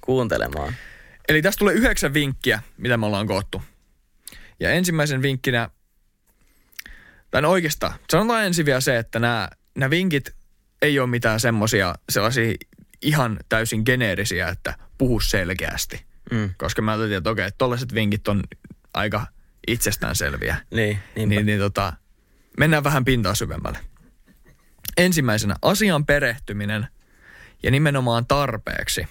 kuuntelemaan. 0.00 0.74
Eli 1.28 1.42
tästä 1.42 1.58
tulee 1.58 1.74
yhdeksän 1.74 2.14
vinkkiä, 2.14 2.62
mitä 2.76 2.96
me 2.96 3.06
ollaan 3.06 3.26
koottu. 3.26 3.62
Ja 4.60 4.70
ensimmäisen 4.70 5.22
vinkkinä, 5.22 5.70
tai 7.30 7.42
no 7.42 7.50
oikeastaan, 7.50 7.94
sanotaan 8.10 8.44
ensin 8.44 8.66
vielä 8.66 8.80
se, 8.80 8.98
että 8.98 9.18
nämä, 9.18 9.48
nämä 9.74 9.90
vinkit 9.90 10.34
ei 10.82 10.98
ole 10.98 11.06
mitään 11.06 11.40
semmoisia 11.40 11.94
sellaisia 12.08 12.54
ihan 13.02 13.38
täysin 13.48 13.82
geneerisiä, 13.86 14.48
että 14.48 14.74
puhu 14.98 15.20
selkeästi. 15.20 16.04
Mm. 16.30 16.50
Koska 16.56 16.82
mä 16.82 16.92
ajattelin, 16.92 17.16
että 17.16 17.30
okei, 17.30 17.50
tollaiset 17.58 17.94
vinkit 17.94 18.28
on 18.28 18.42
aika 18.94 19.26
itsestäänselviä. 19.66 20.56
Niin, 20.70 20.98
niinpä. 21.16 21.34
Niin, 21.34 21.46
niin 21.46 21.58
tota, 21.58 21.92
mennään 22.58 22.84
vähän 22.84 23.04
pintaa 23.04 23.34
syvemmälle. 23.34 23.78
Ensimmäisenä 24.96 25.56
asian 25.62 26.06
perehtyminen 26.06 26.88
ja 27.62 27.70
nimenomaan 27.70 28.26
tarpeeksi. 28.26 29.06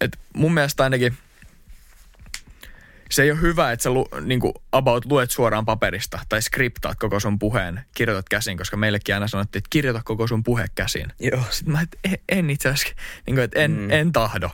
Et 0.00 0.18
mun 0.34 0.54
mielestä 0.54 0.82
ainakin 0.82 1.16
se 3.10 3.22
ei 3.22 3.30
ole 3.30 3.40
hyvä, 3.40 3.72
että 3.72 3.82
sä 3.82 3.90
lu, 3.90 4.08
niin 4.20 4.40
kuin 4.40 4.52
about 4.72 5.04
luet 5.04 5.30
suoraan 5.30 5.64
paperista 5.64 6.18
tai 6.28 6.42
skriptaat 6.42 6.98
koko 6.98 7.20
sun 7.20 7.38
puheen, 7.38 7.80
kirjoitat 7.94 8.28
käsin, 8.28 8.58
koska 8.58 8.76
meillekin 8.76 9.14
aina 9.14 9.28
sanottiin, 9.28 9.60
että 9.60 9.68
kirjoita 9.70 10.02
koko 10.04 10.26
sun 10.26 10.44
puhe 10.44 10.66
käsin. 10.74 11.12
Joo. 11.20 11.44
Sitten 11.50 11.72
mä, 11.72 11.80
että 11.80 11.98
en, 12.04 12.18
en 12.28 12.50
itse 12.50 12.68
asiassa, 12.68 12.94
niin 13.26 13.34
kuin, 13.34 13.44
että 13.44 13.60
en, 13.60 13.70
mm. 13.70 13.90
en 13.90 14.12
tahdo. 14.12 14.50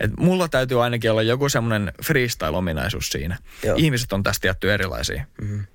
Et 0.00 0.10
mulla 0.16 0.48
täytyy 0.48 0.84
ainakin 0.84 1.10
olla 1.10 1.22
joku 1.22 1.48
semmoinen 1.48 1.92
freestyle-ominaisuus 2.04 3.08
siinä. 3.10 3.38
Joo. 3.64 3.76
Ihmiset 3.78 4.12
on 4.12 4.22
tästä 4.22 4.40
tietty 4.40 4.72
erilaisia. 4.72 5.24
Mm. 5.40 5.66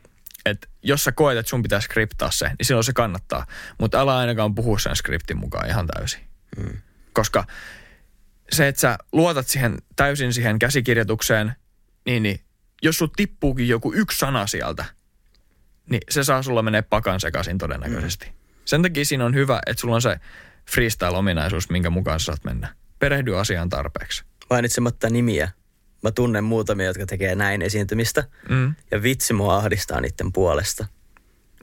Et 0.45 0.69
jos 0.83 1.03
sä 1.03 1.11
koet, 1.11 1.37
että 1.37 1.49
sun 1.49 1.63
pitää 1.63 1.79
skriptaa 1.79 2.31
se, 2.31 2.45
niin 2.45 2.65
silloin 2.65 2.83
se 2.83 2.93
kannattaa. 2.93 3.45
Mutta 3.79 3.99
älä 3.99 4.17
ainakaan 4.17 4.55
puhu 4.55 4.77
sen 4.77 4.95
skriptin 4.95 5.37
mukaan 5.37 5.69
ihan 5.69 5.87
täysin. 5.87 6.21
Mm. 6.57 6.77
Koska 7.13 7.45
se, 8.51 8.67
että 8.67 8.81
sä 8.81 8.97
luotat 9.11 9.47
siihen 9.47 9.77
täysin 9.95 10.33
siihen 10.33 10.59
käsikirjoitukseen, 10.59 11.55
niin, 12.05 12.23
niin 12.23 12.39
jos 12.83 12.97
sul 12.97 13.07
tippuukin 13.15 13.67
joku 13.67 13.93
yksi 13.93 14.17
sana 14.17 14.47
sieltä, 14.47 14.85
niin 15.89 16.01
se 16.09 16.23
saa 16.23 16.41
sulla 16.43 16.61
menee 16.61 16.81
pakan 16.81 17.19
sekaisin 17.19 17.57
todennäköisesti. 17.57 18.25
Mm. 18.25 18.33
Sen 18.65 18.81
takia 18.81 19.05
siinä 19.05 19.25
on 19.25 19.35
hyvä, 19.35 19.59
että 19.65 19.81
sulla 19.81 19.95
on 19.95 20.01
se 20.01 20.19
freestyle-ominaisuus, 20.71 21.69
minkä 21.69 21.89
mukaan 21.89 22.19
sä 22.19 22.25
saat 22.25 22.43
mennä. 22.43 22.75
Perehdy 22.99 23.39
asiaan 23.39 23.69
tarpeeksi. 23.69 24.23
Mainitsematta 24.49 25.09
nimiä. 25.09 25.51
Mä 26.05 26.11
tunnen 26.11 26.43
muutamia, 26.43 26.85
jotka 26.85 27.05
tekee 27.05 27.35
näin 27.35 27.61
esiintymistä. 27.61 28.23
Mm. 28.49 28.75
Ja 28.91 29.03
vitsi 29.03 29.33
mua 29.33 29.55
ahdistaa 29.57 30.01
niiden 30.01 30.33
puolesta. 30.33 30.85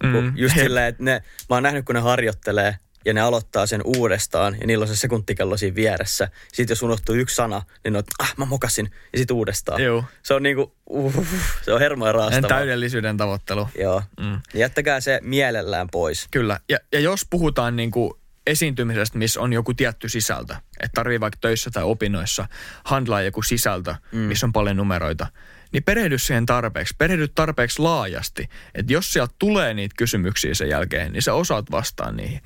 Mm. 0.03 0.13
Kun 0.13 0.33
Just 0.37 0.55
silleen, 0.65 0.87
että 0.87 1.03
ne, 1.03 1.23
mä 1.51 1.57
oon 1.57 1.63
nähnyt, 1.63 1.85
kun 1.85 1.95
ne 1.95 2.01
harjoittelee 2.01 2.77
ja 3.05 3.13
ne 3.15 3.21
aloittaa 3.21 3.67
sen 3.67 3.81
uudestaan 3.85 4.57
ja 4.61 4.67
niillä 4.67 4.83
on 4.83 4.89
se 4.89 4.97
sekuntikello 4.97 5.57
siinä 5.57 5.75
vieressä. 5.75 6.29
Sitten 6.53 6.73
jos 6.73 6.83
unohtuu 6.83 7.15
yksi 7.15 7.37
sana, 7.37 7.63
niin 7.85 7.93
ne 7.93 7.99
on, 7.99 8.05
ah 8.19 8.35
mä 8.37 8.45
mokasin 8.45 8.91
ja 9.13 9.19
sitten 9.19 9.37
uudestaan. 9.37 9.85
Juu. 9.85 10.05
Se 10.23 10.35
on 10.35 10.43
niinku, 10.43 10.75
uh, 10.87 11.27
se 11.63 11.73
on 11.73 11.81
hermoja 11.81 12.11
En 12.11 12.15
raastavaa. 12.15 12.49
täydellisyyden 12.49 13.17
tavoittelu. 13.17 13.69
Joo. 13.79 14.03
Mm. 14.21 14.41
Jättäkää 14.55 15.01
se 15.01 15.21
mielellään 15.23 15.89
pois. 15.93 16.29
Kyllä. 16.31 16.61
Ja, 16.69 16.79
ja 16.93 17.01
jos 17.01 17.27
puhutaan 17.31 17.77
niin 17.77 17.91
kuin 17.91 18.13
esiintymisestä, 18.47 19.19
missä 19.19 19.41
on 19.41 19.53
joku 19.53 19.75
tietty 19.75 20.09
sisältö, 20.09 20.55
että 20.55 20.95
tarvii 20.95 21.21
vaikka 21.21 21.39
töissä 21.41 21.71
tai 21.71 21.83
opinnoissa 21.83 22.49
handlaa 22.85 23.23
joku 23.23 23.43
sisältö, 23.43 23.95
mm. 24.13 24.19
missä 24.19 24.47
on 24.47 24.53
paljon 24.53 24.77
numeroita, 24.77 25.27
niin 25.73 25.83
perehdy 25.83 26.19
siihen 26.19 26.47
tarpeeksi. 26.47 26.95
Perehdy 26.99 27.29
tarpeeksi 27.29 27.83
laajasti, 27.83 28.49
että 28.75 28.93
jos 28.93 29.13
sieltä 29.13 29.35
tulee 29.39 29.75
niitä 29.75 29.95
kysymyksiä 29.99 30.55
sen 30.55 30.69
jälkeen, 30.69 31.13
niin 31.13 31.23
sä 31.23 31.35
osaat 31.35 31.71
vastaan 31.71 32.17
niihin. 32.17 32.41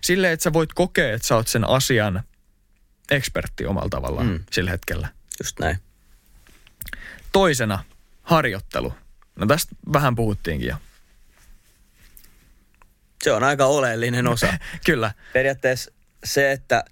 Silleen, 0.00 0.32
että 0.32 0.44
sä 0.44 0.52
voit 0.52 0.72
kokea, 0.74 1.14
että 1.14 1.28
sä 1.28 1.36
oot 1.36 1.48
sen 1.48 1.68
asian 1.68 2.22
ekspertti 3.10 3.66
omalla 3.66 3.88
tavallaan 3.88 4.26
mm. 4.26 4.32
Mm. 4.32 4.44
sillä 4.52 4.70
hetkellä. 4.70 5.08
Just 5.40 5.60
näin. 5.60 5.78
Toisena, 7.32 7.84
harjoittelu. 8.22 8.94
No 9.36 9.46
tästä 9.46 9.76
vähän 9.92 10.14
puhuttiinkin 10.14 10.68
jo. 10.68 10.76
Se 13.24 13.32
on 13.32 13.44
aika 13.44 13.66
oleellinen 13.66 14.26
osa. 14.34 14.54
Kyllä. 14.86 15.12
Periaatteessa 15.32 15.92
se, 16.24 16.52
että 16.52 16.84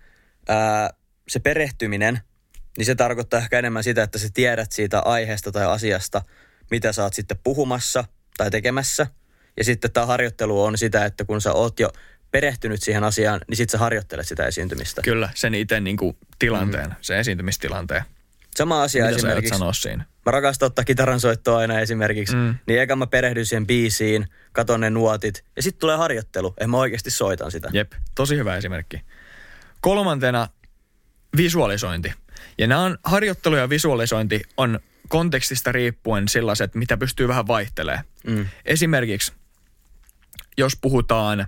ää, 0.48 0.90
se 1.28 1.38
perehtyminen, 1.38 2.20
niin 2.78 2.86
se 2.86 2.94
tarkoittaa 2.94 3.40
ehkä 3.40 3.58
enemmän 3.58 3.84
sitä, 3.84 4.02
että 4.02 4.18
sä 4.18 4.28
tiedät 4.34 4.72
siitä 4.72 5.00
aiheesta 5.00 5.52
tai 5.52 5.66
asiasta, 5.66 6.22
mitä 6.70 6.92
sä 6.92 7.02
oot 7.02 7.14
sitten 7.14 7.38
puhumassa 7.44 8.04
tai 8.36 8.50
tekemässä. 8.50 9.06
Ja 9.56 9.64
sitten 9.64 9.92
tämä 9.92 10.06
harjoittelu 10.06 10.62
on 10.62 10.78
sitä, 10.78 11.04
että 11.04 11.24
kun 11.24 11.40
sä 11.40 11.52
oot 11.52 11.80
jo 11.80 11.92
perehtynyt 12.30 12.82
siihen 12.82 13.04
asiaan, 13.04 13.40
niin 13.48 13.56
sitten 13.56 13.72
sä 13.72 13.78
harjoittelet 13.78 14.28
sitä 14.28 14.46
esiintymistä. 14.46 15.02
Kyllä, 15.02 15.28
sen 15.34 15.54
itse 15.54 15.80
niin 15.80 15.96
kuin 15.96 16.16
tilanteen, 16.38 16.86
mm. 16.86 16.94
sen 17.00 17.18
esiintymistilanteen. 17.18 18.02
Sama 18.56 18.82
asia 18.82 19.04
Mitä 19.04 19.16
esimerkiksi. 19.16 19.58
sanoa 19.58 19.72
siinä? 19.72 20.04
Mä 20.26 20.32
rakastan 20.32 20.66
ottaa 20.66 20.84
kitaran 20.84 21.20
soittoa 21.20 21.58
aina 21.58 21.80
esimerkiksi. 21.80 22.36
Mm. 22.36 22.54
Niin 22.66 22.80
eka 22.80 22.96
mä 22.96 23.06
perehdyn 23.06 23.46
siihen 23.46 23.66
biisiin, 23.66 24.26
katon 24.52 24.80
ne 24.80 24.90
nuotit 24.90 25.44
ja 25.56 25.62
sitten 25.62 25.80
tulee 25.80 25.96
harjoittelu. 25.96 26.54
En 26.60 26.70
mä 26.70 26.76
oikeasti 26.76 27.10
soitan 27.10 27.50
sitä. 27.50 27.68
Jep, 27.72 27.92
tosi 28.14 28.36
hyvä 28.36 28.56
esimerkki. 28.56 29.00
Kolmantena 29.80 30.48
visualisointi. 31.36 32.12
Ja 32.58 32.66
nämä 32.66 32.80
on, 32.82 32.98
harjoittelu 33.04 33.56
ja 33.56 33.68
visualisointi 33.68 34.42
on 34.56 34.80
kontekstista 35.08 35.72
riippuen 35.72 36.28
sellaiset, 36.28 36.74
mitä 36.74 36.96
pystyy 36.96 37.28
vähän 37.28 37.46
vaihtelemaan. 37.46 38.04
Mm. 38.26 38.46
Esimerkiksi, 38.64 39.32
jos 40.58 40.76
puhutaan 40.80 41.46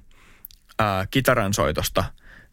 ää, 0.79 1.07
kitaransoitosta 1.11 2.05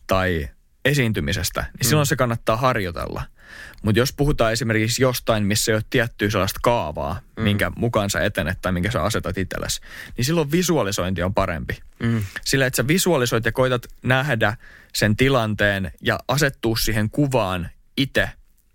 tai 0.08 0.50
esiintymisestä, 0.86 1.62
niin 1.62 1.72
Mm. 1.86 1.90
silloin 1.90 2.06
se 2.06 2.16
kannattaa 2.16 2.58
harjoitella. 2.58 3.24
Mutta 3.84 4.00
jos 4.00 4.14
puhutaan 4.14 4.54
esimerkiksi 4.54 5.02
jostain, 5.02 5.44
missä 5.44 5.72
ei 5.72 5.76
ole 5.76 5.84
tiettyä 5.90 6.30
sellaista 6.30 6.60
kaavaa, 6.64 7.20
mm. 7.38 7.44
minkä 7.44 7.72
mukaan 7.76 8.10
sä 8.10 8.20
etenet 8.20 8.58
tai 8.62 8.72
minkä 8.72 8.92
sä 8.92 9.04
asetat 9.04 9.38
itsellesi, 9.38 9.82
niin 10.18 10.26
silloin 10.26 10.52
visualisointi 10.52 11.24
on 11.24 11.34
parempi. 11.34 11.80
Mm. 12.00 12.24
Sillä, 12.46 12.66
että 12.66 12.78
sä 12.78 12.88
visualisoit 12.88 13.46
ja 13.46 13.52
koitat 13.52 13.86
nähdä 14.04 14.58
sen 14.94 15.16
tilanteen 15.16 15.92
ja 16.02 16.20
asettua 16.28 16.78
siihen 16.78 17.10
kuvaan 17.10 17.70
itse 17.98 18.30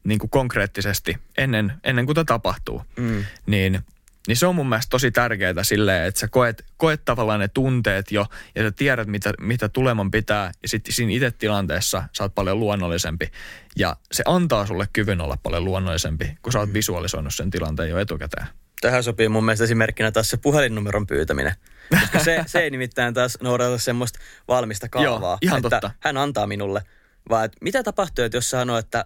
niin 0.05 0.19
kuin 0.19 0.31
konkreettisesti 0.31 1.19
ennen, 1.39 1.73
ennen 1.85 2.07
kuin 2.07 2.15
tämä 2.15 2.25
tapahtuu. 2.25 2.83
Mm. 2.97 3.25
Niin, 3.47 3.81
niin 4.29 4.37
se 4.37 4.47
on 4.47 4.55
mun 4.55 4.69
mielestä 4.69 4.91
tosi 4.91 5.11
tärkeää 5.11 5.63
silleen, 5.63 6.05
että 6.05 6.21
sä 6.21 6.29
koet, 6.29 6.65
koet 6.77 7.05
tavallaan 7.05 7.41
ne 7.41 7.49
tunteet 7.49 8.13
jo 8.13 8.27
ja 8.55 8.63
sä 8.63 8.71
tiedät, 8.71 9.09
mitä, 9.09 9.33
mitä 9.41 9.69
tuleman 9.69 10.11
pitää 10.11 10.53
ja 10.63 10.69
sitten 10.69 10.95
siinä 10.95 11.13
itse 11.13 11.31
tilanteessa 11.31 12.05
sä 12.13 12.25
oot 12.25 12.35
paljon 12.35 12.61
luonnollisempi. 12.61 13.31
Ja 13.77 13.97
se 14.13 14.23
antaa 14.27 14.67
sulle 14.67 14.87
kyvyn 14.93 15.21
olla 15.21 15.37
paljon 15.43 15.65
luonnollisempi, 15.65 16.37
kun 16.43 16.53
sä 16.53 16.59
oot 16.59 16.73
visualisoinut 16.73 17.35
sen 17.35 17.51
tilanteen 17.51 17.91
jo 17.91 17.99
etukäteen. 17.99 18.47
Tähän 18.81 19.05
sopii 19.05 19.29
mun 19.29 19.45
mielestä 19.45 19.65
esimerkkinä 19.65 20.13
taas 20.13 20.31
se 20.31 20.37
puhelinnumeron 20.37 21.07
pyytäminen. 21.07 21.55
Koska 22.01 22.19
se, 22.19 22.43
se 22.47 22.59
ei 22.61 22.71
nimittäin 22.71 23.15
taas 23.15 23.39
noudata 23.43 23.79
semmoista 23.79 24.19
valmista 24.49 24.89
kaavaa. 24.89 25.31
Joo, 25.31 25.39
ihan 25.43 25.59
että 25.59 25.71
totta. 25.71 25.91
hän 26.01 26.17
antaa 26.17 26.47
minulle. 26.47 26.83
Vaan 27.31 27.45
että 27.45 27.59
mitä 27.61 27.83
tapahtuu, 27.83 28.25
että 28.25 28.37
jos 28.37 28.51
sanoo, 28.51 28.79
että 28.79 29.05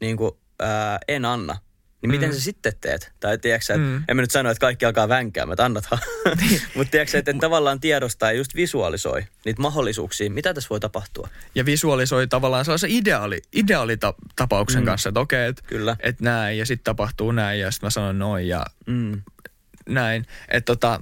niin 0.00 0.16
kuin, 0.16 0.32
ää, 0.60 0.98
en 1.08 1.24
anna, 1.24 1.56
niin 2.02 2.10
miten 2.10 2.28
Mm. 2.28 2.34
sä 2.34 2.40
sitten 2.40 2.72
teet? 2.80 3.12
Tai 3.20 3.38
tiedätkö 3.38 3.64
sä, 3.66 3.74
että 3.74 3.86
Mm. 3.86 4.04
en 4.08 4.16
mä 4.16 4.22
nyt 4.22 4.30
sano, 4.30 4.50
että 4.50 4.60
kaikki 4.60 4.84
alkaa 4.84 5.08
vänkäämään, 5.08 5.52
että 5.52 5.64
annathan. 5.64 5.98
Mutta 6.74 6.90
tiedätkö 6.90 7.18
että 7.18 7.32
tavallaan 7.40 7.80
tiedostaa 7.80 8.32
ja 8.32 8.38
just 8.38 8.54
visualisoi 8.54 9.24
niitä 9.44 9.62
mahdollisuuksia, 9.62 10.30
mitä 10.30 10.54
tässä 10.54 10.68
voi 10.70 10.80
tapahtua. 10.80 11.28
ja 11.54 11.64
visualisoi 11.66 12.26
tavallaan 12.28 12.64
sellaisen 12.64 12.90
ideaali, 12.90 13.42
ideaalitapauksen 13.52 14.82
mm. 14.82 14.86
kanssa, 14.86 15.08
että 15.08 15.20
okei, 15.20 15.46
että 15.48 15.62
Kyllä. 15.66 15.96
et 16.00 16.20
näin 16.20 16.58
ja 16.58 16.66
sitten 16.66 16.84
tapahtuu 16.84 17.32
näin 17.32 17.60
ja 17.60 17.70
sitten 17.70 17.86
mä 17.86 17.90
sanon 17.90 18.18
noin 18.18 18.48
ja 18.48 18.66
Mm. 18.86 19.22
näin. 19.88 20.26
Että 20.48 20.66
tota, 20.66 21.00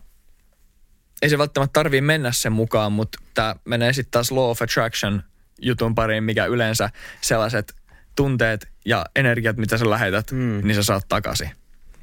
ei 1.23 1.29
se 1.31 1.39
välttämättä 1.39 1.73
tarvii 1.73 2.01
mennä 2.01 2.33
sen 2.33 2.53
mukaan, 2.53 2.93
mutta 2.93 3.19
tämä 3.35 3.57
menee 3.65 3.93
sitten 3.93 4.11
taas 4.11 4.31
law 4.31 4.51
of 4.51 4.63
attraction 4.63 5.23
jutun 5.63 5.95
pariin, 5.95 6.25
mikä 6.25 6.47
yleensä 6.47 6.91
sellaiset 7.21 7.75
tunteet 8.17 8.69
ja 8.89 9.07
energiat, 9.17 9.57
mitä 9.57 9.79
sä 9.79 9.91
lähetät, 9.91 10.33
mm. 10.33 10.61
Niin 10.65 10.75
sä 10.75 10.83
saat 10.83 11.09
takaisin. 11.09 11.51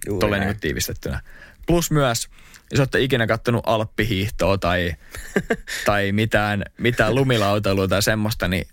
Juuri 0.07 0.19
tolleen 0.19 0.39
näin. 0.39 0.51
niin 0.51 0.59
tiivistettynä. 0.59 1.21
Plus 1.67 1.91
myös, 1.91 2.29
jos 2.71 2.79
olette 2.79 3.01
ikinä 3.01 3.27
kattonut 3.27 3.63
alppihiihtoa 3.65 4.57
tai, 4.57 4.95
tai 5.85 6.11
mitään, 6.11 6.65
mitään 6.77 7.15
lumilautailua 7.15 7.87
tai 7.87 8.03
semmoista, 8.03 8.47
niin 8.47 8.67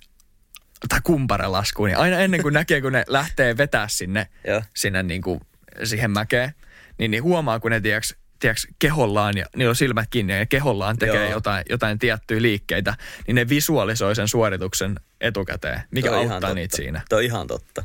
tai 0.88 1.00
kumparelaskuun, 1.04 1.88
niin 1.88 1.98
aina 1.98 2.18
ennen 2.18 2.42
kuin 2.42 2.54
näkee, 2.54 2.80
kun 2.80 2.92
ne 2.92 3.04
lähtee 3.06 3.56
vetää 3.56 3.88
sinne, 3.88 4.26
sinne 4.74 5.02
niin 5.02 5.22
kuin 5.22 5.40
siihen 5.84 6.10
mäkeen, 6.10 6.54
niin, 6.98 7.10
niin 7.10 7.22
huomaa, 7.22 7.60
kun 7.60 7.70
ne 7.70 7.80
tiiäks, 7.80 8.14
tiiäks, 8.38 8.66
kehollaan 8.78 9.36
ja 9.36 9.46
niillä 9.56 9.70
on 9.70 9.76
silmät 9.76 10.08
kiinni 10.10 10.38
ja 10.38 10.46
kehollaan 10.46 10.98
tekee 10.98 11.24
Joo. 11.24 11.32
jotain, 11.32 11.64
jotain 11.70 11.98
tiettyjä 11.98 12.42
liikkeitä, 12.42 12.94
niin 13.26 13.34
ne 13.34 13.48
visualisoi 13.48 14.16
sen 14.16 14.28
suorituksen 14.28 15.00
etukäteen, 15.20 15.80
mikä 15.90 16.08
Toi 16.08 16.18
auttaa 16.18 16.54
niitä 16.54 16.76
siinä. 16.76 17.02
Toi 17.08 17.18
on 17.18 17.24
ihan 17.24 17.46
totta. 17.46 17.84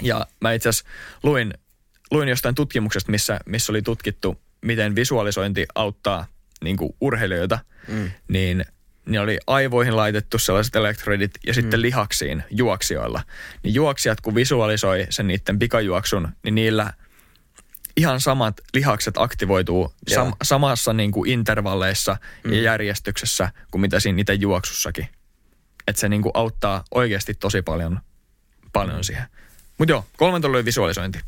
Ja 0.00 0.26
mä 0.40 0.52
itse 0.52 0.68
asiassa 0.68 0.90
luin, 1.22 1.54
luin 2.10 2.28
jostain 2.28 2.54
tutkimuksesta, 2.54 3.10
missä, 3.10 3.40
missä 3.46 3.72
oli 3.72 3.82
tutkittu, 3.82 4.40
miten 4.60 4.94
visualisointi 4.94 5.66
auttaa 5.74 6.26
niin 6.64 6.76
kuin 6.76 6.96
urheilijoita, 7.00 7.58
mm. 7.88 8.10
niin 8.28 8.64
ne 9.06 9.20
oli 9.20 9.38
aivoihin 9.46 9.96
laitettu 9.96 10.38
sellaiset 10.38 10.76
elektrodit 10.76 11.30
ja 11.46 11.54
sitten 11.54 11.80
Mm. 11.80 11.82
lihaksiin 11.82 12.44
juoksijoilla. 12.50 13.22
Niin 13.62 13.74
juoksijat, 13.74 14.20
kun 14.20 14.34
visualisoi 14.34 15.06
sen 15.10 15.26
niiden 15.26 15.58
pikajuoksun, 15.58 16.28
niin 16.42 16.54
niillä 16.54 16.92
ihan 17.96 18.20
samat 18.20 18.60
lihakset 18.74 19.18
aktivoituu 19.18 19.94
sam- 20.10 20.36
samassa 20.42 20.92
niin 20.92 21.12
kuin 21.12 21.30
intervalleissa 21.30 22.16
mm. 22.44 22.52
ja 22.52 22.62
järjestyksessä 22.62 23.50
kuin 23.70 23.80
mitä 23.80 24.00
siinä 24.00 24.20
itse 24.20 24.34
juoksussakin. 24.34 25.08
Että 25.86 26.00
se 26.00 26.08
niin 26.08 26.22
kuin 26.22 26.32
auttaa 26.34 26.84
oikeasti 26.90 27.34
tosi 27.34 27.62
paljon, 27.62 28.00
paljon 28.72 28.96
mm. 28.96 29.02
siihen. 29.02 29.24
Mutta 29.82 29.92
joo, 29.92 30.04
kolmen 30.16 30.46
oli 30.46 30.64
visualisointi. 30.64 31.20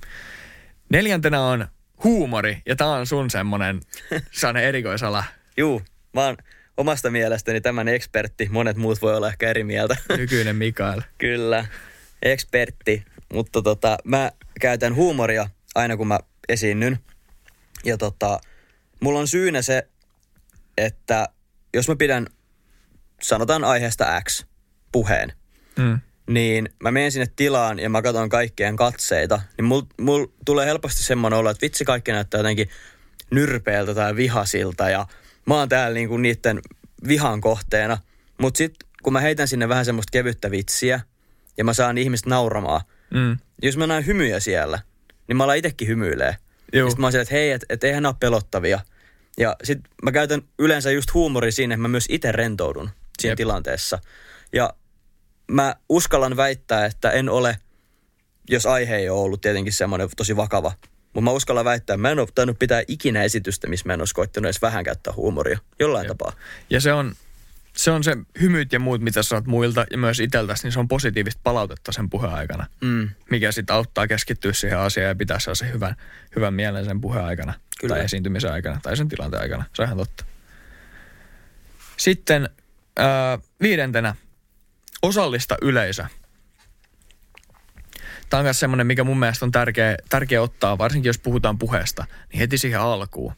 Neljäntenä 0.88 1.40
on 1.40 1.68
huumori, 2.04 2.62
ja 2.66 2.76
tämä 2.76 2.90
on 2.90 3.06
sun 3.06 3.30
semmonen, 3.30 3.80
sellainen 4.30 4.64
erikoisala. 4.64 5.24
Juu, 5.56 5.82
mä 6.12 6.24
oon 6.24 6.36
omasta 6.76 7.10
mielestäni 7.10 7.60
tämän 7.60 7.88
ekspertti. 7.88 8.48
Monet 8.50 8.76
muut 8.76 9.02
voi 9.02 9.16
olla 9.16 9.28
ehkä 9.28 9.50
eri 9.50 9.64
mieltä. 9.64 9.96
Nykyinen 10.16 10.56
Mikael. 10.56 11.02
Kyllä, 11.18 11.66
ekspertti. 12.22 13.04
Mutta 13.32 13.62
tota, 13.62 13.98
mä 14.04 14.32
käytän 14.60 14.94
huumoria 14.94 15.50
aina 15.74 15.96
kun 15.96 16.08
mä 16.08 16.18
esiinnyn. 16.48 16.98
Ja 17.84 17.98
tota, 17.98 18.40
mulla 19.00 19.18
on 19.18 19.28
syynä 19.28 19.62
se, 19.62 19.88
että 20.78 21.28
jos 21.74 21.88
mä 21.88 21.96
pidän, 21.96 22.26
sanotaan 23.22 23.64
aiheesta 23.64 24.22
X, 24.28 24.44
puheen, 24.92 25.32
Mm. 25.78 26.00
Niin 26.26 26.68
mä 26.82 26.90
menen 26.90 27.12
sinne 27.12 27.26
tilaan 27.36 27.78
ja 27.78 27.90
mä 27.90 28.02
katson 28.02 28.28
kaikkien 28.28 28.76
katseita, 28.76 29.40
niin 29.56 29.64
mul, 29.64 29.82
mul 30.00 30.26
tulee 30.44 30.66
helposti 30.66 31.02
semmoinen 31.02 31.38
olo, 31.38 31.50
että 31.50 31.60
vitsi 31.62 31.84
kaikki 31.84 32.12
näyttää 32.12 32.38
jotenkin 32.38 32.68
nyrpeältä 33.30 33.94
tai 33.94 34.16
vihasilta 34.16 34.90
ja 34.90 35.06
mä 35.46 35.54
oon 35.54 35.68
täällä 35.68 35.94
niinku 35.94 36.16
niiden 36.16 36.60
vihan 37.08 37.40
kohteena. 37.40 37.98
Mutta 38.38 38.58
sitten 38.58 38.88
kun 39.02 39.12
mä 39.12 39.20
heitän 39.20 39.48
sinne 39.48 39.68
vähän 39.68 39.84
semmoista 39.84 40.10
kevyttä 40.10 40.50
vitsiä 40.50 41.00
ja 41.58 41.64
mä 41.64 41.72
saan 41.72 41.98
ihmiset 41.98 42.26
nauramaan, 42.26 42.80
Mm. 43.10 43.36
jos 43.62 43.76
mä 43.76 43.86
näen 43.86 44.06
hymyjä 44.06 44.40
siellä, 44.40 44.78
niin 45.28 45.36
mä 45.36 45.44
alan 45.44 45.56
itsekin 45.56 45.88
hymyilee. 45.88 46.36
Sitten 46.88 47.00
mä 47.00 47.06
oon 47.06 47.12
siellä, 47.12 47.22
että 47.22 47.34
hei, 47.34 47.50
että 47.50 47.66
et 47.68 47.84
eihän 47.84 48.02
nämä 48.02 48.10
ole 48.10 48.16
pelottavia. 48.20 48.80
Ja 49.38 49.56
sit 49.64 49.78
mä 50.02 50.12
käytän 50.12 50.42
yleensä 50.58 50.90
just 50.90 51.14
huumori 51.14 51.52
siinä, 51.52 51.74
että 51.74 51.82
mä 51.82 51.88
myös 51.88 52.06
itse 52.08 52.32
rentoudun 52.32 52.90
siinä. 53.18 53.30
Jep. 53.32 53.36
tilanteessa. 53.36 53.98
Ja 54.52 54.74
mä 55.48 55.76
uskallan 55.88 56.36
väittää, 56.36 56.86
että 56.86 57.10
en 57.10 57.28
ole, 57.28 57.58
jos 58.50 58.66
aihe 58.66 58.96
ei 58.96 59.08
ole 59.08 59.20
ollut 59.20 59.40
tietenkin 59.40 59.72
semmoinen 59.72 60.08
tosi 60.16 60.36
vakava, 60.36 60.72
mutta 61.14 61.20
mä 61.20 61.30
uskallan 61.30 61.64
väittää, 61.64 61.94
että 61.94 62.02
mä 62.02 62.10
en 62.10 62.18
ole 62.18 62.28
tainnut 62.34 62.58
pitää 62.58 62.82
ikinä 62.88 63.22
esitystä, 63.22 63.66
missä 63.68 63.86
mä 63.86 63.94
en 63.94 64.00
olisi 64.00 64.14
koittanut 64.14 64.46
edes 64.46 64.62
vähän 64.62 64.84
käyttää 64.84 65.12
huumoria. 65.16 65.58
Jollain 65.80 66.04
Jep. 66.04 66.08
tapaa. 66.08 66.32
Ja 66.70 66.80
se 66.80 66.92
on, 66.92 67.14
se 67.76 67.90
on 67.90 68.04
se 68.04 68.16
hymyt 68.40 68.72
ja 68.72 68.80
muut, 68.80 69.00
mitä 69.00 69.22
saat 69.22 69.46
muilta 69.46 69.86
ja 69.90 69.98
myös 69.98 70.20
iteltäsi, 70.20 70.62
niin 70.62 70.72
se 70.72 70.78
on 70.78 70.88
positiivista 70.88 71.40
palautetta 71.44 71.92
sen 71.92 72.10
puheen 72.10 72.34
aikana. 72.34 72.66
Mm. 72.80 73.10
Mikä 73.30 73.52
sitten 73.52 73.76
auttaa 73.76 74.06
keskittyä 74.06 74.52
siihen 74.52 74.78
asiaan 74.78 75.08
ja 75.08 75.14
pitää 75.14 75.38
se 75.38 75.72
hyvän, 75.72 75.96
hyvän 76.36 76.54
mielen 76.54 76.84
sen 76.84 77.00
puheen 77.00 77.24
aikana. 77.24 77.54
Kyllä. 77.80 77.94
Tai 77.94 78.04
esiintymisen 78.04 78.52
aikana 78.52 78.80
tai 78.82 78.96
sen 78.96 79.08
tilanteen 79.08 79.42
aikana. 79.42 79.64
Se 79.72 79.82
on 79.82 79.86
ihan 79.86 79.98
totta. 79.98 80.24
Sitten 81.96 82.48
ää, 82.96 83.38
viidentenä, 83.62 84.14
osallista 85.04 85.56
yleisö. 85.62 86.04
Tämä 88.30 88.38
on 88.38 88.44
myös 88.44 88.60
semmoinen, 88.60 88.86
mikä 88.86 89.04
mun 89.04 89.18
mielestä 89.18 89.44
on 89.44 89.52
tärkeä, 89.52 89.96
tärkeä 90.08 90.42
ottaa, 90.42 90.78
varsinkin 90.78 91.08
jos 91.08 91.18
puhutaan 91.18 91.58
puheesta, 91.58 92.04
niin 92.32 92.38
heti 92.38 92.58
siihen 92.58 92.80
alkuun. 92.80 93.34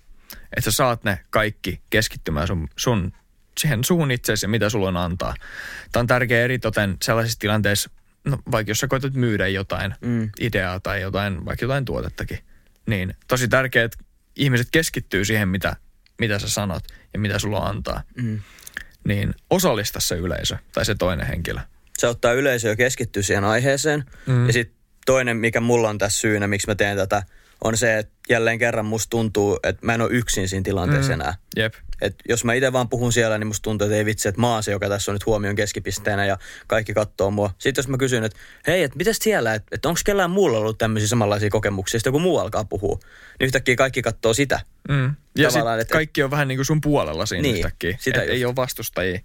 Että 0.57 0.71
sä 0.71 0.71
saat 0.71 1.05
ne 1.05 1.19
kaikki 1.31 1.81
keskittymään 1.91 2.47
sun, 2.47 2.69
sun 2.77 3.13
siihen 3.59 3.85
suun 3.85 4.11
itseesi 4.11 4.45
ja 4.45 4.49
mitä 4.49 4.71
sulla 4.71 4.89
on 4.89 4.97
antaa. 4.97 5.35
Tämä 5.93 6.01
on 6.01 6.07
tärkeä 6.07 6.45
eritoten 6.45 6.97
sellaisissa 7.03 7.39
tilanteissa, 7.39 7.91
no 8.25 8.39
vaikka 8.51 8.71
jos 8.71 8.81
sä 8.81 8.89
koetat 8.89 9.15
myydä 9.15 9.49
jotain 9.49 9.95
Mm. 10.01 10.31
ideaa 10.41 10.81
tai 10.81 11.01
jotain, 11.01 11.45
vaikka 11.45 11.65
jotain 11.65 11.85
tuotettakin, 11.85 12.39
niin 12.87 13.15
tosi 13.29 13.49
tärkeää, 13.49 13.85
että 13.85 13.99
ihmiset 14.37 14.69
keskittyy 14.73 15.25
siihen, 15.25 15.49
mitä, 15.49 15.77
mitä 16.21 16.39
sä 16.39 16.49
sanot 16.49 16.85
ja 17.13 17.19
mitä 17.19 17.39
sulla 17.39 17.61
on 17.61 17.71
antaa. 17.71 18.03
Mm. 18.17 18.41
Niin 19.07 19.35
osallista 19.51 20.01
se 20.01 20.15
yleisö 20.15 20.57
tai 20.73 20.85
se 20.85 20.95
toinen 20.95 21.27
henkilö. 21.27 21.61
se 21.99 22.07
ottaa 22.07 22.33
yleisöä 22.33 22.77
keskittyä 22.77 23.23
siihen 23.23 23.45
aiheeseen. 23.45 24.05
Mm. 24.27 24.47
Ja 24.47 24.53
sitten 24.53 24.77
toinen, 25.07 25.37
mikä 25.37 25.61
mulla 25.61 25.89
on 25.89 25.99
tässä 25.99 26.21
syynä, 26.21 26.47
miksi 26.47 26.67
mä 26.67 26.75
teen 26.75 26.97
tätä, 26.97 27.23
on 27.65 27.77
se, 27.77 27.99
että 27.99 28.13
jälleen 28.29 28.59
kerran 28.59 28.87
musta 28.87 29.11
tuntuu, 29.11 29.59
että 29.63 29.87
mä 29.87 29.95
en 29.95 30.01
ole 30.01 30.11
yksin 30.13 30.49
siinä 30.49 30.63
tilanteessa 30.65 31.13
Mm. 31.13 31.21
enää. 31.21 31.35
Jep. 31.57 31.75
Et 32.01 32.15
jos 32.29 32.45
mä 32.45 32.55
itse 32.55 32.73
vaan 32.73 32.89
puhun 32.89 33.13
siellä, 33.13 33.39
niin 33.39 33.47
musta 33.47 33.63
tuntuu, 33.63 33.85
että 33.87 33.97
ei 33.97 34.05
vitsi, 34.05 34.29
että 34.29 34.41
mä 34.41 34.53
oon 34.53 34.63
se, 34.63 34.71
joka 34.71 34.89
tässä 34.89 35.11
on 35.11 35.15
nyt 35.15 35.27
huomion 35.27 35.55
keskipisteenä 35.57 36.27
ja 36.27 36.39
kaikki 36.67 36.95
katsoo 36.95 37.31
mua. 37.31 37.51
Sitten 37.59 37.83
jos 37.83 37.89
mä 37.89 37.99
kysyn, 37.99 38.25
että 38.25 38.39
hei, 38.67 38.83
että 38.83 38.97
mitäs 38.97 39.19
siellä, 39.23 39.55
että, 39.55 39.69
että 39.73 39.89
onko 39.89 40.01
kellään 40.05 40.31
muulla 40.31 40.59
ollut 40.59 40.79
tämmöisiä 40.79 41.09
samanlaisia 41.09 41.51
kokemuksia, 41.51 41.99
sitten 42.01 42.09
joku 42.09 42.19
muu 42.19 42.39
alkaa 42.39 42.65
puhua, 42.65 42.99
niin 43.41 43.47
yhtäkkiä 43.47 43.77
kaikki 43.77 44.03
katsoo 44.03 44.35
sitä. 44.35 44.61
Mm. 44.89 45.15
Ja 45.39 45.51
sit 45.51 45.63
että- 45.81 45.93
kaikki 45.93 46.23
on 46.23 46.31
vähän 46.31 46.49
niin 46.49 46.59
kuin 46.59 46.67
sun 46.67 46.81
puolella 46.81 47.27
siinä 47.27 47.43
Niin, 47.43 47.57
yhtäkkiä. 47.57 47.97
sitä 48.01 48.23
Et 48.23 48.29
ei 48.29 48.45
ole 48.45 48.57
vastustajia. 48.57 49.21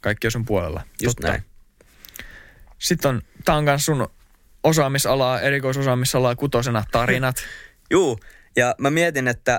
Kaikki 0.00 0.26
on 0.26 0.30
sun 0.30 0.44
puolella. 0.44 0.82
Just 1.02 1.20
näin. 1.20 1.42
Sitten 2.78 3.08
on, 3.08 3.22
tää 3.44 3.54
on 3.56 3.64
sun 3.80 4.08
osaamisalaa, 4.64 5.40
erikoisosaamisalaa 5.40 6.36
kutosena 6.36 6.84
tarinat. 6.92 7.36
Juu, 7.90 8.18
ja 8.56 8.74
mä 8.78 8.90
mietin, 8.90 9.28
että 9.28 9.58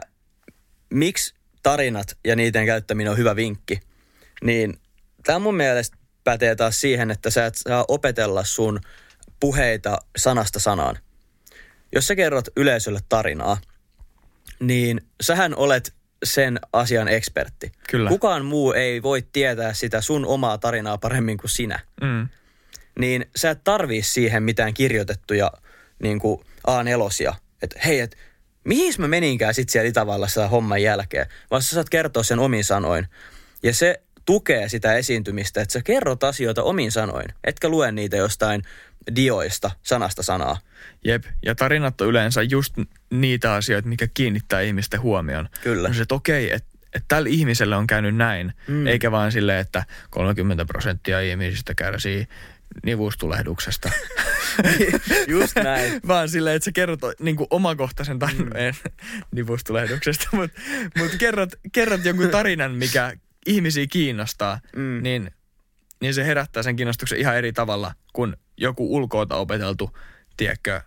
miksi 0.93 1.33
tarinat 1.63 2.17
ja 2.25 2.35
niiden 2.35 2.65
käyttäminen 2.65 3.11
on 3.11 3.17
hyvä 3.17 3.35
vinkki, 3.35 3.79
niin 4.43 4.79
tämä 5.23 5.39
mun 5.39 5.55
mielestä 5.55 5.97
pätee 6.23 6.55
taas 6.55 6.81
siihen, 6.81 7.11
että 7.11 7.29
sä 7.29 7.45
et 7.45 7.55
saa 7.55 7.85
opetella 7.87 8.43
sun 8.43 8.79
puheita 9.39 9.97
sanasta 10.17 10.59
sanaan. 10.59 10.95
Jos 11.95 12.07
sä 12.07 12.15
kerrot 12.15 12.45
yleisölle 12.57 12.99
tarinaa, 13.09 13.57
niin 14.59 15.01
sähän 15.21 15.55
olet 15.55 15.93
sen 16.23 16.59
asian 16.73 17.07
ekspertti. 17.07 17.71
Kyllä. 17.89 18.09
Kukaan 18.09 18.45
muu 18.45 18.73
ei 18.73 19.03
voi 19.03 19.21
tietää 19.33 19.73
sitä 19.73 20.01
sun 20.01 20.25
omaa 20.25 20.57
tarinaa 20.57 20.97
paremmin 20.97 21.37
kuin 21.37 21.49
sinä 21.49 21.79
Mm. 22.01 22.27
niin 22.99 23.25
sä 23.35 23.49
et 23.49 23.63
tarvii 23.63 24.01
siihen 24.01 24.43
mitään 24.43 24.73
kirjoitettuja 24.73 25.51
niin 26.03 26.19
kuin 26.19 26.41
A4. 26.67 27.35
Että 27.61 27.79
hei, 27.85 27.99
et, 27.99 28.17
mihin 28.63 28.93
mä 28.97 29.07
meninkään 29.07 29.53
sit 29.53 29.69
siellä 29.69 29.89
Itävallassa 29.89 30.47
homman 30.47 30.81
jälkeen, 30.81 31.25
vaan 31.51 31.61
sä 31.61 31.69
saat 31.69 31.89
kertoa 31.89 32.23
sen 32.23 32.39
omin 32.39 32.63
sanoin. 32.63 33.07
Ja 33.63 33.73
se 33.73 34.01
tukee 34.25 34.69
sitä 34.69 34.93
esiintymistä, 34.93 35.61
että 35.61 35.73
sä 35.73 35.81
kerrot 35.81 36.23
asioita 36.23 36.63
omin 36.63 36.91
sanoin, 36.91 37.25
etkä 37.43 37.69
lue 37.69 37.91
niitä 37.91 38.17
jostain 38.17 38.63
dioista 39.15 39.71
sanasta 39.83 40.23
sanaa. 40.23 40.57
Jep, 41.05 41.23
ja 41.45 41.55
tarinat 41.55 42.01
on 42.01 42.07
yleensä 42.07 42.41
just 42.41 42.73
niitä 43.11 43.53
asioita, 43.53 43.89
mikä 43.89 44.07
kiinnittää 44.13 44.61
ihmisten 44.61 45.01
huomion. 45.01 45.49
Kyllä. 45.63 45.87
On 45.87 45.95
se, 45.95 46.01
että 46.01 46.15
okei, 46.15 46.51
että 46.51 46.69
et 46.93 47.03
tällä 47.07 47.29
ihmisellä 47.29 47.77
on 47.77 47.87
käynyt 47.87 48.15
näin, 48.15 48.53
mm. 48.67 48.87
eikä 48.87 49.11
vaan 49.11 49.31
silleen, 49.31 49.59
että 49.59 49.83
30 50.09 50.65
prosenttia 50.65 51.21
ihmisistä 51.21 51.75
kärsii 51.75 52.27
nivustulehduksesta. 52.85 53.91
Just 55.27 55.55
näin. 55.55 56.01
vaan 56.07 56.29
silleen, 56.29 56.55
että 56.55 56.65
sä 56.65 56.71
kerrot 56.71 56.99
niin 57.19 57.35
kuin 57.35 57.47
omakohtaisen 57.49 58.19
tarinan 58.19 58.47
mm. 58.47 58.91
nivustulehduksesta, 59.35 60.27
mutta 60.37 60.61
mut 60.97 61.11
kerrot, 61.17 61.49
kerrot 61.71 62.05
jonkun 62.05 62.29
tarinan, 62.29 62.71
mikä 62.71 63.13
ihmisiä 63.45 63.85
kiinnostaa, 63.91 64.59
Mm. 64.75 64.99
niin, 65.03 65.31
niin 66.01 66.13
se 66.13 66.25
herättää 66.25 66.63
sen 66.63 66.75
kiinnostuksen 66.75 67.19
ihan 67.19 67.37
eri 67.37 67.53
tavalla 67.53 67.93
kuin 68.13 68.35
joku 68.57 68.95
ulkoota 68.95 69.35
opeteltu, 69.35 69.97
tiedätkö, 70.37 70.81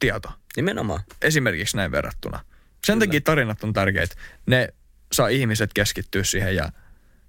tieto. 0.00 0.28
Nimenomaan. 0.56 1.00
Esimerkiksi 1.22 1.76
näin 1.76 1.90
verrattuna. 1.92 2.44
Sen 2.86 2.98
takia 2.98 3.20
tarinat 3.20 3.64
on 3.64 3.72
tärkeitä. 3.72 4.14
Ne 4.46 4.68
saa 5.12 5.28
ihmiset 5.28 5.70
keskittyä 5.74 6.24
siihen 6.24 6.56
ja, 6.56 6.72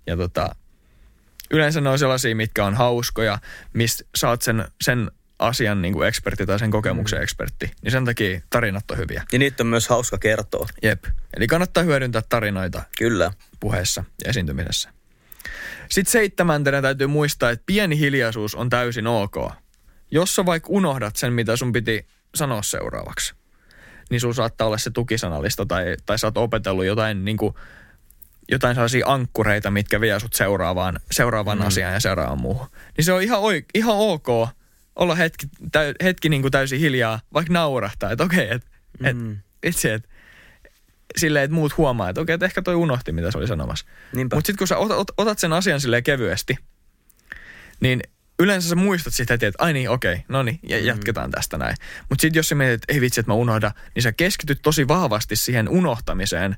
ja 0.08 0.18
tota, 0.18 0.56
yleensä 1.52 1.82
ne 1.82 1.90
on 1.90 2.00
sellaisia, 2.00 2.36
mitkä 2.36 2.66
on 2.66 2.76
hauskoja, 2.76 3.40
mistä 3.74 4.04
saat 4.16 4.42
sen, 4.42 4.66
sen 4.82 5.12
asian 5.40 5.82
niin 5.82 5.94
kuin 5.94 6.08
ekspertti 6.08 6.46
tai 6.46 6.60
sen 6.60 6.72
kokemuksen 6.72 7.20
mm. 7.20 7.24
ekspertti, 7.24 7.72
niin 7.82 7.92
sen 7.92 8.06
takia 8.06 8.42
tarinat 8.50 8.92
on 8.92 8.98
hyviä. 8.98 9.24
Ja 9.32 9.40
niitä 9.40 9.64
on 9.64 9.68
myös 9.68 9.90
hauska 9.90 10.18
kertoa. 10.18 10.68
Jep. 10.84 11.04
Eli 11.38 11.48
kannattaa 11.48 11.84
hyödyntää 11.84 12.22
tarinoita 12.30 12.84
Kyllä. 12.98 13.32
puheessa 13.60 14.04
ja 14.24 14.30
esiintymisessä. 14.30 14.90
Sitten 15.90 16.12
seitsemäntenä 16.12 16.82
täytyy 16.82 17.08
muistaa, 17.08 17.50
että 17.50 17.64
pieni 17.66 18.00
hiljaisuus 18.00 18.56
on 18.56 18.70
täysin 18.70 19.08
ok. 19.08 19.36
Jos 20.12 20.36
sä 20.36 20.46
vaikka 20.46 20.70
unohdat 20.72 21.16
sen, 21.16 21.34
mitä 21.34 21.56
sun 21.56 21.72
piti 21.72 22.08
sanoa 22.36 22.62
seuraavaksi, 22.62 23.34
niin 24.10 24.22
sun 24.22 24.36
saattaa 24.36 24.68
olla 24.68 24.78
se 24.78 24.92
tukisanalista 24.92 25.66
tai, 25.66 25.96
tai 26.06 26.20
sä 26.20 26.28
oot 26.28 26.38
opetellut 26.38 26.86
jotain, 26.86 27.26
niin 27.26 27.38
kuin, 27.38 27.54
jotain 28.52 28.76
sellaisia 28.76 29.06
ankkureita, 29.08 29.72
mitkä 29.72 30.02
vie 30.02 30.20
sut 30.20 30.34
seuraavaan, 30.34 31.00
seuraavaan 31.12 31.58
mm. 31.58 31.68
asiaan 31.68 31.94
ja 31.94 32.00
seuraavaan 32.00 32.42
muuhun. 32.42 32.68
Niin 32.98 33.06
se 33.06 33.14
on 33.14 33.22
ihan, 33.22 33.40
oi, 33.40 33.66
ihan 33.74 33.96
ok 33.96 34.28
olla 34.96 35.16
hetki, 35.16 35.48
täy, 35.72 35.94
hetki 36.04 36.30
niin 36.30 36.42
kuin 36.42 36.52
täysin 36.52 36.80
hiljaa, 36.80 37.20
vaikka 37.34 37.54
naurahtaa, 37.54 38.12
että 38.12 38.24
okei, 38.24 38.46
okay, 38.46 38.56
että 38.56 39.14
mm. 39.14 39.32
et, 39.32 39.38
itse, 39.64 39.94
että 39.94 40.10
silleen, 41.18 41.44
että 41.46 41.56
muut 41.56 41.78
huomaa, 41.78 42.10
että 42.10 42.22
okei, 42.22 42.34
että 42.34 42.46
ehkä 42.46 42.62
toi 42.62 42.76
unohti, 42.76 43.12
mitä 43.12 43.32
se 43.32 43.38
oli 43.38 43.48
sanomassa. 43.48 43.86
Mutta 44.36 44.48
sitten 44.48 44.58
kun 44.58 44.68
sä 44.68 44.78
otat, 44.78 44.98
ot, 44.98 45.08
otat 45.18 45.40
sen 45.40 45.54
asian 45.54 45.82
silleen 45.82 46.04
kevyesti, 46.04 46.58
niin 47.80 48.02
yleensä 48.40 48.70
sä 48.70 48.76
muistat 48.76 49.14
sitten 49.14 49.34
heti, 49.34 49.46
että 49.46 49.64
ai 49.64 49.74
niin, 49.74 49.90
okei, 49.90 50.24
no 50.28 50.44
niin, 50.44 50.60
ja 50.64 50.80
jatketaan 50.80 51.32
tästä 51.32 51.58
näin. 51.58 51.76
Mutta 52.10 52.22
sitten 52.22 52.40
jos 52.40 52.50
sä 52.50 52.56
mietit, 52.56 52.74
että 52.74 52.94
ei 52.94 53.02
vitsi, 53.02 53.20
että 53.20 53.32
mä 53.32 53.36
unohdan, 53.36 53.72
niin 53.96 54.04
sä 54.04 54.12
keskityt 54.12 54.60
tosi 54.62 54.88
vahvasti 54.88 55.36
siihen 55.36 55.70
unohtamiseen, 55.70 56.58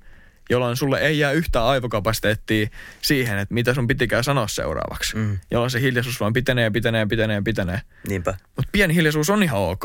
jolloin 0.49 0.77
sulle 0.77 0.99
ei 0.99 1.19
jää 1.19 1.31
yhtään 1.31 1.65
aivokapasiteettia 1.65 2.67
siihen, 3.01 3.37
että 3.37 3.53
mitä 3.53 3.73
sun 3.73 3.87
pitikään 3.87 4.23
sanoa 4.23 4.47
seuraavaksi. 4.47 5.15
Mm. 5.15 5.39
Jolloin 5.51 5.71
se 5.71 5.81
hiljaisuus 5.81 6.19
vaan 6.19 6.33
pitenee 6.33 6.63
ja 6.63 6.71
pitenee 6.71 6.99
ja 6.99 7.07
pitenee 7.07 7.35
ja 7.35 7.41
pitenee. 7.41 7.81
Niinpä. 8.07 8.37
Mutta 8.55 8.69
pieni 8.71 8.95
hiljaisuus 8.95 9.29
on 9.29 9.43
ihan 9.43 9.59
ok. 9.59 9.83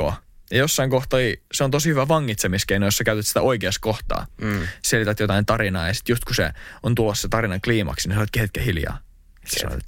Ja 0.51 0.59
jossain 0.59 0.91
kohtaa 0.91 1.21
se 1.53 1.65
on 1.65 1.71
tosi 1.71 1.89
hyvä 1.89 2.09
vangitsemiskeino, 2.09 2.87
jos 2.87 2.97
sä 2.97 3.05
käytät 3.05 3.27
sitä 3.27 3.41
oikeassa 3.41 3.81
kohtaa. 3.81 4.27
Mm. 4.41 4.69
Selität 4.83 5.21
jotain 5.21 5.47
tarinaa 5.47 5.89
ja 5.89 5.95
sitten 5.95 6.13
just 6.13 6.25
kun 6.25 6.35
se 6.35 6.51
on 6.83 6.95
tulossa 6.95 7.23
se 7.23 7.29
tarinan 7.29 7.61
kliimaksi, 7.61 8.09
niin 8.09 8.17
sä 8.17 8.21
olet 8.21 8.37
hetken 8.39 8.65
hiljaa. 8.65 8.99
Sitten 9.47 9.71
sä 9.71 9.75
olet, 9.75 9.87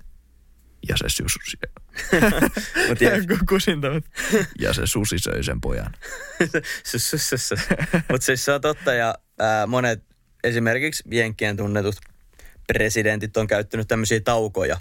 ja 0.89 0.97
se 0.97 1.09
susi... 1.09 1.59
Mut. 2.89 2.99
Kusinta, 3.49 3.89
ja 4.61 4.73
se 4.73 4.87
susi 4.87 5.19
söi 5.19 5.45
sen 5.45 5.61
pojan. 5.61 5.93
Mutta 8.11 8.25
siis 8.25 8.45
se 8.45 8.53
on 8.53 8.61
totta 8.61 8.95
ja 8.95 9.15
ää, 9.39 9.67
monet 9.67 10.08
esimerkiksi 10.45 11.05
Jenkkien 11.11 11.57
tunnetut 11.57 11.97
presidentit 12.67 13.37
on 13.37 13.47
käyttänyt 13.47 13.89
tämmöisiä 13.89 14.21
taukoja 14.21 14.81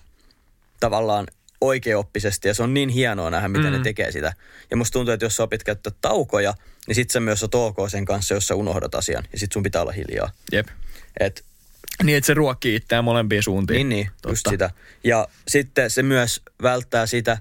tavallaan 0.79 1.27
oikeoppisesti 1.61 2.47
ja 2.47 2.53
se 2.53 2.63
on 2.63 2.73
niin 2.73 2.89
hienoa 2.89 3.29
nähdä, 3.29 3.47
miten 3.47 3.65
mm. 3.65 3.77
ne 3.77 3.83
tekee 3.83 4.11
sitä. 4.11 4.33
Ja 4.71 4.77
musta 4.77 4.93
tuntuu, 4.93 5.13
että 5.13 5.25
jos 5.25 5.35
sä 5.35 5.43
opit 5.43 5.63
käyttää 5.63 5.93
taukoja, 6.01 6.53
niin 6.87 6.95
sit 6.95 7.09
sä 7.09 7.19
myös 7.19 7.43
oot 7.43 7.55
ok 7.55 7.77
sen 7.89 8.05
kanssa, 8.05 8.33
jos 8.33 8.47
sä 8.47 8.55
unohdat 8.55 8.95
asian 8.95 9.23
ja 9.33 9.39
sit 9.39 9.51
sun 9.51 9.63
pitää 9.63 9.81
olla 9.81 9.91
hiljaa. 9.91 10.31
Jep. 10.51 10.67
Et, 11.19 11.45
Niin, 12.03 12.17
että 12.17 12.25
se 12.25 12.33
ruokkii 12.33 12.75
itseään 12.75 13.03
molempiin 13.03 13.43
suuntiin. 13.43 13.75
niin, 13.77 13.89
niin, 13.89 14.09
just 14.27 14.43
Totta. 14.43 14.49
sitä. 14.49 14.69
Ja 15.03 15.27
sitten 15.47 15.89
se 15.89 16.03
myös 16.03 16.41
välttää 16.61 17.05
sitä, 17.05 17.37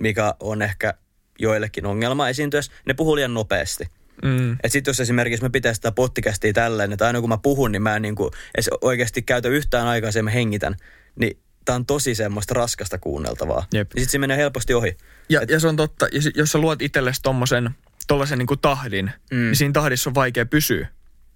mikä 0.00 0.34
on 0.40 0.62
ehkä 0.62 0.94
joillekin 1.38 1.86
ongelma 1.86 2.28
esiintyessä. 2.28 2.72
Ne 2.86 2.94
puhuu 2.94 3.16
liian 3.16 3.34
nopeasti. 3.34 3.88
Mm. 4.22 4.52
Et 4.62 4.72
sit 4.72 4.86
jos 4.86 5.00
esimerkiksi 5.00 5.42
mä 5.42 5.50
pitäisin 5.50 5.76
sitä 5.76 5.92
pottikästiä 5.92 6.52
tälleen, 6.52 6.92
että 6.92 7.06
aina 7.06 7.20
kun 7.20 7.28
mä 7.28 7.38
puhun, 7.38 7.72
niin 7.72 7.82
mä 7.82 7.96
en 7.96 8.02
niinku 8.02 8.30
edes 8.54 8.70
oikeasti 8.80 9.22
käytä 9.22 9.48
yhtään 9.48 9.86
aikaa 9.86 10.12
sen 10.12 10.24
mä 10.24 10.30
hengitän, 10.30 10.76
niin 11.16 11.38
tää 11.64 11.74
on 11.74 11.86
tosi 11.86 12.14
semmoista 12.14 12.54
raskasta 12.54 12.98
kuunneltavaa. 12.98 13.66
Jep. 13.74 13.90
Ja 13.94 14.00
sit 14.00 14.10
se 14.10 14.18
menee 14.18 14.36
helposti 14.36 14.74
ohi. 14.74 14.96
Ja, 15.28 15.40
ja 15.48 15.60
se 15.60 15.68
on 15.68 15.76
totta, 15.76 16.06
sit, 16.20 16.36
jos 16.36 16.52
sä 16.52 16.58
luot 16.58 16.82
itsellesi 16.82 17.22
tommosen, 17.22 17.70
tollasen 18.06 18.38
niin 18.38 18.60
tahdin, 18.62 19.10
mm. 19.30 19.36
niin 19.36 19.56
siinä 19.56 19.72
tahdissa 19.72 20.10
on 20.10 20.14
vaikea 20.14 20.46
pysyä. 20.46 20.88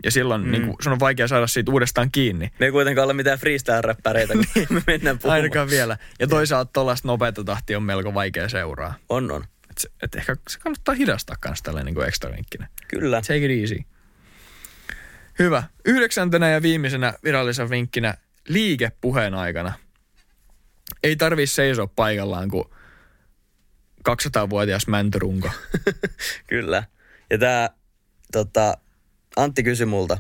Ja 0.05 0.11
silloin 0.11 0.45
mm. 0.45 0.51
niin 0.51 0.67
kuin, 0.67 0.77
sun 0.81 0.93
on 0.93 1.01
vaikea 1.01 1.29
saada 1.29 1.47
siitä 1.47 1.73
uudestaan 1.73 2.11
kiinni. 2.11 2.51
Me 2.59 2.67
ei 2.67 2.73
kuitenkaan 2.73 3.05
ole 3.05 3.13
mitään 3.13 3.39
freestyle-räppäreitä, 3.39 4.33
kun 4.33 4.45
me 4.77 4.83
mennään 4.87 5.19
puhumaan. 5.19 5.37
Ainakaan 5.37 5.71
vielä. 5.71 5.97
Ja 6.21 6.27
toisaalta 6.27 6.71
tollaista 6.73 7.09
nopeata 7.09 7.45
tahtia 7.45 7.77
on 7.77 7.83
melko 7.83 8.15
vaikea 8.15 8.49
seuraa. 8.49 8.95
On, 9.09 9.31
on. 9.31 9.45
Et, 9.79 9.83
se- 9.83 9.91
et 10.03 10.15
ehkä 10.15 10.37
se 10.49 10.59
kannattaa 10.59 10.95
hidastaa 10.95 11.37
kans 11.41 11.63
tällainen 11.63 11.87
niin 11.87 11.95
kuin 11.95 12.09
extra 12.09 12.33
vinkkinä. 12.33 12.69
Kyllä. 12.89 13.21
Take 13.21 13.45
it 13.45 13.61
easy. 13.61 13.79
Hyvä. 15.39 15.63
Yhdeksäntenä 15.85 16.51
ja 16.51 16.63
viimeisenä 16.63 17.15
virallisen 17.25 17.71
vinkkinä 17.71 18.15
liike 18.49 18.93
puheen 19.01 19.35
aikana. 19.35 19.73
Ei 21.03 21.17
tarvii 21.17 21.47
seisoa 21.47 21.87
paikallaan 21.87 22.51
kuin 22.51 22.65
200-vuotias 24.09 24.87
mäntyrunko. 24.87 25.51
Kyllä. 26.47 26.85
Ja 27.31 27.39
tää, 27.39 27.71
tota, 28.33 28.79
Antti 29.37 29.63
kysyi 29.63 29.87
multa, 29.87 30.19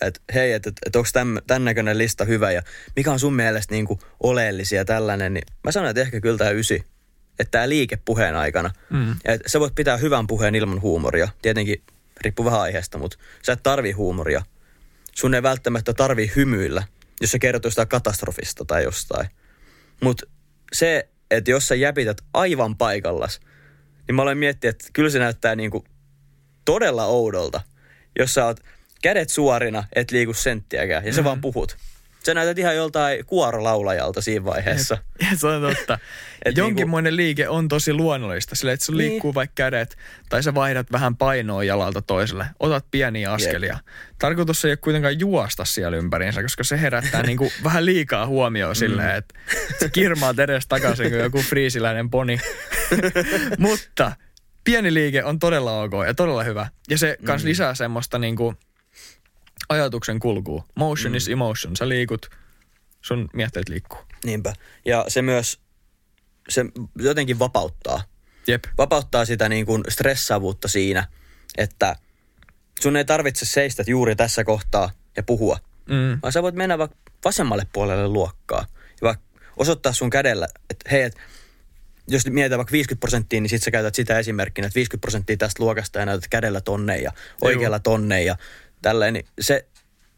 että 0.00 0.20
hei, 0.34 0.52
että 0.52 0.70
et, 0.70 0.76
et 0.86 0.96
onko 0.96 1.08
tämän 1.46 1.64
näköinen 1.64 1.98
lista 1.98 2.24
hyvä 2.24 2.52
ja 2.52 2.62
mikä 2.96 3.12
on 3.12 3.20
sun 3.20 3.34
mielestä 3.34 3.74
niinku 3.74 3.98
oleellisia 4.20 4.84
tällainen, 4.84 5.34
niin 5.34 5.46
mä 5.64 5.72
sanoin, 5.72 5.90
että 5.90 6.00
ehkä 6.00 6.20
kyllä 6.20 6.38
tämä 6.38 6.50
ysi. 6.50 6.84
Että 7.38 7.50
tämä 7.50 7.68
liike 7.68 7.98
puheen 8.04 8.36
aikana. 8.36 8.70
Mm. 8.90 9.16
Et 9.24 9.40
sä 9.46 9.60
voit 9.60 9.74
pitää 9.74 9.96
hyvän 9.96 10.26
puheen 10.26 10.54
ilman 10.54 10.80
huumoria. 10.80 11.28
Tietenkin 11.42 11.82
riippuu 12.20 12.44
vähän 12.44 12.60
aiheesta, 12.60 12.98
mutta 12.98 13.18
sä 13.42 13.52
et 13.52 13.62
tarvii 13.62 13.92
huumoria. 13.92 14.42
Sun 15.14 15.34
ei 15.34 15.42
välttämättä 15.42 15.94
tarvii 15.94 16.32
hymyillä, 16.36 16.82
jos 17.20 17.30
sä 17.30 17.38
kertoo 17.38 17.70
sitä 17.70 17.86
katastrofista 17.86 18.64
tai 18.64 18.82
jostain. 18.82 19.28
Mutta 20.00 20.26
se, 20.72 21.08
että 21.30 21.50
jos 21.50 21.68
sä 21.68 21.74
jäpität 21.74 22.18
aivan 22.34 22.76
paikallas, 22.76 23.40
niin 24.08 24.14
mä 24.16 24.22
olen 24.22 24.38
miettinyt, 24.38 24.76
että 24.76 24.88
kyllä 24.92 25.10
se 25.10 25.18
näyttää 25.18 25.56
niinku 25.56 25.84
todella 26.64 27.04
oudolta, 27.04 27.60
jos 28.18 28.34
sä 28.34 28.46
oot 28.46 28.60
kädet 29.02 29.28
suorina, 29.28 29.84
et 29.94 30.10
liiku 30.10 30.34
senttiäkään, 30.34 31.06
ja 31.06 31.12
sä 31.12 31.24
vaan 31.24 31.40
puhut. 31.40 31.76
Sä 32.26 32.34
näytät 32.34 32.58
ihan 32.58 32.76
joltain 32.76 33.26
kuorolaulajalta 33.26 34.20
siinä 34.20 34.44
vaiheessa. 34.44 34.98
Se 35.40 35.46
on 35.46 35.62
totta. 35.62 35.98
Et 36.44 36.56
Jonkinmoinen 36.56 37.16
liike 37.16 37.48
on 37.48 37.68
tosi 37.68 37.92
luonnollista, 37.92 38.54
sillä 38.54 38.72
että 38.72 38.86
sun 38.86 38.96
Niin. 38.96 39.10
liikkuu 39.10 39.34
vaikka 39.34 39.52
kädet, 39.54 39.96
tai 40.28 40.42
sä 40.42 40.54
vaihdat 40.54 40.92
vähän 40.92 41.16
painoa 41.16 41.64
jalalta 41.64 42.02
toiselle, 42.02 42.46
otat 42.60 42.86
pieniä 42.90 43.32
askelia. 43.32 43.78
Tarkoitus 44.18 44.64
ei 44.64 44.70
ole 44.70 44.76
kuitenkaan 44.76 45.20
juosta 45.20 45.64
siellä 45.64 45.96
ympäriinsä, 45.96 46.42
koska 46.42 46.64
se 46.64 46.80
herättää 46.80 47.22
niinku 47.26 47.52
vähän 47.64 47.86
liikaa 47.86 48.26
huomioon 48.26 48.76
silleen, 48.76 49.16
että 49.16 49.34
sä 49.80 49.88
kirmaat 49.88 50.38
edes 50.38 50.66
takaisin 50.66 51.10
kuin 51.10 51.20
joku 51.22 51.42
friisiläinen 51.42 52.10
poni. 52.10 52.38
Mutta 53.58 54.12
pieni 54.64 54.94
liike 54.94 55.24
on 55.24 55.38
todella 55.38 55.82
ok 55.82 55.92
ja 56.06 56.14
todella 56.14 56.42
hyvä. 56.44 56.66
Ja 56.90 56.98
se 56.98 57.16
kans 57.24 57.44
lisää 57.44 57.74
semmoista 57.74 58.18
niinku 58.18 58.54
ajatuksen 59.68 60.20
kulkua. 60.20 60.64
Motion 60.74 61.14
is 61.14 61.28
emotion. 61.28 61.76
Sä 61.76 61.88
liikut, 61.88 62.30
sun 63.00 63.28
mietteet 63.32 63.68
liikkuu. 63.68 63.98
Niinpä. 64.24 64.52
Ja 64.84 65.04
se 65.08 65.22
myös, 65.22 65.60
se 66.48 66.64
jotenkin 66.98 67.38
vapauttaa. 67.38 68.02
Jep. 68.46 68.64
Vapauttaa 68.78 69.24
sitä 69.24 69.48
niin 69.48 69.66
kuin 69.66 69.84
stressaavuutta 69.88 70.68
siinä, 70.68 71.06
että 71.58 71.96
sun 72.80 72.96
ei 72.96 73.04
tarvitse 73.04 73.46
seistä 73.46 73.84
juuri 73.86 74.16
tässä 74.16 74.44
kohtaa 74.44 74.90
ja 75.16 75.22
puhua. 75.22 75.58
Mm. 75.88 76.18
Vaan 76.22 76.32
sä 76.32 76.42
voit 76.42 76.54
mennä 76.54 76.78
vaikka 76.78 76.96
vasemmalle 77.24 77.66
puolelle 77.72 78.08
luokkaa. 78.08 78.66
Ja 78.70 79.06
vaikka 79.06 79.24
osoittaa 79.56 79.92
sun 79.92 80.10
kädellä, 80.10 80.48
että 80.70 80.90
hei, 80.90 81.02
et, 81.02 81.16
jos 82.08 82.26
mietitään 82.26 82.58
vaikka 82.58 82.72
50 82.72 83.00
prosenttia, 83.00 83.40
niin 83.40 83.50
sit 83.50 83.62
sä 83.62 83.70
käytät 83.70 83.94
sitä 83.94 84.18
esimerkkinä, 84.18 84.66
että 84.66 84.74
50 84.74 85.00
prosenttia 85.00 85.36
tästä 85.36 85.62
luokasta 85.62 85.98
ja 85.98 86.06
näytät 86.06 86.28
kädellä 86.28 86.60
tonne 86.60 86.98
ja 86.98 87.12
oikealla 87.40 87.78
tonne 87.78 88.22
ja 88.22 88.36
tälleen. 88.82 89.12
Niin 89.14 89.26
se, 89.40 89.66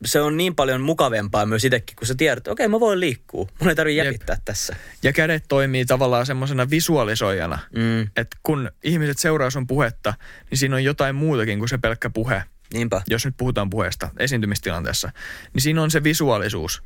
se 0.05 0.21
on 0.21 0.37
niin 0.37 0.55
paljon 0.55 0.81
mukavempaa 0.81 1.47
myös 1.47 1.65
itsekin, 1.65 1.97
kun 1.97 2.07
sä 2.07 2.15
tiedät, 2.15 2.39
että 2.39 2.51
okei, 2.51 2.69
mä 2.69 2.81
voin 2.81 3.01
liikkua. 3.01 3.47
Mun 3.61 3.69
ei 3.69 3.75
tarvitse 3.75 4.05
jäpittää 4.05 4.37
tässä. 4.45 4.77
Ja 5.03 5.13
kädet 5.13 5.45
toimii 5.49 5.85
tavallaan 5.85 6.27
semmoisena 6.27 6.71
visualisoijana. 6.71 7.59
Mm, 7.77 8.03
Että 8.03 8.37
kun 8.43 8.71
ihmiset 8.83 9.19
seuraa 9.19 9.51
sun 9.51 9.67
puhetta, 9.67 10.15
niin 10.51 10.59
siinä 10.59 10.77
on 10.77 10.85
jotain 10.85 11.15
muutakin 11.15 11.59
kuin 11.59 11.69
se 11.69 11.79
pelkkä 11.79 12.11
puhe. 12.11 12.43
niinpä. 12.73 13.03
Jos 13.11 13.25
nyt 13.25 13.35
puhutaan 13.37 13.71
puheesta 13.71 14.09
esiintymistilanteessa, 14.19 15.11
niin 15.55 15.63
siinä 15.63 15.83
on 15.83 15.91
se 15.91 16.03
visuaalisuus, 16.05 16.83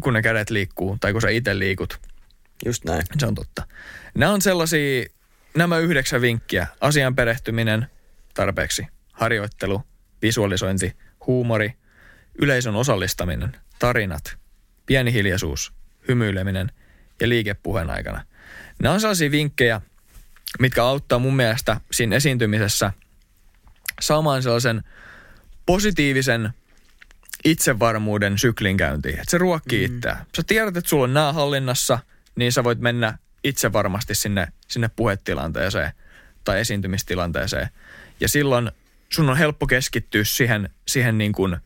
kun 0.00 0.12
ne 0.12 0.22
kädet 0.22 0.50
liikkuu 0.50 0.96
tai 1.00 1.12
kun 1.12 1.22
sä 1.22 1.28
itse 1.28 1.58
liikut. 1.58 2.00
Just 2.66 2.84
näin. 2.84 3.02
Se 3.18 3.26
on 3.26 3.34
totta. 3.34 3.62
Nämä 4.14 4.32
on 4.32 4.42
sellaisia, 4.42 5.04
nämä 5.56 5.78
yhdeksän 5.78 6.20
vinkkiä. 6.20 6.66
Asian 6.80 7.14
perehtyminen 7.14 7.86
tarpeeksi, 8.34 8.86
harjoittelu, 9.12 9.82
visualisointi, 10.22 10.92
huumori, 11.26 11.74
yleisön 12.38 12.76
osallistaminen, 12.76 13.56
tarinat, 13.78 14.36
pieni 14.86 15.12
hiljaisuus, 15.12 15.72
hymyileminen 16.08 16.70
ja 17.20 17.28
liike 17.28 17.54
puheen 17.54 17.90
aikana. 17.90 18.24
Nämä 18.82 18.94
on 18.94 19.00
sellaisia 19.00 19.30
vinkkejä, 19.30 19.80
mitkä 20.58 20.84
auttaa 20.84 21.18
mun 21.18 21.36
mielestä 21.36 21.80
siinä 21.92 22.16
esiintymisessä 22.16 22.92
saamaan 24.00 24.42
sellaisen 24.42 24.82
positiivisen 25.66 26.50
itsevarmuuden 27.44 28.38
syklin 28.38 28.76
käyntiin. 28.76 29.14
Että 29.14 29.30
se 29.30 29.38
ruokkii 29.38 29.88
mm. 29.88 29.96
itseään. 29.96 30.26
Sä 30.36 30.42
tiedät, 30.46 30.76
että 30.76 30.90
sulla 30.90 31.04
on 31.04 31.14
nämä 31.14 31.32
hallinnassa, 31.32 31.98
niin 32.36 32.52
sä 32.52 32.64
voit 32.64 32.78
mennä 32.78 33.18
itse 33.44 33.72
varmasti 33.72 34.14
sinne, 34.14 34.48
sinne 34.68 34.90
puhetilanteeseen 34.96 35.92
tai 36.44 36.60
esiintymistilanteeseen. 36.60 37.68
Ja 38.20 38.28
silloin 38.28 38.70
sun 39.12 39.30
on 39.30 39.36
helppo 39.36 39.66
keskittyä 39.66 40.24
siihen, 40.24 40.70
siihen 40.88 41.18
niin 41.18 41.32
kuin, 41.32 41.56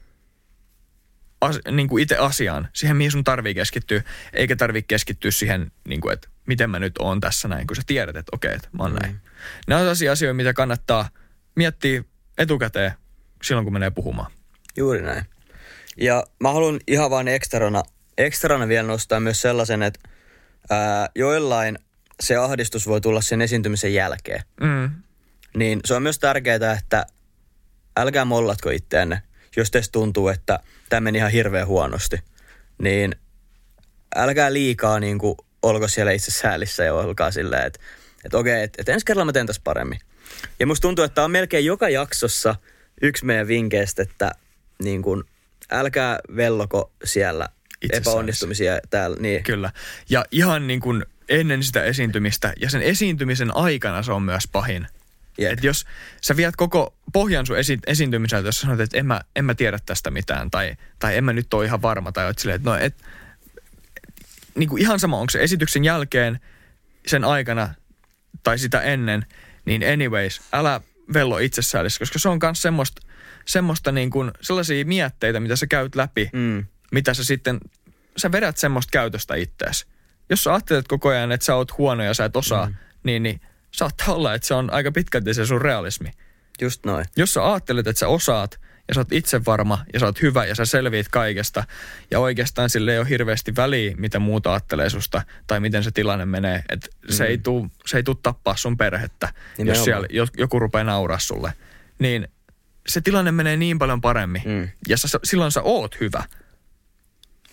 as, 1.41 1.59
niin 1.71 1.89
kuin 1.89 2.03
itse 2.03 2.17
asiaan, 2.17 2.69
siihen 2.73 2.97
mihin 2.97 3.13
sun 3.13 3.25
tarvii 3.25 3.55
keskittyä, 3.55 4.03
eikä 4.33 4.57
tarvii 4.57 4.83
keskittyä 4.83 5.31
siihen, 5.31 5.73
niin 5.89 6.01
kuin, 6.01 6.13
että 6.13 6.29
miten 6.47 6.71
mä 6.71 6.79
nyt 6.79 6.99
oon 6.99 7.21
tässä 7.21 7.49
näin, 7.49 7.67
kun 7.67 7.77
sä 7.77 7.83
tiedät, 7.87 8.17
että 8.17 8.31
okei, 8.37 8.55
että 8.55 8.69
mä 8.73 8.83
oon 8.83 8.93
mm. 8.93 8.99
näin. 9.03 9.21
Nämä 9.67 9.79
on 9.79 9.83
sellaisia 9.83 10.13
asioita, 10.13 10.35
mitä 10.35 10.53
kannattaa 10.53 11.09
miettiä 11.55 12.05
etukäteen 12.39 12.93
silloin, 13.43 13.65
kun 13.65 13.73
menee 13.73 13.91
puhumaan. 13.91 14.33
Juuri 14.77 15.03
näin. 15.03 15.25
Ja 15.97 16.25
mä 16.41 16.53
haluan 16.53 16.81
ihan 16.87 17.11
vain 17.11 17.29
ekstrana, 17.29 17.83
ekstrana 18.19 18.69
vielä 18.69 18.89
nostaa 18.89 19.21
myös 19.21 19.41
sellaisen, 19.41 19.83
että 19.83 20.09
ää, 20.71 21.09
joillain 21.15 21.79
se 22.21 22.37
ahdistus 22.37 22.87
voi 22.87 23.01
tulla 23.01 23.21
sen 23.21 23.43
esiintymisen 23.43 23.95
jälkeen. 23.95 24.43
Mm. 24.61 24.91
Niin 25.57 25.81
se 25.85 25.95
on 25.95 26.03
myös 26.03 26.19
tärkeää, 26.19 26.73
että 26.79 27.07
älkää 28.01 28.25
mollatko 28.25 28.71
itteenne, 28.71 29.23
jos 29.57 29.71
teistä 29.71 29.93
tuntuu, 29.93 30.29
että 30.29 30.59
tämä 30.89 31.01
meni 31.01 31.19
ihan 31.19 31.31
hirveän 31.31 31.67
huonosti. 31.67 32.21
Niin 32.83 33.15
älkää 34.17 34.53
liikaa 34.53 35.01
niin 35.01 35.19
kuin, 35.19 35.37
olko 35.63 35.89
siellä 35.89 36.13
itse 36.13 36.31
säälissä 36.31 36.85
ja 36.85 36.95
olkaa 36.95 37.31
silleen, 37.31 37.67
että, 37.67 37.81
että 38.25 38.39
okei, 38.39 38.63
että, 38.63 38.77
että 38.83 38.93
ensi 38.93 39.07
kerralla 39.07 39.25
mä 39.25 39.33
teen 39.33 39.47
tässä 39.47 39.63
paremmin. 39.65 39.99
Ja 40.61 40.67
musta 40.67 40.83
tuntuu, 40.83 41.05
että 41.05 41.15
tämä 41.15 41.25
on 41.25 41.31
melkein 41.31 41.65
joka 41.65 41.89
jaksossa 41.89 42.55
yksi 43.03 43.25
meidän 43.25 43.49
vinkkeistä, 43.49 44.03
että 44.03 44.31
niin 44.83 45.03
kuin, 45.03 45.25
älkää 45.71 46.19
velloko 46.37 46.93
siellä 47.05 47.49
Itse 47.83 47.97
epäonnistumisia 47.97 48.79
täällä. 48.91 49.17
Niin. 49.21 49.43
Kyllä. 49.43 49.73
Ja 50.11 50.25
ihan 50.31 50.67
niin 50.67 50.81
kuin 50.81 51.05
ennen 51.29 51.63
sitä 51.63 51.85
esiintymistä 51.85 52.53
ja 52.61 52.71
sen 52.71 52.83
esiintymisen 52.83 53.57
aikana 53.57 54.03
se 54.03 54.13
on 54.13 54.23
myös 54.23 54.49
pahin. 54.53 54.87
Jep. 55.39 55.53
Et 55.53 55.65
jos 55.65 55.85
sä 56.21 56.37
viet 56.37 56.57
koko 56.57 56.95
pohjan 57.13 57.47
sun 57.47 57.59
esi- 57.59 57.79
esiintymiseltä, 57.87 58.49
jos 58.49 58.61
sanot, 58.61 58.81
että 58.81 58.99
en 58.99 59.07
mä, 59.07 59.21
en 59.37 59.45
mä 59.45 59.55
tiedä 59.55 59.79
tästä 59.87 60.11
mitään 60.11 60.51
tai, 60.51 60.77
tai 60.99 61.17
en 61.17 61.25
mä 61.25 61.33
nyt 61.33 61.55
ole 61.55 61.65
ihan 61.65 61.83
varma 61.83 62.13
tai 62.13 62.27
oot 62.27 62.39
silleen, 62.39 62.57
että 62.57 62.71
no 62.71 62.77
et, 62.77 62.97
niin 64.55 64.69
kuin 64.69 64.83
ihan 64.83 65.01
sama, 65.01 65.19
onko 65.19 65.31
se 65.31 65.43
esityksen 65.43 65.85
jälkeen, 65.85 66.41
sen 67.07 67.25
aikana 67.25 67.75
tai 68.43 68.59
sitä 68.59 68.81
ennen, 68.81 69.27
niin 69.65 69.93
anyways, 69.93 70.41
älä 70.53 70.81
vello 71.13 71.39
itsessäällis, 71.39 71.99
koska 71.99 72.19
se 72.19 72.29
on 72.29 72.39
myös 72.43 72.63
semmoista, 72.63 73.03
semmoista 73.47 73.93
niin 73.93 74.11
kuin 74.11 74.31
sellaisia 74.41 74.85
mietteitä, 74.85 75.41
mitä 75.41 75.57
sä 75.57 75.67
käyt 75.67 75.95
läpi, 75.95 76.31
Mm. 76.33 76.67
mitä 76.93 77.15
sä 77.15 77.25
sitten, 77.25 77.61
sä 78.17 78.33
vedät 78.33 78.57
semmoista 78.57 78.91
käytöstä 78.91 79.35
ittees. 79.35 79.87
Jos 80.31 80.45
sä 80.45 80.53
ajattelet 80.53 80.89
koko 80.89 81.09
ajan, 81.09 81.33
että 81.33 81.47
sä 81.47 81.55
oot 81.55 81.79
huono 81.79 82.05
ja 82.05 82.15
sä 82.15 82.25
et 82.25 82.37
osaa, 82.37 82.67
mm. 82.67 82.75
niin, 83.03 83.23
niin 83.23 83.41
saattaa 83.79 84.15
olla, 84.15 84.35
että 84.35 84.49
se 84.49 84.55
on 84.55 84.73
aika 84.73 84.93
pitkälti 84.93 85.35
se 85.35 85.47
sun 85.47 85.63
realismi. 85.63 86.11
Just 86.61 86.87
noin. 86.87 87.07
Jos 87.17 87.35
sä 87.35 87.51
ajattelet, 87.53 87.87
että 87.87 88.01
sä 88.01 88.09
osaat 88.09 88.61
ja 88.89 88.95
sä 88.95 89.01
oot 89.01 89.13
itse 89.13 89.45
varma 89.45 89.85
ja 89.93 90.01
sä 90.01 90.07
oot 90.07 90.23
hyvä 90.23 90.45
ja 90.45 90.55
sä 90.55 90.65
selviit 90.65 91.09
kaikesta 91.09 91.65
ja 92.11 92.21
oikeastaan 92.21 92.71
sille 92.71 92.93
ei 92.93 92.99
ole 92.99 93.09
hirveästi 93.09 93.57
väliä, 93.57 93.95
mitä 93.97 94.19
muuta 94.19 94.53
ajattelee 94.53 94.91
susta 94.91 95.23
tai 95.47 95.61
miten 95.61 95.85
se 95.85 95.91
tilanne 95.91 96.27
menee. 96.27 96.63
Että 96.69 96.89
mm. 97.09 97.13
se, 97.15 97.25
ei 97.25 97.39
tuu, 97.39 97.69
se 97.87 97.97
ei 97.97 98.03
tuu 98.03 98.15
tappaa 98.15 98.57
sun 98.57 98.77
perhettä, 98.77 99.29
Nimenomaan. 99.59 99.77
jos 99.79 99.85
siellä 99.85 100.07
jo- 100.11 100.27
joku 100.37 100.59
rupeaa 100.59 100.85
nauraa 100.85 101.19
sulle. 101.19 101.53
Niin 101.99 102.29
se 102.89 103.01
tilanne 103.01 103.33
menee 103.33 103.57
niin 103.57 103.79
paljon 103.79 104.01
paremmin 104.01 104.43
Mm. 104.45 104.69
ja 104.89 104.97
sä, 104.97 105.19
silloin 105.25 105.53
sä 105.53 105.63
oot 105.63 106.01
hyvä. 106.01 106.25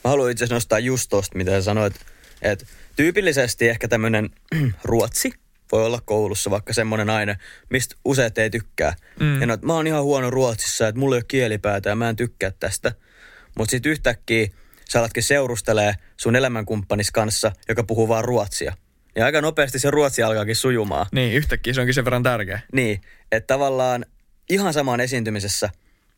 Mä 0.03 0.09
haluan 0.09 0.31
itse 0.31 0.43
asiassa 0.43 0.55
nostaa 0.55 0.79
just 0.79 1.09
tosta, 1.09 1.37
mitä 1.37 1.51
sä 1.51 1.61
sanoit, 1.61 1.95
että 2.41 2.65
tyypillisesti 2.95 3.67
ehkä 3.69 3.87
tämmöinen 3.87 4.29
ruotsi 4.83 5.33
voi 5.75 5.85
olla 5.85 6.01
koulussa 6.05 6.49
vaikka 6.49 6.73
semmoinen 6.73 7.09
aine, 7.09 7.37
mistä 7.69 7.95
useat 8.05 8.37
ei 8.37 8.49
tykkää. 8.49 8.95
Mm. 9.19 9.41
Ja 9.41 9.47
no, 9.47 9.53
että 9.53 9.65
mä 9.65 9.73
oon 9.73 9.87
ihan 9.87 10.03
huono 10.03 10.29
ruotsissa, 10.29 10.87
että 10.87 10.99
mulla 10.99 11.15
ei 11.15 11.17
ole 11.17 11.25
kielipäätä 11.27 11.89
ja 11.89 11.95
mä 11.95 12.09
en 12.09 12.15
tykkää 12.15 12.51
tästä. 12.59 12.91
Mutta 13.57 13.71
sitten 13.71 13.91
yhtäkkiä 13.91 14.47
sä 14.89 14.99
alatkin 14.99 15.23
seurustelee 15.23 15.93
sun 16.17 16.35
elämänkumppanis 16.35 17.11
kanssa, 17.11 17.51
joka 17.69 17.83
puhuu 17.83 18.07
vaan 18.07 18.25
ruotsia. 18.25 18.77
Ja 19.15 19.25
aika 19.25 19.41
nopeasti 19.41 19.79
se 19.79 19.91
ruotsi 19.91 20.23
alkaakin 20.23 20.55
sujumaan. 20.55 21.05
Niin, 21.11 21.33
yhtäkkiä 21.33 21.73
se 21.73 21.81
onkin 21.81 21.93
sen 21.93 22.05
verran 22.05 22.23
tärkeä. 22.23 22.59
Niin, 22.73 23.01
että 23.31 23.53
tavallaan 23.53 24.05
ihan 24.49 24.73
samaan 24.73 24.99
esiintymisessä, 24.99 25.69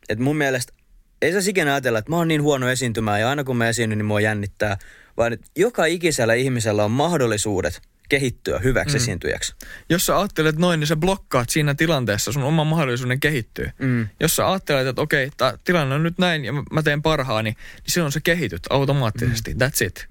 että 0.09 0.23
mun 0.23 0.37
mielestä 0.37 0.73
ei 1.21 1.31
saa 1.31 1.41
ikinä 1.47 1.73
ajatella, 1.73 1.99
että 1.99 2.11
mä 2.11 2.17
oon 2.17 2.27
niin 2.27 2.41
huono 2.41 2.69
esiintymään 2.69 3.21
ja 3.21 3.29
aina 3.29 3.43
kun 3.43 3.57
mä 3.57 3.69
esiinnyn, 3.69 3.97
niin 3.97 4.05
mua 4.05 4.21
jännittää, 4.21 4.77
vaan 5.17 5.33
että 5.33 5.47
joka 5.55 5.85
ikisellä 5.85 6.33
ihmisellä 6.33 6.85
on 6.85 6.91
mahdollisuudet 6.91 7.81
kehittyä 8.09 8.59
hyväksi 8.59 8.95
mm. 8.95 9.01
esiintyjäksi. 9.01 9.55
Jos 9.89 10.05
sä 10.05 10.19
ajattelet 10.19 10.57
noin, 10.57 10.79
niin 10.79 10.87
sä 10.87 10.95
blokkaat 10.95 11.49
siinä 11.49 11.75
tilanteessa 11.75 12.31
sun 12.31 12.43
oman 12.43 12.67
mahdollisuuden 12.67 13.19
kehittyä. 13.19 13.71
Mm. 13.79 14.07
Jos 14.19 14.35
sä 14.35 14.49
ajattelet, 14.51 14.87
että 14.87 15.01
okei, 15.01 15.31
tää 15.37 15.57
tilanne 15.63 15.95
on 15.95 16.03
nyt 16.03 16.17
näin 16.17 16.45
ja 16.45 16.53
mä- 16.71 16.83
teen 16.83 17.01
parhaani, 17.01 17.49
niin 17.49 17.57
silloin 17.87 18.11
sä 18.11 18.19
kehityt 18.19 18.61
automaattisesti. 18.69 19.53
Mm. 19.53 19.59
That's 19.59 19.85
it. 19.85 20.07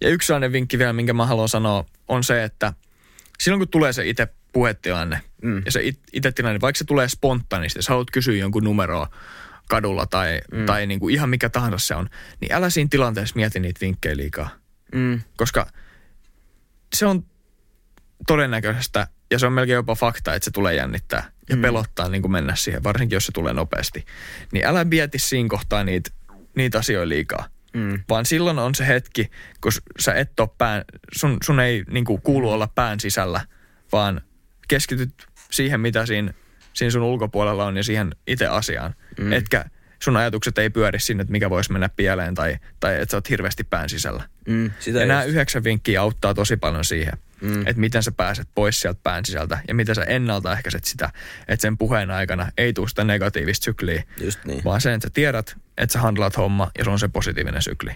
Ja 0.00 0.08
yksi 0.08 0.26
sellainen 0.26 0.52
vinkki 0.52 0.78
vielä, 0.78 0.92
minkä 0.92 1.12
mä 1.12 1.26
haluan 1.26 1.48
sanoa, 1.48 1.84
on 2.08 2.24
se, 2.24 2.44
että 2.44 2.72
silloin 3.40 3.60
kun 3.60 3.68
tulee 3.68 3.92
se 3.92 4.08
itse 4.08 4.28
puhetilanne 4.52 5.20
Mm. 5.42 5.62
ja 5.64 5.72
se 5.72 5.80
it- 5.82 6.00
itse 6.12 6.32
tilanne, 6.32 6.60
vaikka 6.60 6.78
se 6.78 6.84
tulee 6.84 7.08
spontaanisti, 7.08 7.82
sä 7.82 7.92
haluat 7.92 8.10
kysyä 8.10 8.36
jonkun 8.36 8.64
numeroa 8.64 9.08
kadulla 9.68 10.06
tai, 10.06 10.40
mm. 10.52 10.66
tai 10.66 10.86
niin 10.86 11.00
kuin 11.00 11.14
ihan 11.14 11.28
mikä 11.28 11.48
tahansa 11.48 11.78
se 11.78 11.94
on, 11.94 12.08
niin 12.40 12.52
älä 12.52 12.70
siinä 12.70 12.88
tilanteessa 12.90 13.36
mieti 13.36 13.60
niitä 13.60 13.80
vinkkejä 13.80 14.16
liikaa. 14.16 14.48
Mm. 14.94 15.20
Koska 15.36 15.66
se 16.94 17.06
on 17.06 17.24
todennäköistä 18.26 19.06
ja 19.30 19.38
se 19.38 19.46
on 19.46 19.52
melkein 19.52 19.74
jopa 19.74 19.94
fakta, 19.94 20.34
että 20.34 20.44
se 20.44 20.50
tulee 20.50 20.74
jännittää 20.74 21.30
ja 21.48 21.56
mm. 21.56 21.62
pelottaa 21.62 22.08
niin 22.08 22.22
kuin 22.22 22.32
mennä 22.32 22.56
siihen, 22.56 22.84
varsinkin 22.84 23.16
jos 23.16 23.26
se 23.26 23.32
tulee 23.32 23.52
nopeasti. 23.52 24.04
Niin 24.52 24.66
älä 24.66 24.84
mieti 24.84 25.18
siinä 25.18 25.48
kohtaa 25.48 25.84
niitä, 25.84 26.10
niitä 26.56 26.78
asioita 26.78 27.08
liikaa. 27.08 27.48
Mm. 27.74 28.00
Vaan 28.08 28.26
silloin 28.26 28.58
on 28.58 28.74
se 28.74 28.86
hetki, 28.86 29.30
kun 29.60 29.72
sä 30.00 30.14
et 30.14 30.40
ole 30.40 30.48
pään, 30.58 30.84
sun, 31.16 31.36
sun 31.42 31.60
ei 31.60 31.84
niin 31.90 32.04
kuin 32.04 32.22
kuulu 32.22 32.50
olla 32.50 32.66
pään 32.74 33.00
sisällä, 33.00 33.40
vaan 33.92 34.20
keskityt 34.68 35.26
siihen, 35.50 35.80
mitä 35.80 36.06
siinä, 36.06 36.34
siinä 36.72 36.90
sun 36.90 37.02
ulkopuolella 37.02 37.64
on 37.64 37.76
ja 37.76 37.84
siihen 37.84 38.16
itse 38.26 38.46
asiaan. 38.46 38.94
Mm. 39.18 39.32
Etkä 39.32 39.64
sun 40.02 40.16
ajatukset 40.16 40.58
ei 40.58 40.70
pyöri 40.70 41.00
sinne, 41.00 41.22
että 41.22 41.32
mikä 41.32 41.50
voisi 41.50 41.72
mennä 41.72 41.88
pieleen 41.88 42.34
tai, 42.34 42.58
tai 42.80 43.00
että 43.00 43.10
sä 43.10 43.16
oot 43.16 43.30
hirveästi 43.30 43.64
pään 43.64 43.88
sisällä. 43.88 44.28
Mm. 44.48 44.70
Sitä 44.80 44.98
Ja 44.98 45.02
just. 45.02 45.08
nämä 45.08 45.22
yhdeksän 45.24 45.64
vinkkiä 45.64 46.00
auttaa 46.00 46.34
tosi 46.34 46.56
paljon 46.56 46.84
siihen, 46.84 47.12
Mm. 47.40 47.60
että 47.60 47.80
miten 47.80 48.02
sä 48.02 48.12
pääset 48.12 48.48
pois 48.54 48.80
sieltä 48.80 49.00
pään 49.02 49.24
sisältä 49.24 49.58
ja 49.68 49.74
miten 49.74 49.94
sä 49.94 50.02
ennaltaehkäiset 50.04 50.84
sitä, 50.84 51.10
että 51.48 51.62
sen 51.62 51.78
puheen 51.78 52.10
aikana 52.10 52.48
ei 52.58 52.72
tule 52.72 52.88
sitä 52.88 53.04
negatiivista 53.04 53.64
sykliä, 53.64 54.02
Just 54.20 54.44
niin. 54.44 54.64
vaan 54.64 54.80
sen, 54.80 54.92
että 54.94 55.08
sä 55.08 55.10
tiedät, 55.14 55.56
että 55.78 55.92
sä 55.92 55.98
handlaat 55.98 56.36
homma 56.36 56.70
ja 56.78 56.84
se 56.84 56.90
on 56.90 56.98
se 56.98 57.08
positiivinen 57.08 57.62
sykli. 57.62 57.90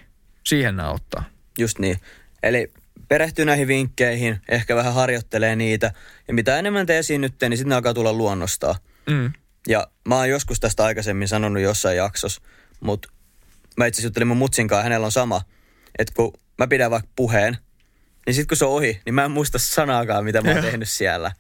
Siihen 0.47 0.76
nämä 0.76 0.88
auttaa. 0.88 1.24
Just 1.59 1.78
niin. 1.78 2.01
Eli 2.42 2.72
perehtyy 3.09 3.44
näihin 3.44 3.68
vinkkeihin, 3.68 4.40
ehkä 4.49 4.76
vähän 4.76 4.94
harjoittelee 4.94 5.57
niitä. 5.57 5.92
Ja 6.28 6.34
mitä 6.34 6.59
enemmän 6.59 6.86
te 6.86 6.99
esiinnytte, 6.99 7.49
niin 7.49 7.59
sitten 7.59 7.72
alkaa 7.72 7.94
tulla 7.94 8.12
luonnostaan. 8.12 8.74
Mm. 9.11 9.32
Ja 9.68 9.86
mä 10.09 10.16
oon 10.16 10.28
joskus 10.28 10.61
tästä 10.61 10.84
aikaisemmin 10.84 11.28
sanonut 11.28 11.62
jossain 11.62 11.97
jaksossa, 11.97 12.42
mutta 12.80 13.09
mä 13.76 13.86
itse 13.86 13.97
asiassa 13.97 14.07
juttelin 14.07 14.28
mun 14.28 14.36
mutsinkaan, 14.36 14.82
hänellä 14.82 15.05
on 15.05 15.12
sama. 15.12 15.42
Että 15.99 16.14
kun 16.16 16.32
mä 16.59 16.66
pidän 16.66 16.90
vaikka 16.90 17.11
puheen, 17.16 17.57
niin 18.26 18.34
sitten 18.34 18.49
kun 18.49 18.57
se 18.57 18.64
on 18.64 18.72
ohi, 18.72 19.01
niin 19.05 19.14
mä 19.14 19.24
en 19.24 19.30
muista 19.30 19.59
sanaakaan, 19.59 20.24
mitä 20.24 20.42
mä 20.42 20.51
oon 20.51 20.62
tehnyt 20.62 20.88
siellä. 20.88 21.32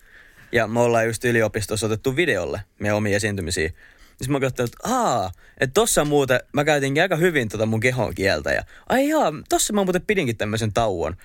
Ja 0.52 0.66
me 0.66 0.80
ollaan 0.80 1.06
just 1.06 1.24
yliopistossa 1.24 1.86
otettu 1.86 2.16
videolle 2.16 2.60
meidän 2.78 2.96
omiin 2.96 3.16
esiintymisiin. 3.16 3.74
Niin 4.20 4.32
mä 4.32 4.40
katsoin, 4.40 4.66
että 4.66 4.78
aa, 4.94 5.32
että 5.60 5.74
tossa 5.74 6.04
muuten 6.04 6.40
mä 6.52 6.64
käytinkin 6.64 7.02
aika 7.02 7.16
hyvin 7.16 7.48
tota 7.48 7.66
mun 7.66 7.80
kehon 7.80 8.14
kieltä. 8.14 8.52
Ja 8.52 8.62
ai 8.88 9.08
jaa, 9.08 9.32
tossa 9.48 9.72
mä 9.72 9.84
muuten 9.84 10.02
pidinkin 10.06 10.36
tämmöisen 10.36 10.72
tauon. 10.72 11.16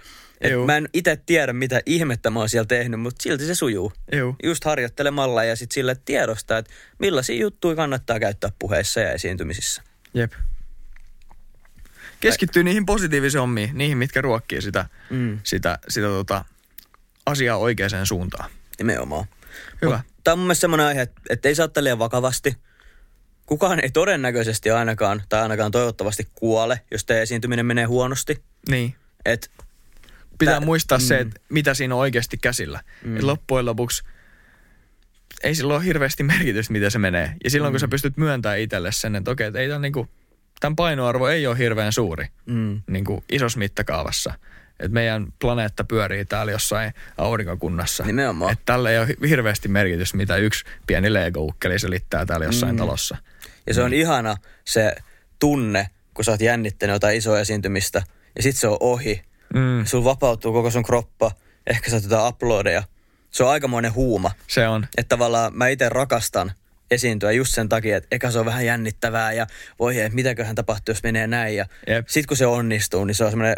Et 0.41 0.51
Juu. 0.51 0.65
mä 0.65 0.77
en 0.77 0.89
itse 0.93 1.19
tiedä, 1.25 1.53
mitä 1.53 1.81
ihmettä 1.85 2.29
mä 2.29 2.39
oon 2.39 2.49
siellä 2.49 2.65
tehnyt, 2.65 2.99
mutta 2.99 3.23
silti 3.23 3.45
se 3.45 3.55
sujuu. 3.55 3.93
Juu. 4.11 4.35
Just 4.43 4.63
harjoittelemalla 4.63 5.43
ja 5.43 5.55
sitten 5.55 5.73
sille 5.73 5.95
tiedostaa, 6.05 6.57
että 6.57 6.73
millaisia 6.99 7.35
juttuja 7.35 7.75
kannattaa 7.75 8.19
käyttää 8.19 8.51
puheissa 8.59 8.99
ja 8.99 9.11
esiintymisissä. 9.11 9.81
Jep. 10.13 10.31
Keskittyy 12.21 12.63
niihin 12.63 12.85
positiivisiin 12.85 13.39
hommiin, 13.39 13.69
niihin, 13.73 13.97
mitkä 13.97 14.21
ruokkii 14.21 14.61
sitä, 14.61 14.85
Mm. 15.09 15.39
sitä, 15.43 15.79
sitä 15.89 16.07
tota, 16.07 16.45
asiaa 17.25 17.57
oikeaan 17.57 18.05
suuntaan. 18.05 18.51
Nimenomaan. 18.77 19.25
Hyvä. 19.81 19.99
Tämä 20.23 20.33
on 20.33 20.39
mun 20.39 20.45
mielestä 20.47 20.61
semmoinen 20.61 20.85
aihe, 20.87 21.07
että- 21.29 21.49
ei 21.49 21.55
saa 21.55 21.67
liian 21.79 21.99
vakavasti. 21.99 22.57
Kukaan 23.45 23.79
ei 23.83 23.89
todennäköisesti 23.91 24.71
ainakaan, 24.71 25.23
tai 25.29 25.41
ainakaan 25.41 25.71
toivottavasti 25.71 26.27
kuole, 26.35 26.81
jos 26.91 27.05
teidän 27.05 27.23
esiintyminen 27.23 27.65
menee 27.65 27.85
huonosti. 27.85 28.43
Niin. 28.69 28.95
Et, 29.25 29.51
Pitää 30.39 30.53
Tää- 30.53 30.65
muistaa 30.65 30.97
mm. 30.97 31.01
se, 31.01 31.19
että 31.19 31.39
mitä 31.49 31.73
siinä 31.73 31.95
on 31.95 32.01
oikeasti 32.01 32.37
käsillä. 32.37 32.81
Mm. 33.05 33.17
Et 33.17 33.23
loppujen 33.23 33.65
lopuksi 33.65 34.03
ei 35.43 35.55
sillä 35.55 35.73
ole 35.75 35.85
hirveästi 35.85 36.23
merkitystä, 36.23 36.73
miten 36.73 36.91
se 36.91 36.99
menee. 36.99 37.35
Ja 37.43 37.49
silloin, 37.49 37.71
mm. 37.71 37.73
kun 37.73 37.79
sä 37.79 37.87
pystyt 37.87 38.17
myöntämään 38.17 38.59
itselle 38.59 38.91
sen, 38.91 39.15
että 39.15 39.31
okei, 39.31 39.47
että 39.47 39.59
ei 39.59 39.67
tämän, 39.67 39.81
niinku, 39.81 40.07
tämän 40.61 40.75
painoarvo 40.75 41.27
ei 41.27 41.47
ole 41.47 41.57
hirveän 41.57 41.93
suuri 41.93 42.27
mm, 42.45 42.81
niin 42.87 43.05
kuin 43.05 43.23
isossa 43.31 43.59
mittakaavassa. 43.59 44.33
että 44.79 44.93
meidän 44.93 45.27
planeetta 45.39 45.83
pyörii 45.83 46.25
täällä 46.25 46.51
jossain 46.51 46.93
aurinkokunnassa. 47.17 48.03
Nimenomaan. 48.03 48.51
Että 48.51 48.65
tällä 48.65 48.91
ei 48.91 48.99
ole 48.99 49.07
hirveästi 49.29 49.67
merkitys, 49.67 50.13
mitä 50.13 50.35
yksi 50.35 50.65
pieni 50.87 51.13
Lego-ukkeli 51.13 51.79
selittää 51.79 52.25
täällä 52.25 52.45
jossain 52.45 52.75
mm. 52.75 52.77
talossa. 52.77 53.17
Ja 53.67 53.73
se 53.73 53.83
on 53.83 53.93
ihana 53.93 54.37
se 54.65 54.95
tunne, 55.39 55.89
kun 56.13 56.25
sä 56.25 56.31
oot 56.31 56.41
jännittänyt 56.41 56.93
jotain 56.93 57.17
isoa 57.17 57.39
esiintymistä 57.39 58.03
ja 58.35 58.43
sit 58.43 58.55
se 58.55 58.67
on 58.67 58.77
ohi. 58.79 59.21
Mm. 59.53 59.85
Sulla 59.85 60.03
vapautuu 60.03 60.53
koko 60.53 60.71
sun 60.71 60.83
kroppa, 60.83 61.31
ehkä 61.67 61.89
sä 61.89 61.95
oot 61.95 62.03
jotain 62.03 62.27
uploadeja. 62.33 62.83
Se 63.31 63.43
on 63.43 63.49
aikamoinen 63.49 63.93
huuma. 63.93 64.31
Se 64.47 64.67
on. 64.67 64.87
Että 64.97 65.09
tavallaan 65.09 65.51
mä 65.55 65.67
itse 65.67 65.89
rakastan 65.89 66.51
esiintyä 66.91 67.31
just 67.31 67.53
sen 67.53 67.69
takia, 67.69 67.97
että 67.97 68.07
eka 68.11 68.31
se 68.31 68.39
on 68.39 68.45
vähän 68.45 68.65
jännittävää 68.65 69.33
ja 69.33 69.47
voi 69.79 69.99
että 69.99 70.15
mitäköhän 70.15 70.55
tapahtuu, 70.55 70.91
jos 70.91 71.03
menee 71.03 71.27
näin. 71.27 71.55
Ja 71.55 71.65
Jep. 71.87 72.07
sit 72.07 72.25
kun 72.25 72.37
se 72.37 72.45
onnistuu, 72.45 73.05
niin 73.05 73.15
se 73.15 73.23
on 73.23 73.31
semmoinen 73.31 73.55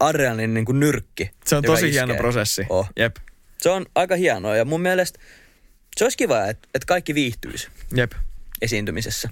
adrenalin 0.00 0.54
niin 0.54 0.64
kuin 0.64 0.80
nyrkki. 0.80 1.30
Se 1.44 1.56
on 1.56 1.62
tosi 1.62 1.88
iskee. 1.88 2.06
hieno 2.06 2.14
prosessi. 2.14 2.66
Oh. 2.68 2.90
Jep. 2.96 3.16
Se 3.58 3.70
on 3.70 3.86
aika 3.94 4.16
hienoa 4.16 4.56
ja 4.56 4.64
mun 4.64 4.80
mielestä 4.80 5.20
se 5.96 6.04
olisi 6.04 6.16
kiva, 6.16 6.46
että, 6.46 6.68
että 6.74 6.86
kaikki 6.86 7.14
viihtyisi 7.14 7.68
Jep. 7.94 8.12
esiintymisessä. 8.62 9.28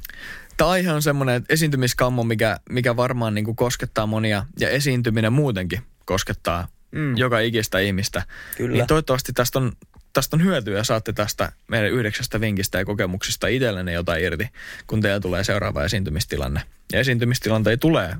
Tämä 0.57 0.70
aihe 0.70 0.93
on 0.93 1.03
semmoinen 1.03 1.45
esiintymiskammo, 1.49 2.24
mikä, 2.24 2.57
mikä 2.70 2.97
varmaan 2.97 3.34
niin 3.34 3.45
kuin 3.45 3.57
koskettaa 3.57 4.07
monia 4.07 4.47
ja 4.61 4.70
esiintyminen 4.70 5.32
muutenkin 5.32 5.80
koskettaa 6.05 6.68
mm. 6.91 7.16
joka 7.16 7.41
ikistä 7.41 7.78
ihmistä. 7.78 8.22
Kyllä. 8.57 8.72
Niin 8.72 8.86
toivottavasti 8.86 9.32
tästä 9.32 9.59
on, 9.59 9.72
tästä 10.13 10.37
on 10.37 10.45
hyötyä 10.45 10.79
ja 10.79 10.85
saatte 10.85 11.13
tästä 11.13 11.53
meidän 11.69 11.91
yhdeksästä 11.91 12.41
vinkistä 12.41 12.79
ja 12.79 12.85
kokemuksista 12.85 13.47
itsellenne 13.47 13.93
jotain 13.93 14.25
irti, 14.25 14.49
kun 14.87 15.01
teillä 15.01 15.21
tulee 15.21 15.45
seuraava 15.45 15.85
esiintymistilanne. 15.85 16.63
Ja 16.93 17.01
esiintymistilanteita 17.01 17.81
tulee 17.81 18.17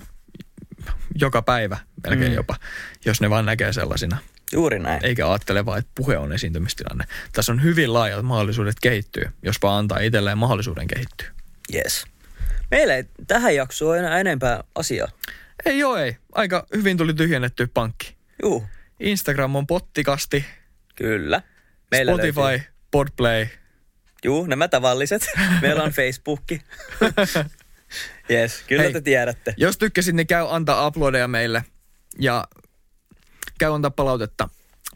joka 1.15 1.43
päivä 1.43 1.79
melkein 2.07 2.31
mm. 2.31 2.37
jopa, 2.37 2.57
jos 3.05 3.21
ne 3.21 3.31
vaan 3.31 3.47
näkee 3.47 3.73
sellaisina. 3.73 4.19
Juuri 4.53 4.79
näin. 4.79 5.05
Eikä 5.05 5.31
ajattele 5.31 5.67
vaan, 5.67 5.79
että 5.79 5.91
puhe 5.95 6.19
on 6.19 6.33
esiintymistilanne. 6.33 7.05
Tässä 7.33 7.53
on 7.53 7.63
hyvin 7.63 7.93
laajat 7.93 8.25
mahdollisuudet 8.25 8.77
kehittyä, 8.83 9.33
jos 9.43 9.57
vaan 9.63 9.79
antaa 9.79 9.99
itselleen 9.99 10.39
mahdollisuuden 10.39 10.87
kehittyä. 10.87 11.29
Yes. 11.75 12.05
Meillä 12.71 12.95
ei 12.95 13.05
tähän 13.27 13.55
jaksoon 13.55 13.91
ole 13.91 13.99
enää 13.99 14.21
enempää 14.21 14.65
asiaa. 14.75 15.09
Ei 15.65 15.79
joo 15.79 15.97
ei. 15.97 16.17
Aika 16.33 16.67
hyvin 16.77 16.97
tuli 16.97 17.15
tyhjennetty 17.15 17.67
pankki. 17.75 18.17
Juu, 18.43 18.65
Instagram 19.01 19.57
on 19.57 19.67
pottikasti, 19.67 20.45
kyllä. 20.95 21.43
Meillä 21.91 22.13
Spotify, 22.13 22.41
Löytyy. 22.41 22.67
Podplay. 22.91 23.47
Juu, 24.25 24.47
nämä 24.47 24.69
tavalliset. 24.69 25.27
Meillä 25.63 25.83
on 25.83 25.91
Facebookki. 25.91 26.63
yes, 28.31 28.63
kyllä 28.67 28.83
Hei. 28.83 28.93
te 28.93 29.01
tiedätte. 29.01 29.55
Jos 29.57 29.79
tykkäsit, 29.79 30.15
niin 30.15 30.27
käy 30.27 30.47
antaa 30.51 30.87
uploadeja 30.87 31.29
meille 31.29 31.65
ja 32.19 32.49
käy 33.59 33.75
antaa 33.75 33.91
palautetta 33.91 34.49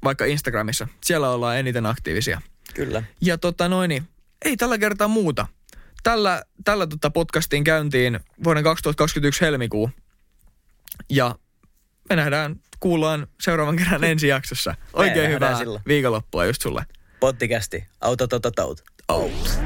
vaikka 0.05 0.25
Instagramissa. 0.25 0.89
Siellä 1.05 1.31
ollaan 1.31 1.59
eniten 1.59 1.87
aktiivisia. 1.87 2.41
Kyllä. 2.75 3.03
Ja 3.21 3.39
tota 3.39 3.69
noin, 3.69 3.89
niin 3.89 4.09
ei 4.45 4.57
tällä 4.57 4.79
kertaa 4.79 5.09
muuta. 5.09 5.47
Tällä, 6.03 6.43
tällä 6.65 6.87
tota 6.87 7.11
podcastiin 7.11 7.65
käyntiin 7.65 8.21
vuoden 8.45 8.65
2021 8.65 9.41
helmikuu. 9.41 9.91
Ja 11.11 11.35
me 12.09 12.17
nähdään, 12.17 12.61
kuullaan 12.83 13.27
seuraavan 13.41 13.77
kerran 13.77 14.05
ensi 14.05 14.29
jaksossa. 14.29 14.75
Oikein 14.93 15.17
nähdään 15.17 15.35
hyvää 15.35 15.59
silloin. 15.59 15.83
viikonloppua 15.87 16.45
just 16.45 16.63
sulle. 16.63 16.85
Pottikästi. 17.21 17.85
Auto, 18.01 18.27
tota, 18.27 18.51
taut. 18.51 18.85
Out. 19.09 19.61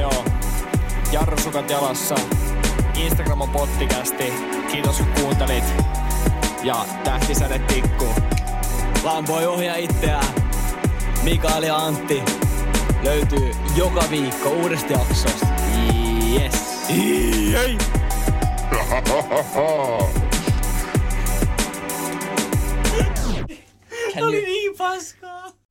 Joo. 0.00 0.24
Jarrusukat 1.12 1.70
jalassa. 1.70 2.14
Instagram 2.94 3.40
on 3.40 3.50
pottikästi. 3.50 4.32
Kiitos 4.72 4.96
kun 4.96 5.06
kuuntelit. 5.20 5.64
Ja 6.62 6.86
tähtisäde 7.04 7.58
tikkuu. 7.58 8.14
Lampoi 9.02 9.46
ohjaa 9.46 9.76
itseään. 9.76 10.34
Mikael 11.22 11.62
ja 11.62 11.76
Antti 11.76 12.22
löytyy 13.02 13.52
joka 13.76 14.04
viikko 14.10 14.48
uudesta 14.50 14.92
jaksosta. 14.92 15.46
Yes. 16.40 16.69
Ei. 16.90 17.78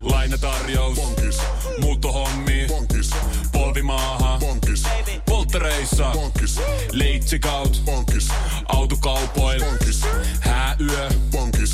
Lainatarjous. 0.02 0.96
Bonkis. 0.96 1.38
Muuttohommi. 1.82 2.66
Bonkis. 2.68 3.10
Polvimaaha. 3.52 4.38
Bonkis. 4.40 4.84
Polttereissa. 5.26 6.12
Bonkis. 6.14 6.60
Leitsikaut. 6.92 7.82
Bonkis. 7.86 8.28
Autokaupoil. 8.68 9.60
Bonkis. 9.60 10.02
Hääyö. 10.40 11.10
Bonkis. 11.32 11.74